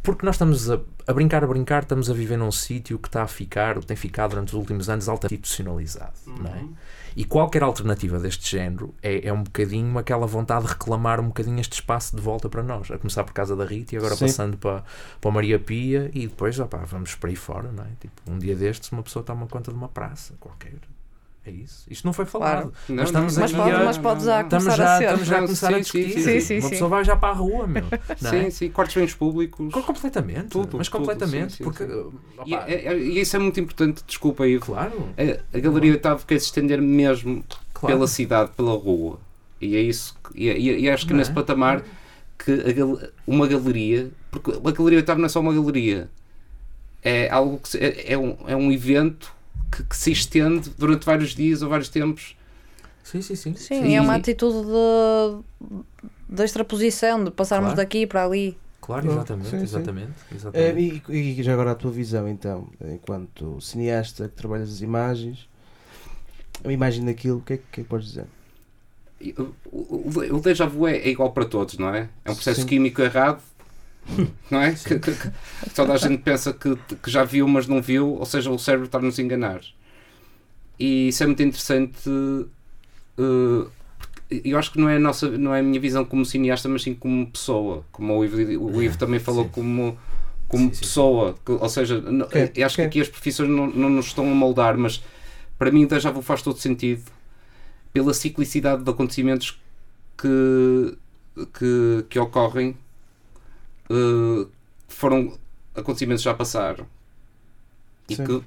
Porque 0.02 0.24
nós 0.24 0.36
estamos 0.36 0.70
a, 0.70 0.80
a 1.06 1.12
brincar, 1.12 1.44
a 1.44 1.46
brincar, 1.46 1.82
estamos 1.82 2.08
a 2.08 2.14
viver 2.14 2.38
num 2.38 2.50
sítio 2.52 2.98
que 2.98 3.08
está 3.08 3.22
a 3.22 3.26
ficar, 3.26 3.76
ou 3.76 3.82
tem 3.82 3.96
ficado 3.98 4.30
durante 4.30 4.48
os 4.48 4.54
últimos 4.54 4.88
anos, 4.88 5.10
altamente 5.10 5.42
institucionalizado, 5.42 6.14
não 6.26 6.46
é? 6.54 6.64
E 7.16 7.24
qualquer 7.24 7.62
alternativa 7.62 8.18
deste 8.18 8.50
género 8.50 8.94
é, 9.02 9.28
é 9.28 9.32
um 9.32 9.42
bocadinho 9.42 9.98
aquela 9.98 10.26
vontade 10.26 10.66
de 10.66 10.72
reclamar 10.72 11.18
um 11.18 11.28
bocadinho 11.28 11.58
este 11.58 11.72
espaço 11.72 12.14
de 12.14 12.20
volta 12.20 12.46
para 12.46 12.62
nós. 12.62 12.90
A 12.90 12.98
começar 12.98 13.24
por 13.24 13.32
casa 13.32 13.56
da 13.56 13.64
Rita 13.64 13.94
e 13.94 13.98
agora 13.98 14.14
Sim. 14.14 14.26
passando 14.26 14.58
para, 14.58 14.84
para 15.18 15.30
a 15.30 15.32
Maria 15.32 15.58
Pia 15.58 16.10
e 16.12 16.26
depois 16.26 16.60
opá, 16.60 16.84
vamos 16.84 17.14
para 17.14 17.30
aí 17.30 17.36
fora, 17.36 17.72
não 17.72 17.84
é? 17.84 17.88
Tipo, 17.98 18.30
um 18.30 18.38
dia 18.38 18.54
destes 18.54 18.92
uma 18.92 19.02
pessoa 19.02 19.24
toma 19.24 19.46
conta 19.46 19.70
de 19.70 19.78
uma 19.78 19.88
praça 19.88 20.34
qualquer. 20.38 20.74
É 21.46 21.50
isso. 21.52 21.84
Isto 21.88 22.04
não 22.04 22.12
foi 22.12 22.24
falado. 22.26 22.72
Não, 22.88 22.96
Mas 22.96 23.06
estamos 23.06 23.36
não, 23.36 23.44
aqui 23.44 23.52
não, 23.54 23.62
a- 23.82 23.84
mas 23.84 23.98
pode 23.98 24.24
já. 24.24 24.40
Estamos 24.42 24.64
começar 24.64 24.82
já, 24.82 24.94
a 24.94 24.98
ser. 24.98 25.04
estamos 25.04 25.26
já 25.28 25.36
a 25.36 25.38
Sim, 25.38 25.44
começar 25.46 25.68
a 25.68 25.72
sim, 25.74 25.80
discutir. 25.80 26.10
sim, 26.12 26.20
sim, 26.20 26.40
sim, 26.40 26.54
uma 26.56 26.62
sim. 26.62 26.70
pessoa 26.70 26.90
vai 26.90 27.04
já 27.04 27.16
para 27.16 27.28
a 27.28 27.32
rua, 27.32 27.66
meu. 27.68 27.84
Não 28.20 28.30
é? 28.32 28.42
Sim, 28.44 28.50
sim, 28.50 28.68
cortes 28.70 28.96
bens 28.96 29.14
públicos. 29.14 29.72
Co- 29.72 29.82
Completamente. 29.84 30.48
Tudo, 30.48 30.76
mas 30.76 30.88
tudo, 30.88 30.98
completamente. 30.98 31.52
sim, 31.52 31.56
sim, 31.58 31.62
porque. 31.64 31.86
sim. 31.86 31.92
opá, 32.36 32.44
E, 32.46 32.54
é- 32.54 32.86
é- 32.88 32.98
e 32.98 33.20
isso 33.20 33.36
é 33.36 33.38
muito 33.38 33.60
importante, 33.60 34.02
desculpa 34.04 34.42
aí. 34.42 34.58
Claro, 34.58 35.08
A, 35.16 35.56
a 35.56 35.60
Galeria 35.60 35.92
Oitavo 35.92 36.26
quer 36.26 36.40
se 36.40 36.46
estender 36.46 36.82
mesmo 36.82 37.44
claro. 37.72 37.94
pela 37.96 38.08
cidade, 38.08 38.50
pela 38.56 38.72
rua. 38.72 39.20
E 39.60 39.76
é 39.76 39.80
isso. 39.80 40.16
que- 40.24 40.42
E, 40.42 40.48
e- 40.50 40.80
e 40.80 40.90
acho 40.90 41.06
que 41.06 41.12
Não 41.12 41.18
é? 41.18 41.22
nesse 41.22 41.32
patamar 41.32 41.84
que 42.36 42.50
a 42.50 43.08
uma 43.24 43.46
galeria, 43.46 44.10
porque 44.32 44.50
a 44.50 44.70
Galeria 44.72 44.98
Oitavo 44.98 45.20
não 45.20 45.26
é 45.26 45.28
só 45.28 45.38
uma 45.38 45.54
galeria, 45.54 46.10
é 47.04 47.30
algo 47.30 47.60
que 47.60 47.76
é, 47.78 48.12
é 48.14 48.18
um, 48.18 48.36
é 48.48 48.56
um 48.56 48.72
evento 48.72 49.32
que, 49.70 49.82
que 49.84 49.96
se 49.96 50.10
estende 50.12 50.70
durante 50.78 51.04
vários 51.04 51.34
dias 51.34 51.62
ou 51.62 51.68
vários 51.68 51.88
tempos. 51.88 52.36
Sim, 53.02 53.22
sim, 53.22 53.34
sim. 53.36 53.54
Sim, 53.54 53.82
Sim. 53.82 53.94
é 53.96 54.00
uma 54.00 54.14
atitude 54.16 54.66
de, 54.66 55.76
de 56.28 56.42
extraposição, 56.44 57.22
de 57.22 57.30
passarmos 57.30 57.68
Claro. 57.68 57.76
daqui 57.76 58.06
para 58.06 58.24
ali. 58.24 58.56
Claro, 58.80 59.10
exatamente. 59.10 59.48
sim, 59.50 59.58
sim. 59.58 59.64
exatamente, 59.64 60.12
Eh, 60.30 60.34
exatamente. 60.36 61.02
e, 61.12 61.40
e 61.40 61.42
já 61.42 61.52
agora 61.52 61.72
a 61.72 61.74
tua 61.74 61.90
visão, 61.90 62.28
então, 62.28 62.68
enquanto 62.92 63.60
cineasta 63.60 64.28
que 64.28 64.34
trabalhas 64.34 64.70
as 64.72 64.80
imagens, 64.80 65.48
a 66.64 66.72
imagem 66.72 67.04
daquilo, 67.04 67.38
o 67.38 67.42
que 67.42 67.54
é 67.54 67.56
que, 67.56 67.80
é 67.80 67.82
que 67.82 67.88
podes 67.88 68.08
dizer? 68.08 68.26
O, 69.38 69.42
o, 69.72 70.36
o 70.36 70.40
déjà 70.40 70.66
vu 70.66 70.86
é, 70.86 70.96
é 70.98 71.08
igual 71.08 71.32
para 71.32 71.44
todos, 71.46 71.78
não 71.78 71.88
é? 71.88 72.08
É 72.24 72.30
um 72.30 72.34
processo 72.34 72.60
Sim. 72.60 72.66
químico 72.66 73.00
errado, 73.02 73.40
não 74.50 74.62
é? 74.62 74.74
Que, 74.74 74.98
que- 74.98 75.16
que 75.16 75.32
toda 75.74 75.94
a 75.94 75.96
gente 75.98 76.22
pensa 76.22 76.52
que, 76.52 76.76
que 76.76 77.10
já 77.10 77.24
viu, 77.24 77.48
mas 77.48 77.66
não 77.66 77.82
viu, 77.82 78.14
ou 78.14 78.26
seja, 78.26 78.50
o 78.50 78.58
cérebro 78.58 78.86
está-nos 78.86 79.18
a 79.18 79.22
enganar. 79.22 79.60
E 80.78 81.08
isso 81.08 81.22
é 81.22 81.26
muito 81.26 81.42
interessante. 81.42 81.98
porque 84.28 84.48
eu 84.48 84.58
acho 84.58 84.72
que 84.72 84.78
não 84.80 84.88
é, 84.88 84.96
a 84.96 85.00
nossa, 85.00 85.28
não 85.30 85.54
é 85.54 85.60
a 85.60 85.62
minha 85.62 85.80
visão 85.80 86.04
como 86.04 86.24
cineasta, 86.24 86.68
mas 86.68 86.82
sim 86.82 86.94
como 86.94 87.26
pessoa. 87.30 87.84
Como 87.92 88.16
o 88.18 88.24
Ivo, 88.24 88.36
o 88.64 88.82
Ivo 88.82 88.98
também 88.98 89.20
falou, 89.20 89.46
sim. 89.46 89.50
como, 89.50 89.96
como 90.48 90.70
Sim, 90.70 90.74
sim, 90.74 90.90
pessoa. 90.90 91.36
Ou 91.48 91.68
seja, 91.68 92.00
não- 92.00 92.28
acho 92.64 92.76
ok. 92.76 92.78
que 92.78 92.82
aqui 92.82 93.00
as 93.00 93.08
profissões 93.08 93.48
não, 93.48 93.66
não 93.68 93.90
nos 93.90 94.06
estão 94.06 94.30
a 94.30 94.34
moldar, 94.34 94.76
mas 94.76 95.02
para 95.58 95.70
mim, 95.70 95.84
o 95.84 95.88
déjà 95.88 96.10
vu 96.10 96.22
faz 96.22 96.42
todo 96.42 96.58
sentido 96.58 97.02
pela 97.92 98.14
ciclicidade 98.14 98.84
de 98.84 98.90
acontecimentos 98.90 99.58
que, 100.18 100.98
que, 101.54 102.04
que 102.10 102.18
ocorrem 102.18 102.76
eh, 103.90 104.46
foram 104.88 105.38
acontecimentos 105.74 106.22
que 106.22 106.28
já 106.30 106.34
passaram 106.34 106.86
e 108.08 108.16
Sim. 108.16 108.24
que 108.24 108.42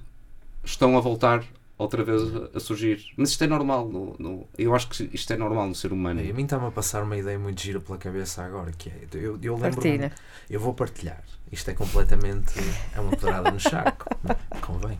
estão 0.63 0.97
a 0.97 1.01
voltar 1.01 1.43
outra 1.77 2.03
vez 2.03 2.21
a, 2.53 2.59
surgir. 2.59 3.05
Mas 3.15 3.29
isto 3.29 3.43
é 3.43 3.47
normal. 3.47 3.87
No, 3.87 4.15
no- 4.19 4.47
eu 4.57 4.75
acho 4.75 4.89
que 4.89 5.09
isto 5.13 5.31
é 5.31 5.37
normal 5.37 5.67
no 5.67 5.75
ser 5.75 5.93
humano. 5.93 6.19
A 6.19 6.33
mim 6.33 6.43
está-me 6.43 6.67
a 6.67 6.71
passar 6.71 7.03
uma 7.03 7.15
ideia 7.17 7.39
muito 7.39 7.61
gira 7.61 7.79
pela 7.79 7.97
cabeça 7.97 8.43
agora, 8.43 8.71
que 8.71 8.89
é, 8.89 9.07
eu, 9.13 9.39
eu 9.41 9.55
lembro 9.55 9.75
Partilha. 9.81 10.11
eu 10.49 10.59
vou 10.59 10.73
partilhar. 10.73 11.23
Isto 11.51 11.71
é 11.71 11.73
completamente, 11.73 12.53
é 12.95 12.99
uma 12.99 13.11
pedrada 13.11 13.49
no 13.49 13.59
charco, 13.59 14.05
convém. 14.61 14.99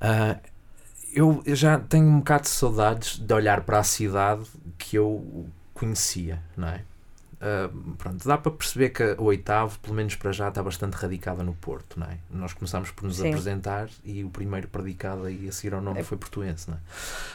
Ah, 0.00 0.38
eu, 1.12 1.42
eu 1.46 1.56
já 1.56 1.78
tenho 1.80 2.06
um 2.06 2.18
bocado 2.18 2.42
de 2.44 2.48
saudades 2.50 3.18
de 3.18 3.32
olhar 3.34 3.62
para 3.62 3.78
a 3.80 3.82
cidade 3.84 4.44
que 4.78 4.96
eu 4.96 5.46
conhecia, 5.72 6.40
não 6.56 6.68
é? 6.68 6.82
Ah, 7.46 7.68
pronto, 7.98 8.26
dá 8.26 8.38
para 8.38 8.50
perceber 8.52 8.88
que 8.88 9.02
o 9.18 9.24
oitavo, 9.24 9.78
pelo 9.80 9.94
menos 9.94 10.14
para 10.16 10.32
já, 10.32 10.48
está 10.48 10.62
bastante 10.62 10.94
radicada 10.94 11.44
no 11.44 11.52
Porto, 11.52 12.00
não 12.00 12.06
é? 12.06 12.16
Nós 12.30 12.54
começámos 12.54 12.90
por 12.90 13.04
nos 13.04 13.16
Sim. 13.16 13.28
apresentar 13.28 13.90
e 14.02 14.24
o 14.24 14.30
primeiro 14.30 14.66
predicado 14.66 15.24
aí 15.24 15.46
a 15.46 15.52
seguir 15.52 15.74
ao 15.74 15.82
nome 15.82 16.02
foi 16.02 16.16
portuense, 16.16 16.70
não 16.70 16.78
é? 16.78 16.80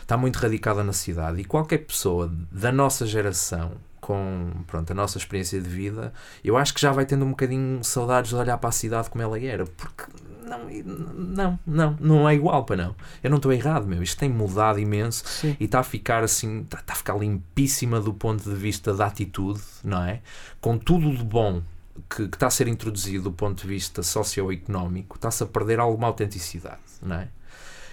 Está 0.02 0.18
muito 0.18 0.38
radicada 0.38 0.84
na 0.84 0.94
cidade 0.94 1.40
e 1.42 1.46
qualquer 1.46 1.86
pessoa 1.86 2.32
da 2.52 2.72
nossa 2.72 3.06
geração 3.06 3.74
com 4.02 4.50
pronto, 4.66 4.90
a 4.90 4.96
nossa 4.96 5.20
experiência 5.20 5.62
de 5.62 5.70
vida, 5.70 6.12
eu 6.44 6.58
acho 6.58 6.74
que 6.74 6.82
já 6.82 6.92
vai 6.92 7.06
tendo 7.06 7.24
um 7.24 7.30
bocadinho 7.30 7.84
saudades 7.84 8.30
de 8.30 8.36
olhar 8.36 8.58
para 8.58 8.70
a 8.70 8.72
cidade 8.72 9.12
como 9.12 9.22
ela 9.22 9.40
era, 9.40 9.66
porque 9.66 10.06
não, 10.50 11.10
não, 11.14 11.60
não, 11.66 11.98
não 12.00 12.30
é 12.30 12.36
igual 12.36 12.64
para 12.64 12.76
não. 12.76 12.96
Eu 13.24 13.30
não 13.30 13.38
estou 13.38 13.54
errado, 13.54 13.86
meu. 13.88 14.02
Isto 14.02 14.20
tem 14.20 14.30
mudado 14.30 14.80
imenso 14.80 15.24
Sim. 15.26 15.56
e 15.60 15.66
está 15.66 15.80
a 15.80 15.84
ficar 15.84 16.24
assim, 16.24 16.62
está, 16.62 16.80
está 16.80 16.94
a 16.94 16.96
ficar 16.96 17.18
limpíssima 17.18 18.00
do 18.00 18.14
ponto 18.14 18.44
de 18.44 18.56
vista 18.56 18.94
da 18.94 19.06
atitude, 19.06 19.62
não 19.84 20.04
é? 20.04 20.22
Com 20.60 20.78
tudo 20.78 21.16
de 21.16 21.24
bom 21.24 21.62
que, 22.10 22.28
que 22.28 22.36
está 22.36 22.48
a 22.48 22.52
ser 22.52 22.68
introduzido 22.68 23.26
do 23.26 23.32
ponto 23.32 23.62
de 23.62 23.68
vista 23.68 24.02
socioeconómico, 24.04 25.16
está-se 25.16 25.44
a 25.44 25.46
perder 25.46 25.80
alguma 25.80 26.08
autenticidade, 26.08 26.80
não 27.02 27.16
é? 27.18 27.28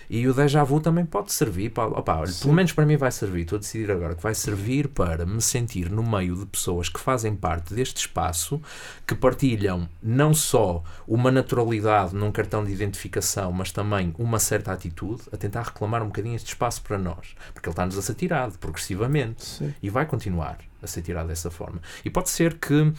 E 0.08 0.26
o 0.28 0.34
déjà 0.34 0.62
vu 0.62 0.80
também 0.80 1.04
pode 1.04 1.32
servir 1.32 1.70
para. 1.70 1.88
Opa, 1.88 2.16
olha, 2.16 2.32
pelo 2.32 2.54
menos 2.54 2.72
para 2.72 2.86
mim 2.86 2.96
vai 2.96 3.10
servir. 3.10 3.42
Estou 3.42 3.56
a 3.56 3.60
decidir 3.60 3.90
agora 3.90 4.14
que 4.14 4.22
vai 4.22 4.34
servir 4.34 4.88
para 4.88 5.26
me 5.26 5.40
sentir 5.40 5.90
no 5.90 6.02
meio 6.02 6.36
de 6.36 6.46
pessoas 6.46 6.88
que 6.88 7.00
fazem 7.00 7.34
parte 7.34 7.74
deste 7.74 7.98
espaço, 7.98 8.60
que 9.06 9.14
partilham 9.14 9.88
não 10.02 10.32
só 10.32 10.82
uma 11.06 11.30
naturalidade 11.30 12.14
num 12.14 12.30
cartão 12.30 12.64
de 12.64 12.72
identificação, 12.72 13.52
mas 13.52 13.72
também 13.72 14.14
uma 14.18 14.38
certa 14.38 14.72
atitude 14.72 15.22
a 15.32 15.36
tentar 15.36 15.62
reclamar 15.62 16.02
um 16.02 16.06
bocadinho 16.06 16.36
este 16.36 16.48
espaço 16.48 16.82
para 16.82 16.98
nós. 16.98 17.34
Porque 17.52 17.68
ele 17.68 17.72
está-nos 17.72 17.98
a 17.98 18.02
ser 18.02 18.14
tirado 18.14 18.58
progressivamente 18.58 19.44
Sim. 19.44 19.74
e 19.82 19.90
vai 19.90 20.06
continuar 20.06 20.58
a 20.82 20.86
ser 20.86 21.02
tirado 21.02 21.28
dessa 21.28 21.50
forma. 21.50 21.80
E 22.04 22.10
pode 22.10 22.30
ser 22.30 22.54
que 22.58 22.92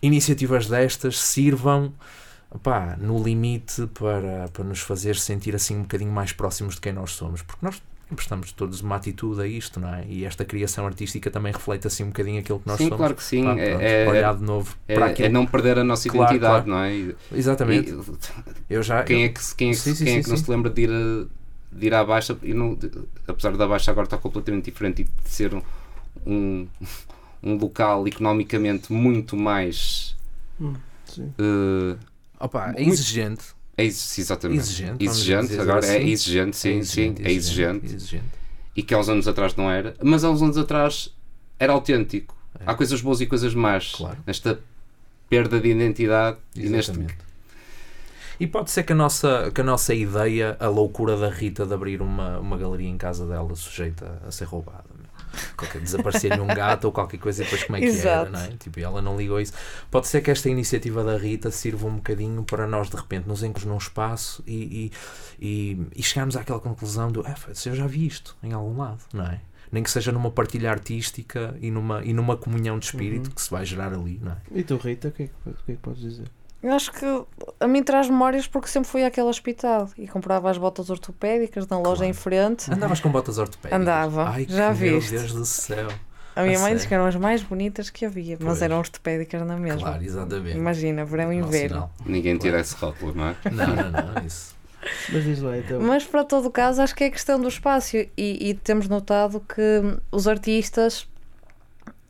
iniciativas 0.00 0.66
destas 0.68 1.18
sirvam 1.18 1.92
opá, 2.50 2.96
no 3.00 3.22
limite 3.22 3.86
para, 3.88 4.48
para 4.52 4.64
nos 4.64 4.80
fazer 4.80 5.16
sentir 5.16 5.54
assim 5.54 5.76
um 5.76 5.82
bocadinho 5.82 6.12
mais 6.12 6.32
próximos 6.32 6.74
de 6.76 6.80
quem 6.80 6.92
nós 6.92 7.12
somos, 7.12 7.42
porque 7.42 7.64
nós 7.64 7.82
prestamos 8.14 8.52
todos 8.52 8.80
uma 8.80 8.96
atitude 8.96 9.42
a 9.42 9.46
isto, 9.46 9.78
não 9.78 9.94
é? 9.94 10.06
E 10.08 10.24
esta 10.24 10.42
criação 10.44 10.86
artística 10.86 11.30
também 11.30 11.52
reflete 11.52 11.86
assim 11.86 12.04
um 12.04 12.06
bocadinho 12.06 12.40
aquilo 12.40 12.58
que 12.58 12.66
nós 12.66 12.78
sim, 12.78 12.84
somos. 12.84 12.96
claro 12.96 13.14
que 13.14 13.22
sim. 13.22 13.44
Pá, 13.44 13.54
é, 13.58 13.68
pronto, 13.68 13.82
é- 13.82 14.08
olhar 14.08 14.34
de 14.36 14.42
novo 14.42 14.74
é- 14.88 14.94
para 14.94 15.06
é 15.06 15.10
aquilo. 15.10 15.28
não 15.30 15.44
perder 15.46 15.78
a 15.78 15.84
nossa 15.84 16.08
Claro, 16.08 16.24
identidade, 16.34 16.64
claro. 16.64 16.70
não 16.70 16.78
é? 16.84 16.94
E- 16.94 17.16
Exatamente. 17.32 17.90
e- 17.92 18.02
eu 18.70 18.82
já. 18.82 19.02
quem 19.04 19.20
eu- 19.22 19.26
é 19.26 19.28
que, 19.28 19.40
quem 19.54 19.68
é 19.68 19.72
que, 19.72 19.78
Sim, 19.78 19.94
sim, 19.94 20.04
quem 20.04 20.14
é 20.14 20.16
sim, 20.16 20.22
que 20.22 20.28
não 20.30 20.36
sim. 20.38 20.44
se 20.44 20.50
lembra 20.50 20.70
de 20.70 20.82
ir, 20.82 20.90
a, 20.90 21.26
de 21.76 21.86
ir 21.86 21.92
à 21.94 22.02
Baixa? 22.02 22.34
E 22.42 22.54
não, 22.54 22.78
apesar 23.26 23.54
da 23.58 23.66
Baixa 23.68 23.90
agora 23.90 24.06
estar 24.06 24.16
completamente 24.16 24.64
diferente 24.64 25.02
e 25.02 25.04
de 25.04 25.30
ser 25.30 25.52
um, 25.54 25.62
um, 26.26 26.66
um 27.42 27.56
local 27.58 28.08
economicamente 28.08 28.90
muito 28.90 29.36
mais. 29.36 30.16
Sim. 31.04 31.32
eh, 31.38 31.96
Opa, 32.40 32.72
é 32.76 32.82
exigente. 32.82 33.44
é 33.76 33.84
exatamente. 33.84 34.60
Exigente, 34.60 35.04
Exigente, 35.04 35.58
agora 35.60 35.84
é 35.86 35.96
assim. 35.98 36.08
exigente, 36.08 36.56
sim, 36.56 36.82
sim, 36.82 37.14
é 37.22 37.32
exigente. 37.32 37.86
exigente. 37.86 38.24
E 38.76 38.82
que 38.82 38.94
há 38.94 38.98
uns 38.98 39.08
anos 39.08 39.26
atrás 39.26 39.56
não 39.56 39.70
era, 39.70 39.94
mas 40.02 40.22
há 40.24 40.30
uns 40.30 40.40
anos 40.42 40.56
atrás 40.56 41.12
era 41.58 41.72
autêntico. 41.72 42.36
É. 42.60 42.62
Há 42.66 42.74
coisas 42.74 43.00
boas 43.00 43.20
e 43.20 43.26
coisas 43.26 43.54
más 43.54 43.92
Claro. 43.96 44.18
nesta 44.26 44.60
perda 45.28 45.60
de 45.60 45.68
identidade 45.68 46.38
e 46.54 46.68
neste. 46.68 46.90
Exatamente. 46.92 47.16
E 48.40 48.46
pode 48.46 48.70
ser 48.70 48.84
que 48.84 48.92
a, 48.92 48.96
nossa, 48.96 49.50
que 49.52 49.60
a 49.60 49.64
nossa 49.64 49.92
ideia, 49.92 50.56
a 50.60 50.68
loucura 50.68 51.16
da 51.16 51.28
Rita 51.28 51.66
de 51.66 51.74
abrir 51.74 52.00
uma, 52.00 52.38
uma 52.38 52.56
galeria 52.56 52.88
em 52.88 52.96
casa 52.96 53.26
dela, 53.26 53.52
sujeita 53.56 54.22
a 54.24 54.30
ser 54.30 54.44
roubada. 54.44 54.84
Qualquer, 55.56 55.80
desaparecer-lhe 55.80 56.40
um 56.40 56.46
gato 56.46 56.84
ou 56.86 56.92
qualquer 56.92 57.18
coisa 57.18 57.42
e 57.42 57.44
depois 57.44 57.64
como 57.64 57.76
é 57.76 57.80
que 57.80 57.86
era, 57.86 57.94
Exato. 57.96 58.30
não 58.32 58.40
é? 58.40 58.48
Tipo, 58.58 58.80
ela 58.80 59.02
não 59.02 59.16
ligou 59.16 59.40
isso. 59.40 59.52
Pode 59.90 60.06
ser 60.06 60.20
que 60.20 60.30
esta 60.30 60.48
iniciativa 60.48 61.02
da 61.04 61.16
Rita 61.16 61.50
sirva 61.50 61.86
um 61.86 61.96
bocadinho 61.96 62.42
para 62.42 62.66
nós 62.66 62.88
de 62.90 62.96
repente 62.96 63.26
nos 63.28 63.42
encontros 63.42 63.64
num 63.66 63.76
espaço 63.76 64.42
e, 64.46 64.90
e, 65.40 65.46
e, 65.74 65.86
e 65.96 66.02
chegarmos 66.02 66.36
àquela 66.36 66.60
conclusão 66.60 67.10
do, 67.10 67.26
é, 67.26 67.34
eu 67.66 67.74
já 67.74 67.86
vi 67.86 68.06
isto 68.06 68.36
em 68.42 68.52
algum 68.52 68.76
lado, 68.78 69.00
não 69.12 69.24
é? 69.24 69.40
Nem 69.70 69.82
que 69.82 69.90
seja 69.90 70.10
numa 70.12 70.30
partilha 70.30 70.70
artística 70.70 71.54
e 71.60 71.70
numa, 71.70 72.02
e 72.04 72.12
numa 72.14 72.36
comunhão 72.36 72.78
de 72.78 72.86
espírito 72.86 73.26
Uhum. 73.28 73.34
que 73.34 73.42
se 73.42 73.50
vai 73.50 73.64
gerar 73.66 73.92
ali, 73.92 74.18
não 74.22 74.32
é? 74.32 74.36
E 74.54 74.62
tu, 74.62 74.76
Rita, 74.76 75.08
o 75.08 75.12
que, 75.12 75.24
é 75.24 75.26
que, 75.26 75.32
o 75.50 75.52
que 75.52 75.72
é 75.72 75.74
que 75.74 75.80
podes 75.80 76.00
dizer? 76.00 76.26
Eu 76.62 76.72
acho 76.72 76.90
que 76.92 77.04
a 77.60 77.68
mim 77.68 77.82
traz 77.84 78.08
memórias 78.10 78.46
porque 78.48 78.66
sempre 78.68 78.88
fui 78.88 79.04
àquele 79.04 79.28
hospital 79.28 79.88
e 79.96 80.08
comprava 80.08 80.50
as 80.50 80.58
botas 80.58 80.90
ortopédicas 80.90 81.66
na 81.68 81.76
loja 81.78 81.96
Claro. 81.98 82.04
em 82.10 82.12
frente. 82.12 82.72
Andavas 82.72 82.98
com 83.00 83.10
botas 83.10 83.38
ortopédicas? 83.38 83.80
Andava, 83.80 84.28
Ai, 84.30 84.46
já 84.48 84.74
que, 84.74 84.80
meu 84.80 85.00
viste. 85.00 85.10
Deus 85.16 85.32
do 85.32 85.44
céu. 85.46 85.88
A 86.34 86.42
minha 86.42 86.58
A 86.58 86.62
mãe 86.62 86.74
disse 86.74 86.86
que 86.86 86.94
eram 86.94 87.06
as 87.06 87.16
mais 87.16 87.42
bonitas 87.42 87.90
que 87.90 88.04
havia, 88.04 88.36
mas 88.40 88.46
Pois. 88.46 88.62
eram 88.62 88.78
ortopédicas 88.78 89.44
na 89.46 89.56
mesma. 89.56 89.80
Claro, 89.80 90.02
exatamente. 90.04 90.56
Imagina, 90.56 91.04
verão 91.04 91.32
e 91.32 91.36
inverno. 91.36 91.90
Ninguém 92.04 92.36
tira 92.38 92.60
esse 92.60 92.74
rótulo, 92.76 93.14
não 93.14 93.28
é? 93.28 93.36
Não, 93.50 93.66
não, 93.66 93.90
não, 94.14 94.26
isso. 94.26 94.56
Mas 95.12 95.40
lá 95.40 95.58
então. 95.58 95.80
Mas 95.80 96.04
para 96.04 96.24
todo 96.24 96.46
o 96.46 96.50
caso, 96.50 96.80
acho 96.82 96.94
que 96.94 97.04
é 97.04 97.10
questão 97.10 97.40
do 97.40 97.48
espaço 97.48 97.96
e, 97.96 98.08
e 98.16 98.54
temos 98.54 98.88
notado 98.88 99.40
que 99.40 99.82
os 100.12 100.26
artistas 100.28 101.08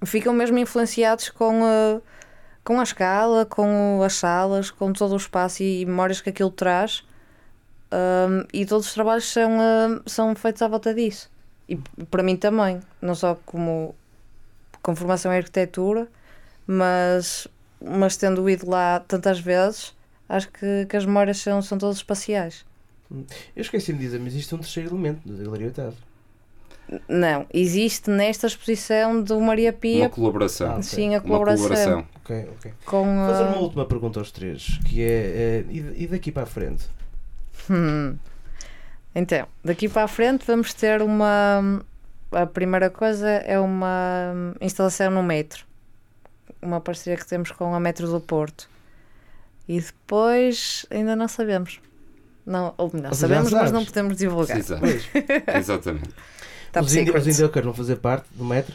ficam 0.05 0.33
mesmo 0.35 0.59
influenciados 0.59 1.31
com 1.31 1.65
a, 1.65 2.01
com 2.69 2.81
a 2.81 2.83
escala, 2.83 3.47
com 3.47 4.03
as 4.03 4.13
salas, 4.13 4.71
com 4.71 4.93
todo 4.93 5.13
o 5.13 5.17
espaço 5.17 5.63
e 5.63 5.87
memórias 5.87 6.21
que 6.21 6.29
aquilo 6.29 6.51
traz. 6.51 7.03
Um, 7.91 8.47
e 8.53 8.67
todos 8.67 8.89
os 8.89 8.93
trabalhos 8.93 9.25
são, 9.25 9.53
um, 9.53 10.01
são 10.05 10.35
feitos 10.35 10.61
à 10.61 10.69
volta 10.69 10.93
disso. 10.93 11.31
E 11.67 11.77
para 12.11 12.23
mim 12.23 12.37
também, 12.37 12.79
não 13.01 13.15
só 13.15 13.37
como 13.47 13.95
com 14.83 14.95
formação 14.95 15.33
em 15.33 15.39
arquitetura, 15.39 16.09
mas, 16.67 17.49
mas 17.83 18.19
tendo 18.19 18.47
ido 18.51 18.69
lá 18.69 19.01
tantas 19.01 19.41
vezes, 19.41 19.95
acho 20.29 20.51
que, 20.51 20.85
que 20.91 20.95
as 20.95 21.07
memórias 21.07 21.39
são, 21.39 21.63
são 21.63 21.79
todas 21.79 21.97
espaciais. 21.97 22.67
Eu 23.11 23.63
esqueci-me 23.63 23.99
de 23.99 24.05
dizer, 24.05 24.19
mas 24.21 24.35
existe 24.35 24.55
um 24.55 24.59
terceiro 24.59 24.91
elemento 24.91 25.27
da 25.27 25.43
Galeria 25.43 25.69
Otávio. 25.69 26.08
Não, 27.07 27.47
existe 27.53 28.11
nesta 28.11 28.47
exposição 28.47 29.23
do 29.23 29.41
Maria 29.41 29.73
Pia, 29.73 30.05
Uma 30.05 30.11
colaboração. 30.11 30.71
Ah, 30.71 30.73
ok. 30.75 30.83
sim, 30.83 31.15
a 31.15 31.19
Uma 31.19 31.21
colaboração, 31.21 31.69
colaboração. 31.69 32.07
Ok, 32.25 32.49
ok. 32.57 32.73
com 32.85 33.05
Vou 33.05 33.27
fazer 33.27 33.45
uma 33.45 33.59
última 33.59 33.85
pergunta 33.85 34.19
aos 34.19 34.31
três, 34.31 34.79
que 34.87 35.03
é, 35.03 35.07
é, 35.07 35.65
e, 35.71 36.07
daqui 36.07 36.33
para 36.33 36.45
a 36.45 36.47
frente? 36.47 36.85
Hum. 37.71 38.17
Então, 39.15 39.47
daqui 39.63 39.89
para 39.89 40.05
a 40.05 40.09
frente 40.09 40.47
vamos 40.47 40.73
ter 40.73 41.03
uma. 41.03 41.83
A 42.31 42.47
primeira 42.47 42.91
coisa 42.91 43.29
é 43.29 43.59
uma 43.59 44.55
instalação 44.61 45.11
no 45.11 45.23
metro. 45.23 45.65
Uma 46.61 46.81
parceria 46.81 47.17
que 47.19 47.27
temos 47.27 47.51
com 47.51 47.75
a 47.75 47.81
Metro 47.81 48.07
do 48.09 48.21
Porto. 48.21 48.69
E 49.67 49.81
depois 49.81 50.87
ainda 50.91 51.15
não 51.15 51.29
sabemos. 51.29 51.81
Não, 52.45 52.73
ou 52.79 52.91
melhor, 52.93 53.15
sabemos, 53.15 53.53
mas 53.53 53.71
não 53.71 53.85
podemos 53.85 54.17
divulgar. 54.17 54.57
Exatamente. 54.57 56.15
Top 56.81 56.87
os, 56.87 56.93
secret. 56.93 57.19
os 57.19 57.27
indiocas 57.27 57.65
vão 57.65 57.75
fazer 57.75 57.97
parte 57.97 58.27
do 58.33 58.45
metro? 58.45 58.75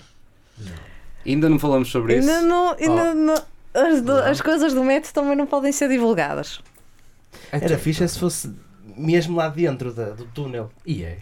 Ainda 1.26 1.50
não 1.50 1.58
falamos 1.60 1.90
sobre 1.90 2.18
isso. 2.18 2.30
Ainda 2.30 2.42
não, 2.42 2.72
ainda 2.72 3.12
Oh. 3.12 3.14
não- 3.16 3.44
as, 3.74 4.02
do- 4.02 4.14
Não. 4.14 4.24
as 4.26 4.42
coisas 4.42 4.74
do 4.74 4.84
metro 4.84 5.12
também 5.14 5.36
não 5.36 5.48
podem 5.48 5.72
ser 5.72 5.90
divulgadas. 5.90 6.60
Era 7.52 7.78
fixe 7.78 8.04
é 8.04 8.08
se 8.08 8.20
fosse 8.20 8.52
mesmo 8.98 9.36
lá 9.38 9.48
dentro 9.50 9.92
da- 9.94 10.12
do 10.12 10.26
túnel. 10.26 10.72
E 10.86 11.04
é. 11.04 11.18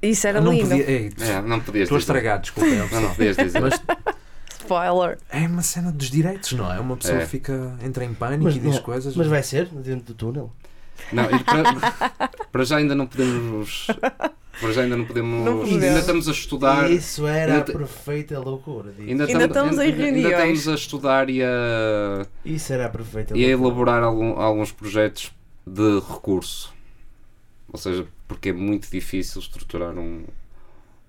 Isso 0.00 0.26
era 0.26 0.40
não 0.40 0.52
lindo. 0.52 0.68
podia. 0.68 0.90
Ei, 0.90 1.12
É, 1.20 1.40
não 1.42 1.60
podias 1.60 1.84
Estou 1.84 1.98
dizer. 1.98 2.10
estragar, 2.12 2.40
desculpa. 2.40 2.68
é 2.68 2.76
Não, 2.90 3.00
não 3.02 3.14
podias 3.14 3.36
dizer. 3.36 3.60
Mas 3.60 3.80
Spoiler. 4.60 5.18
é 5.30 5.46
uma 5.46 5.62
cena 5.62 5.92
dos 5.92 6.10
direitos, 6.10 6.52
não 6.52 6.72
é? 6.72 6.78
Uma 6.80 6.96
pessoa 6.96 7.20
É. 7.22 7.26
fica, 7.26 7.76
entra 7.84 8.04
em 8.04 8.14
pânico 8.14 8.44
Mas 8.44 8.56
e 8.56 8.58
diz 8.60 8.76
não- 8.76 8.82
coisas. 8.82 9.14
Mas 9.14 9.26
vai 9.26 9.42
ser 9.42 9.66
dentro 9.66 10.06
do 10.06 10.14
túnel. 10.14 10.52
Não, 11.12 11.24
para, 11.44 12.30
para 12.50 12.64
já 12.64 12.76
ainda 12.78 12.94
não 12.94 13.06
podemos. 13.06 13.86
Para 14.60 14.72
já 14.72 14.82
ainda 14.82 14.96
não 14.96 15.04
podemos. 15.04 15.44
Não 15.44 15.58
podemos. 15.60 15.82
ainda 15.84 15.98
estamos 15.98 16.28
a 16.28 16.32
estudar. 16.32 16.90
Isso 16.90 17.26
era 17.26 17.54
Ainda 17.58 17.72
a 17.72 17.76
perfeita 17.76 18.38
loucura. 18.38 18.92
disso. 18.92 19.08
Ainda, 19.08 19.24
Ainda 19.26 19.44
estamos 19.46 19.76
em 19.76 19.80
ainda- 19.80 20.04
ainda 20.04 20.04
reuniões. 20.28 20.58
estamos 20.58 20.68
a 20.68 20.74
estudar 20.74 21.30
e 21.30 21.42
a, 21.42 22.26
Isso 22.44 22.72
era 22.72 22.86
a 22.86 22.88
perfeita 22.88 23.36
e 23.36 23.44
a 23.44 23.48
loucura. 23.56 23.68
elaborar 23.68 24.02
algum- 24.02 24.38
alguns 24.40 24.70
projetos 24.72 25.32
de 25.66 26.00
recurso. 26.00 26.72
Ou 27.72 27.78
seja, 27.78 28.06
porque 28.28 28.50
é 28.50 28.52
muito 28.52 28.90
difícil 28.90 29.40
estruturar 29.40 29.96
um, 29.98 30.24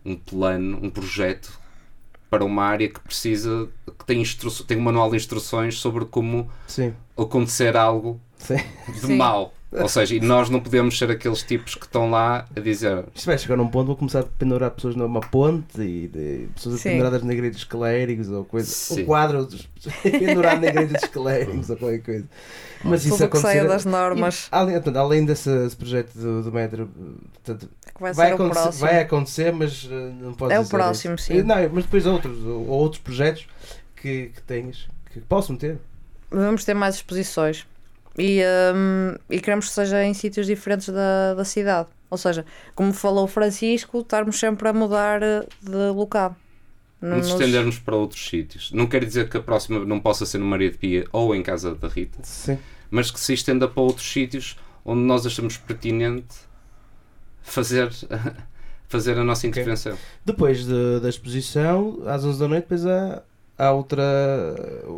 um 0.06 0.16
plano, 0.16 0.80
um 0.82 0.90
projeto 0.90 1.60
para 2.30 2.44
uma 2.44 2.64
área 2.64 2.90
que 2.90 3.00
precisa, 3.00 3.70
que 4.00 4.06
tem, 4.06 4.22
instru 4.22 4.50
tem 4.64 4.78
um 4.78 4.82
manual 4.82 5.10
de 5.12 5.18
instruções 5.18 5.78
sobre 5.80 6.06
como 6.06 6.50
Sim, 6.66 6.94
acontecer 7.18 7.78
algo 7.78 8.20
sim. 8.38 8.56
de 8.92 9.00
Sim. 9.02 9.18
mal. 9.18 9.54
Ou 9.82 9.90
seja, 9.90 10.16
e 10.16 10.20
nós 10.20 10.50
não 10.50 10.60
podemos 10.60 10.98
ser 10.98 11.10
aqueles 11.10 11.42
tipos 11.44 11.76
que 11.76 11.86
estão 11.86 12.10
lá 12.10 12.46
a 12.56 12.60
dizer 12.60 13.06
Isto 13.14 13.26
vai 13.26 13.38
chegar 13.38 13.56
num 13.56 13.68
ponto, 13.68 13.88
vou 13.88 13.96
começar 13.96 14.20
a 14.20 14.24
pendurar 14.24 14.72
pessoas 14.72 14.96
numa 14.96 15.22
ponte 15.22 15.82
e 15.82 16.08
de, 16.08 16.48
pessoas 16.56 16.80
Sim. 16.80 16.90
penduradas 16.90 17.24
na 17.24 17.34
igreja 17.34 17.54
dos 17.54 17.64
clérigos 17.64 18.30
ou 18.30 18.46
coisa. 18.46 18.68
Sim. 18.68 19.04
Um 19.04 19.06
quadro 19.06 19.46
dos- 19.46 19.68
pendurado 20.04 20.62
na 20.62 20.68
igreja 20.68 20.94
dos 20.94 21.10
clérigos 21.10 21.70
ou 21.70 21.78
qualquer 21.78 22.02
coisa. 22.02 22.26
Mas 22.84 23.06
isso 23.06 23.18
Tudo 23.18 23.30
que 23.30 23.38
saia 23.38 23.62
acontecer. 23.62 23.68
das 23.68 23.86
normas. 23.86 24.46
E, 24.46 24.48
além, 24.52 24.74
portanto, 24.76 24.98
além 24.98 25.26
desse 25.26 25.50
esse 25.66 25.76
projeto 25.76 26.14
do, 26.14 26.44
do 26.44 26.52
metro, 26.52 26.90
portanto, 27.34 27.70
que 27.96 28.02
vai, 28.02 28.14
vai, 28.14 28.28
ser 28.28 28.34
o 28.34 28.36
acontecer, 28.36 28.80
vai 28.80 29.00
acontecer, 29.02 29.54
mas 29.54 29.84
uh, 29.86 29.90
não 30.22 30.34
pode 30.34 30.54
É 30.54 30.60
o 30.60 30.66
próximo, 30.66 31.16
isso. 31.16 31.26
sim. 31.26 31.42
Não, 31.44 31.56
mas 31.72 31.86
depois 31.86 32.06
outros, 32.06 32.38
ou, 32.46 32.68
ou 32.68 32.80
outros 32.80 33.02
projetos 33.02 33.48
que, 33.96 34.32
que 34.36 34.42
tenhas, 34.42 34.88
que 35.12 35.22
possam 35.22 35.56
ter. 35.56 35.78
Vamos 36.30 36.66
ter 36.66 36.74
mais 36.74 36.96
exposições. 36.96 37.66
E, 38.18 38.42
hum, 38.76 39.16
e 39.30 39.40
queremos 39.40 39.68
que 39.70 39.74
seja 39.74 40.04
em 40.04 40.14
sítios 40.14 40.46
diferentes 40.46 40.90
da, 40.90 41.34
da 41.34 41.44
cidade. 41.46 41.90
Ou 42.10 42.18
seja, 42.18 42.46
como 42.76 42.94
falou 42.94 43.24
o 43.24 43.28
Francisco, 43.28 44.00
estarmos 44.02 44.40
sempre 44.40 44.68
a 44.70 44.74
mudar 44.74 45.24
eh, 45.24 45.46
de 45.62 45.90
local. 45.96 46.36
Não 47.02 47.18
nos 47.18 47.28
nos- 47.30 47.40
estendermos 47.42 47.80
para 47.80 47.96
outros 47.96 48.24
sítios. 48.30 48.72
Não 48.72 48.86
quer 48.86 49.04
dizer 49.04 49.28
que 49.30 49.36
a 49.38 49.42
próxima 49.42 49.84
não 49.84 50.00
possa 50.00 50.26
ser 50.26 50.38
no 50.38 50.46
Maria 50.46 50.70
de 50.72 50.78
Pia 50.78 51.06
ou 51.12 51.34
em 51.36 51.42
casa 51.42 51.74
da 51.74 51.88
Rita, 51.88 52.20
Sim. 52.22 52.58
mas 52.92 53.10
que 53.10 53.20
se 53.20 53.34
estenda 53.34 53.68
para 53.68 53.82
outros 53.82 54.10
sítios 54.10 54.58
onde 54.86 55.02
nós 55.02 55.26
achamos 55.26 55.58
pertinente 55.58 56.36
fazer, 57.42 57.90
fazer 58.88 59.18
a 59.18 59.24
nossa 59.24 59.48
intervenção. 59.48 59.98
Depois 60.24 60.66
de- 60.66 61.00
da 61.02 61.10
exposição, 61.10 62.02
às 62.06 62.24
11 62.24 62.40
da 62.40 62.48
noite, 62.48 62.64
depois 62.64 62.86
há, 62.86 63.24
há 63.58 63.72
outra. 63.72 64.02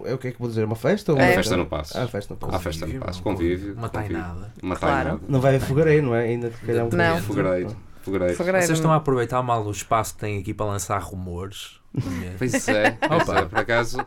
É 0.06 0.14
o 0.14 0.18
que 0.18 0.28
é 0.28 0.32
que 0.32 0.40
vou 0.40 0.48
dizer? 0.48 0.64
Uma 0.66 0.76
festa? 0.76 1.12
Ou 1.14 1.20
É 1.20 1.24
uma 1.26 1.34
festa 1.34 1.58
no 1.58 1.66
Passo. 1.66 1.98
Há 1.98 2.04
a 2.04 2.08
festa 2.08 2.34
no 2.34 2.48
Há 2.48 2.52
Passo. 2.52 2.64
festa 2.64 2.86
no 2.86 2.92
Convívio, 2.92 3.06
passo, 3.06 3.24
convívio, 3.24 3.74
Uma 3.76 3.90
tainada. 3.90 4.54
Uma 4.62 4.76
Claro. 4.76 4.96
tainada. 4.96 5.22
Não 5.28 5.42
vai 5.42 5.56
a 5.56 5.60
fogareiro, 5.60 6.06
não 6.08 6.16
é? 6.16 6.24
Ainda 6.24 6.50
que 6.50 6.66
calhar 6.66 6.86
um 6.86 6.90
Não. 6.90 7.18
Fogareiro. 7.22 7.76
Fogareiro. 8.02 8.36
Vocês 8.38 8.70
estão 8.78 8.92
a 8.92 8.98
aproveitar 8.98 9.42
mal 9.42 9.64
o 9.66 9.72
espaço 9.72 10.14
que 10.14 10.20
tem 10.20 10.40
aqui 10.40 10.54
para 10.54 10.68
lançar 10.68 11.00
rumores. 11.02 11.80
Pois 12.38 12.68
é, 12.68 12.92
pois 12.92 13.22
Opa. 13.30 13.40
é, 13.40 13.46
por 13.46 13.60
acaso, 13.60 14.06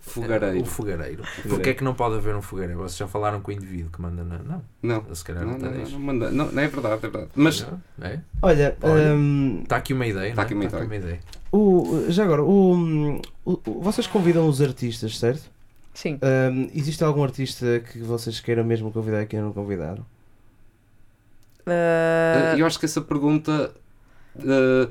fogareiro. 0.00 0.60
O 0.60 0.64
fogareiro. 0.64 1.22
Porquê 1.48 1.70
é 1.70 1.74
que 1.74 1.82
não 1.82 1.94
pode 1.94 2.14
haver 2.16 2.34
um 2.36 2.42
fogareiro? 2.42 2.78
Vocês 2.80 2.96
já 2.96 3.08
falaram 3.08 3.40
com 3.40 3.50
o 3.50 3.54
indivíduo 3.54 3.90
que 3.90 4.00
manda 4.00 4.22
na. 4.22 4.38
Não, 4.38 4.62
Não, 4.82 5.14
se 5.14 5.24
calhar 5.24 5.44
não, 5.44 5.58
não, 5.58 5.70
não, 5.70 5.84
não, 5.90 5.98
manda- 5.98 6.30
não, 6.30 6.52
não 6.52 6.62
é 6.62 6.68
verdade, 6.68 6.94
é 6.94 6.98
verdade. 6.98 7.28
Mas 7.34 7.60
Não? 7.62 8.06
É? 8.06 8.20
Olha, 8.42 8.76
Olha. 8.82 9.14
hum, 9.14 9.60
Está 9.64 9.76
aqui 9.76 9.92
uma 9.92 10.06
ideia. 10.06 10.30
Está 10.30 10.36
não 10.36 10.42
é? 10.42 10.44
aqui 10.46 10.54
uma 10.54 10.64
Está 10.64 10.84
ideia. 10.84 10.98
ideia. 11.00 11.20
o, 11.50 12.04
já 12.08 12.24
agora, 12.24 12.42
o, 12.44 13.20
o- 13.44 13.80
vocês 13.82 14.06
convidam 14.06 14.46
os 14.48 14.60
artistas, 14.62 15.18
certo? 15.18 15.50
Sim. 15.92 16.18
Hum, 16.52 16.70
existe 16.74 17.02
algum 17.04 17.22
artista 17.24 17.80
que 17.92 17.98
vocês 18.00 18.40
queiram 18.40 18.64
mesmo 18.64 18.90
convidar 18.92 19.22
e 19.22 19.26
que 19.26 19.36
ainda 19.36 19.46
não 19.46 19.52
convidaram? 19.54 20.04
Eh, 21.66 22.54
eu 22.58 22.66
acho 22.66 22.78
que 22.78 22.84
essa 22.84 23.00
pergunta 23.00 23.72
eh, 24.38 24.88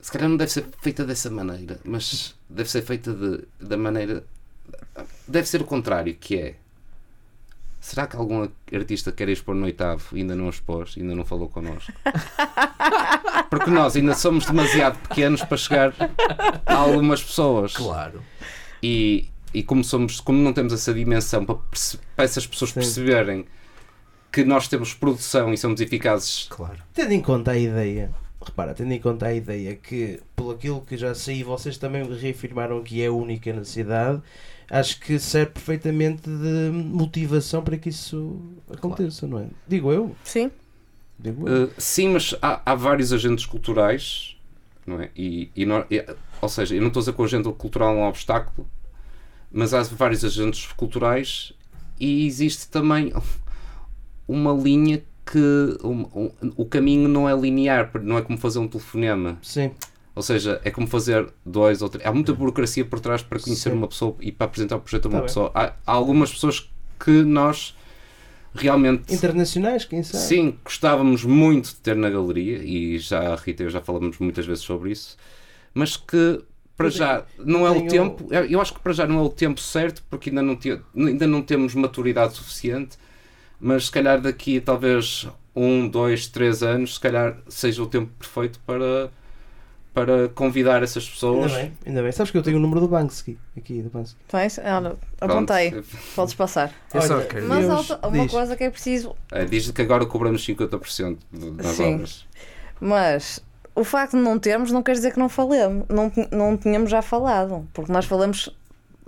se 0.00 0.12
calhar 0.12 0.28
não 0.28 0.36
deve 0.36 0.52
ser 0.52 0.66
feita 0.80 1.04
dessa 1.04 1.30
maneira, 1.30 1.80
mas 1.84 2.34
deve 2.48 2.70
ser 2.70 2.82
feita 2.82 3.12
de, 3.12 3.44
da 3.60 3.76
maneira. 3.76 4.24
Deve 5.26 5.48
ser 5.48 5.60
o 5.60 5.64
contrário, 5.64 6.14
que 6.14 6.38
é. 6.38 6.54
Será 7.80 8.06
que 8.06 8.16
algum 8.16 8.48
artista 8.72 9.12
quer 9.12 9.28
expor 9.28 9.54
no 9.54 9.64
oitavo 9.64 10.14
ainda 10.14 10.34
não 10.34 10.48
expôs, 10.48 10.94
ainda 10.96 11.14
não 11.14 11.24
falou 11.24 11.48
connosco? 11.48 11.92
Porque 13.48 13.70
nós 13.70 13.96
ainda 13.96 14.14
somos 14.14 14.44
demasiado 14.44 14.98
pequenos 15.08 15.42
para 15.42 15.56
chegar 15.56 15.94
a 16.66 16.74
algumas 16.74 17.22
pessoas. 17.22 17.72
Claro. 17.74 18.22
E, 18.82 19.30
e 19.54 19.62
como, 19.62 19.82
somos, 19.84 20.20
como 20.20 20.42
não 20.42 20.52
temos 20.52 20.72
essa 20.72 20.92
dimensão 20.92 21.44
para, 21.44 21.56
para 22.14 22.24
essas 22.24 22.46
pessoas 22.46 22.70
Sim. 22.70 22.80
perceberem 22.80 23.46
que 24.30 24.44
nós 24.44 24.68
temos 24.68 24.92
produção 24.92 25.52
e 25.52 25.56
somos 25.56 25.80
eficazes 25.80 26.46
Claro. 26.50 26.78
Tendo 26.92 27.12
em 27.12 27.22
conta 27.22 27.52
a 27.52 27.58
ideia, 27.58 28.10
repara, 28.40 28.74
tendo 28.74 28.92
em 28.92 29.00
conta 29.00 29.26
a 29.26 29.34
ideia 29.34 29.74
que, 29.76 30.20
pelo 30.36 30.50
aquilo 30.52 30.80
que 30.82 30.96
já 30.96 31.14
sei, 31.14 31.42
vocês 31.42 31.76
também 31.76 32.04
reafirmaram 32.04 32.82
que 32.82 33.02
é 33.02 33.10
única 33.10 33.52
na 33.52 33.64
cidade, 33.64 34.22
acho 34.70 35.00
que 35.00 35.18
serve 35.18 35.52
perfeitamente 35.52 36.22
de 36.28 36.70
motivação 36.72 37.62
para 37.62 37.76
que 37.76 37.88
isso 37.88 38.40
aconteça, 38.70 39.26
não 39.26 39.40
é? 39.40 39.46
Digo 39.66 39.92
eu. 39.92 40.14
sim. 40.24 40.50
Digo 41.18 41.48
eu. 41.48 41.64
Uh, 41.64 41.70
sim, 41.76 42.10
mas 42.10 42.34
há, 42.40 42.62
há 42.64 42.74
vários 42.76 43.12
agentes 43.12 43.44
culturais 43.44 44.36
não 44.88 45.00
é? 45.00 45.10
E, 45.14 45.50
e 45.54 45.66
nó- 45.66 45.84
e- 45.90 46.04
ou 46.40 46.48
seja, 46.48 46.74
eu 46.74 46.80
não 46.80 46.88
estou 46.88 47.00
a 47.00 47.02
dizer 47.02 47.12
que 47.12 47.20
o 47.20 47.24
agente 47.24 47.52
cultural 47.52 47.94
é 47.94 47.98
um 47.98 48.04
obstáculo, 48.08 48.66
mas 49.52 49.74
há 49.74 49.82
vários 49.82 50.24
agentes 50.24 50.66
culturais 50.72 51.52
e 52.00 52.26
existe 52.26 52.68
também 52.68 53.12
uma 54.26 54.52
linha 54.52 55.02
que 55.30 55.38
um- 55.84 56.30
o 56.56 56.64
caminho 56.64 57.08
não 57.08 57.28
é 57.28 57.34
linear, 57.38 57.90
não 58.02 58.16
é 58.18 58.22
como 58.22 58.38
fazer 58.38 58.58
um 58.58 58.68
telefonema. 58.68 59.38
Sim. 59.42 59.70
Ou 60.14 60.22
seja, 60.22 60.60
é 60.64 60.70
como 60.70 60.86
fazer 60.86 61.28
dois 61.44 61.80
ou 61.82 61.88
três. 61.88 62.06
Há 62.06 62.12
muita 62.12 62.32
burocracia 62.32 62.84
por 62.84 62.98
trás 62.98 63.22
para 63.22 63.38
conhecer 63.38 63.70
Sim. 63.70 63.76
uma 63.76 63.86
pessoa 63.88 64.16
e 64.20 64.32
para 64.32 64.46
apresentar 64.46 64.76
o 64.76 64.80
projeto 64.80 65.06
a 65.06 65.08
uma 65.08 65.18
Tá 65.18 65.24
pessoa. 65.26 65.50
Há, 65.54 65.72
há 65.86 65.92
algumas 65.92 66.32
pessoas 66.32 66.68
que 66.98 67.22
nós 67.22 67.76
realmente 68.54 69.14
Internacionais, 69.14 69.84
quem 69.84 70.02
sabe? 70.02 70.24
sim 70.24 70.56
gostávamos 70.64 71.22
muito 71.22 71.66
de 71.68 71.76
ter 71.76 71.94
na 71.94 72.10
galeria 72.10 72.58
e 72.64 72.98
já 72.98 73.32
a 73.32 73.36
Rita 73.36 73.62
e 73.62 73.66
eu 73.66 73.70
já 73.70 73.80
falamos 73.80 74.18
muitas 74.18 74.46
vezes 74.46 74.64
sobre 74.64 74.90
isso, 74.90 75.16
mas 75.72 75.96
que 75.96 76.40
para 76.76 76.88
já 76.88 77.24
não 77.38 77.66
é 77.66 77.70
o 77.70 77.86
tempo. 77.86 78.26
eu- 78.30 78.44
Eu 78.46 78.60
acho 78.60 78.72
que 78.74 78.80
para 78.80 78.92
já 78.92 79.06
não 79.06 79.18
é 79.18 79.22
o 79.22 79.28
tempo 79.28 79.60
certo 79.60 80.02
porque 80.08 80.30
ainda 80.30 80.42
não, 80.42 80.56
te- 80.56 80.80
ainda 80.96 81.26
não 81.26 81.42
temos 81.42 81.74
maturidade 81.74 82.34
suficiente. 82.34 82.96
Mas 83.60 83.86
se 83.86 83.90
calhar 83.90 84.20
daqui 84.20 84.58
a 84.58 84.60
talvez 84.60 85.26
um, 85.54 85.88
dois, 85.88 86.26
três 86.28 86.62
anos, 86.62 86.94
se 86.94 87.00
calhar 87.00 87.36
seja 87.48 87.82
o 87.82 87.86
tempo 87.86 88.10
perfeito 88.18 88.60
para, 88.64 89.10
para 89.92 90.28
convidar 90.28 90.82
essas 90.82 91.02
Ainda 91.04 91.12
pessoas. 91.14 91.52
bem, 91.52 91.72
ainda 91.84 92.02
bem. 92.02 92.12
Sabes 92.12 92.30
que 92.30 92.38
eu 92.38 92.42
tenho 92.42 92.56
o 92.58 92.60
número 92.60 92.80
do 92.80 92.86
Banksy 92.88 93.36
aqui, 93.56 93.82
do 93.82 93.90
Banksy. 93.90 94.14
Tens? 94.28 94.58
Olha, 94.58 94.96
Pronto. 95.18 95.32
apontei. 95.32 95.82
Podes 96.14 96.34
passar. 96.34 96.72
Só 96.88 97.16
Olha, 97.16 97.26
quero- 97.26 97.48
Mas 97.48 97.66
uma 97.90 98.22
diz. 98.22 98.30
coisa 98.30 98.56
que 98.56 98.64
é 98.64 98.70
preciso. 98.70 99.16
É, 99.32 99.44
diz 99.44 99.70
que 99.70 99.82
agora 99.82 100.06
cobramos 100.06 100.44
50% 100.46 101.18
de- 101.32 101.50
das 101.52 101.66
Sim. 101.66 101.94
obras. 101.94 102.26
Mas 102.80 103.40
o 103.74 103.82
facto 103.82 104.16
de 104.16 104.22
não 104.22 104.38
termos 104.38 104.70
não 104.70 104.82
quer 104.84 104.92
dizer 104.92 105.12
que 105.12 105.18
não 105.18 105.28
falemos, 105.28 105.84
não, 105.88 106.12
não 106.30 106.56
tínhamos 106.56 106.90
já 106.90 107.02
falado. 107.02 107.66
Porque 107.72 107.90
nós 107.92 108.04
falamos, 108.04 108.50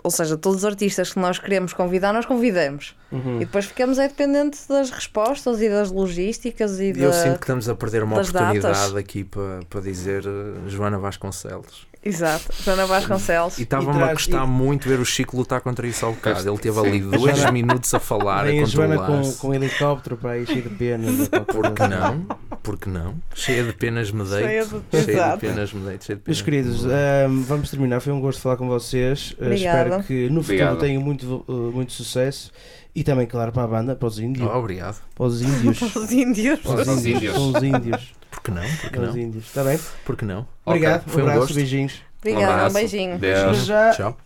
ou 0.02 0.10
seja, 0.10 0.36
todos 0.36 0.58
os 0.58 0.64
artistas 0.64 1.12
que 1.12 1.18
nós 1.18 1.38
queremos 1.38 1.72
convidar, 1.72 2.12
nós 2.12 2.26
convidamos. 2.26 2.96
Uhum. 3.12 3.36
E 3.36 3.40
depois 3.40 3.66
ficamos 3.66 3.98
é 3.98 4.08
dependente 4.08 4.58
das 4.68 4.90
respostas 4.90 5.60
e 5.60 5.68
das 5.68 5.90
logísticas 5.90 6.78
e 6.80 6.90
Eu 6.90 7.10
da. 7.10 7.12
sinto 7.12 7.36
que 7.38 7.44
estamos 7.44 7.68
a 7.68 7.74
perder 7.74 8.02
uma 8.02 8.16
oportunidade 8.16 8.60
datas. 8.60 8.96
aqui 8.96 9.24
para, 9.24 9.60
para 9.68 9.80
dizer 9.80 10.24
eh, 10.26 10.68
Joana 10.68 10.98
Vasconcelos. 10.98 11.86
Exato, 12.02 12.44
Joana 12.64 12.86
Vasconcelos. 12.86 13.58
E 13.58 13.62
estava-me 13.64 14.02
a 14.02 14.14
custar 14.14 14.44
e- 14.44 14.48
muito 14.48 14.88
ver 14.88 14.98
o 15.00 15.04
Chico 15.04 15.36
lutar 15.36 15.60
contra 15.60 15.86
isso 15.86 16.06
ao 16.06 16.12
bocado. 16.14 16.48
Ele 16.48 16.58
teve 16.58 16.78
ali 16.80 17.00
dois 17.00 17.36
Joana- 17.36 17.52
minutos 17.52 17.92
a 17.92 18.00
falar, 18.00 18.44
Vem 18.44 18.62
a 18.62 18.64
Joana 18.64 18.96
com, 18.98 19.32
com 19.34 19.48
um 19.48 19.54
helicóptero 19.54 20.16
para 20.16 20.30
aí 20.32 20.46
cheio 20.46 20.62
de 20.62 20.70
penas. 20.70 21.28
Por 21.46 21.72
que 21.74 21.86
não? 21.86 22.26
Por 22.62 22.78
que 22.78 22.88
não? 22.88 23.14
Cheia 23.34 23.64
de 23.64 23.72
penas 23.74 24.10
me 24.10 24.24
deito. 24.24 24.46
Cheia 24.90 25.04
Cheia 25.04 25.32
de- 25.32 25.40
penas 25.40 25.72
me 25.74 25.80
deito. 25.86 26.04
Cheia 26.06 26.16
de 26.16 26.22
penas 26.22 26.26
Meus 26.26 26.42
queridos, 26.42 26.86
ahm, 26.86 27.42
vamos 27.46 27.70
terminar. 27.70 28.00
Foi 28.00 28.12
um 28.14 28.20
gosto 28.20 28.40
falar 28.40 28.56
com 28.56 28.66
vocês. 28.66 29.32
Uh, 29.38 29.44
Obrigada. 29.44 29.82
espero 29.88 30.04
que 30.04 30.30
no 30.30 30.42
futuro 30.42 30.62
Obrigado. 30.62 30.78
tenham 30.78 31.02
muito, 31.02 31.44
uh, 31.46 31.70
muito 31.72 31.92
sucesso. 31.92 32.50
E 32.94 33.04
também, 33.04 33.26
claro, 33.26 33.52
para 33.52 33.62
a 33.64 33.66
banda, 33.68 33.94
para 33.94 34.08
os 34.08 34.18
índios. 34.18 34.48
Oh, 34.52 34.56
obrigado. 34.58 35.00
Para 35.14 35.26
os 35.26 35.40
índios. 35.42 35.80
Os 35.94 36.10
índios. 36.10 36.60
Para 36.60 36.80
os 36.80 36.88
Os 36.88 37.04
índios. 37.06 37.06
índios. 37.06 37.32
Para 37.34 37.58
os 37.58 37.62
índios. 37.62 38.12
Porque 38.42 38.50
não? 38.50 38.62
Porque 38.80 38.98
não? 38.98 39.06
Aos 39.06 39.16
índios. 39.16 39.46
Está 39.46 39.62
bem? 39.62 39.78
Porque 40.04 40.24
não? 40.24 40.46
Obrigado. 40.64 41.02
Okay. 41.02 41.12
Foi 41.12 41.22
um 41.22 41.26
abraço, 41.26 41.40
gosto. 41.40 41.54
beijinhos. 41.54 42.02
Obrigada, 42.18 42.64
um, 42.64 42.68
um 42.68 42.72
beijinho. 42.72 43.18
Já, 43.64 43.90
Tchau. 43.92 44.16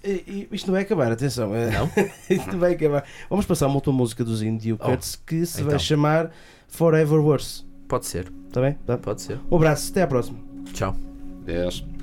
Isto 0.50 0.66
não 0.66 0.72
vai 0.72 0.82
acabar, 0.82 1.12
atenção. 1.12 1.54
É- 1.54 1.70
não? 1.70 1.90
isto 2.30 2.52
não 2.52 2.58
vai 2.58 2.72
acabar. 2.72 3.04
Vamos 3.30 3.46
passar 3.46 3.66
uma 3.66 3.76
outra 3.76 3.92
música 3.92 4.24
dos 4.24 4.42
Indio 4.42 4.76
Cuts 4.78 5.14
oh, 5.20 5.26
que 5.26 5.46
se 5.46 5.58
então. 5.60 5.70
vai 5.70 5.78
chamar 5.78 6.30
Forever 6.68 7.20
Worse. 7.20 7.64
Pode 7.88 8.06
ser. 8.06 8.32
Está 8.48 8.60
bem? 8.60 8.72
Tá? 8.86 8.98
Pode 8.98 9.22
ser. 9.22 9.38
Um 9.50 9.56
abraço, 9.56 9.90
até 9.90 10.02
à 10.02 10.06
próxima. 10.06 10.38
Tchau. 10.72 10.96
10. 11.44 11.93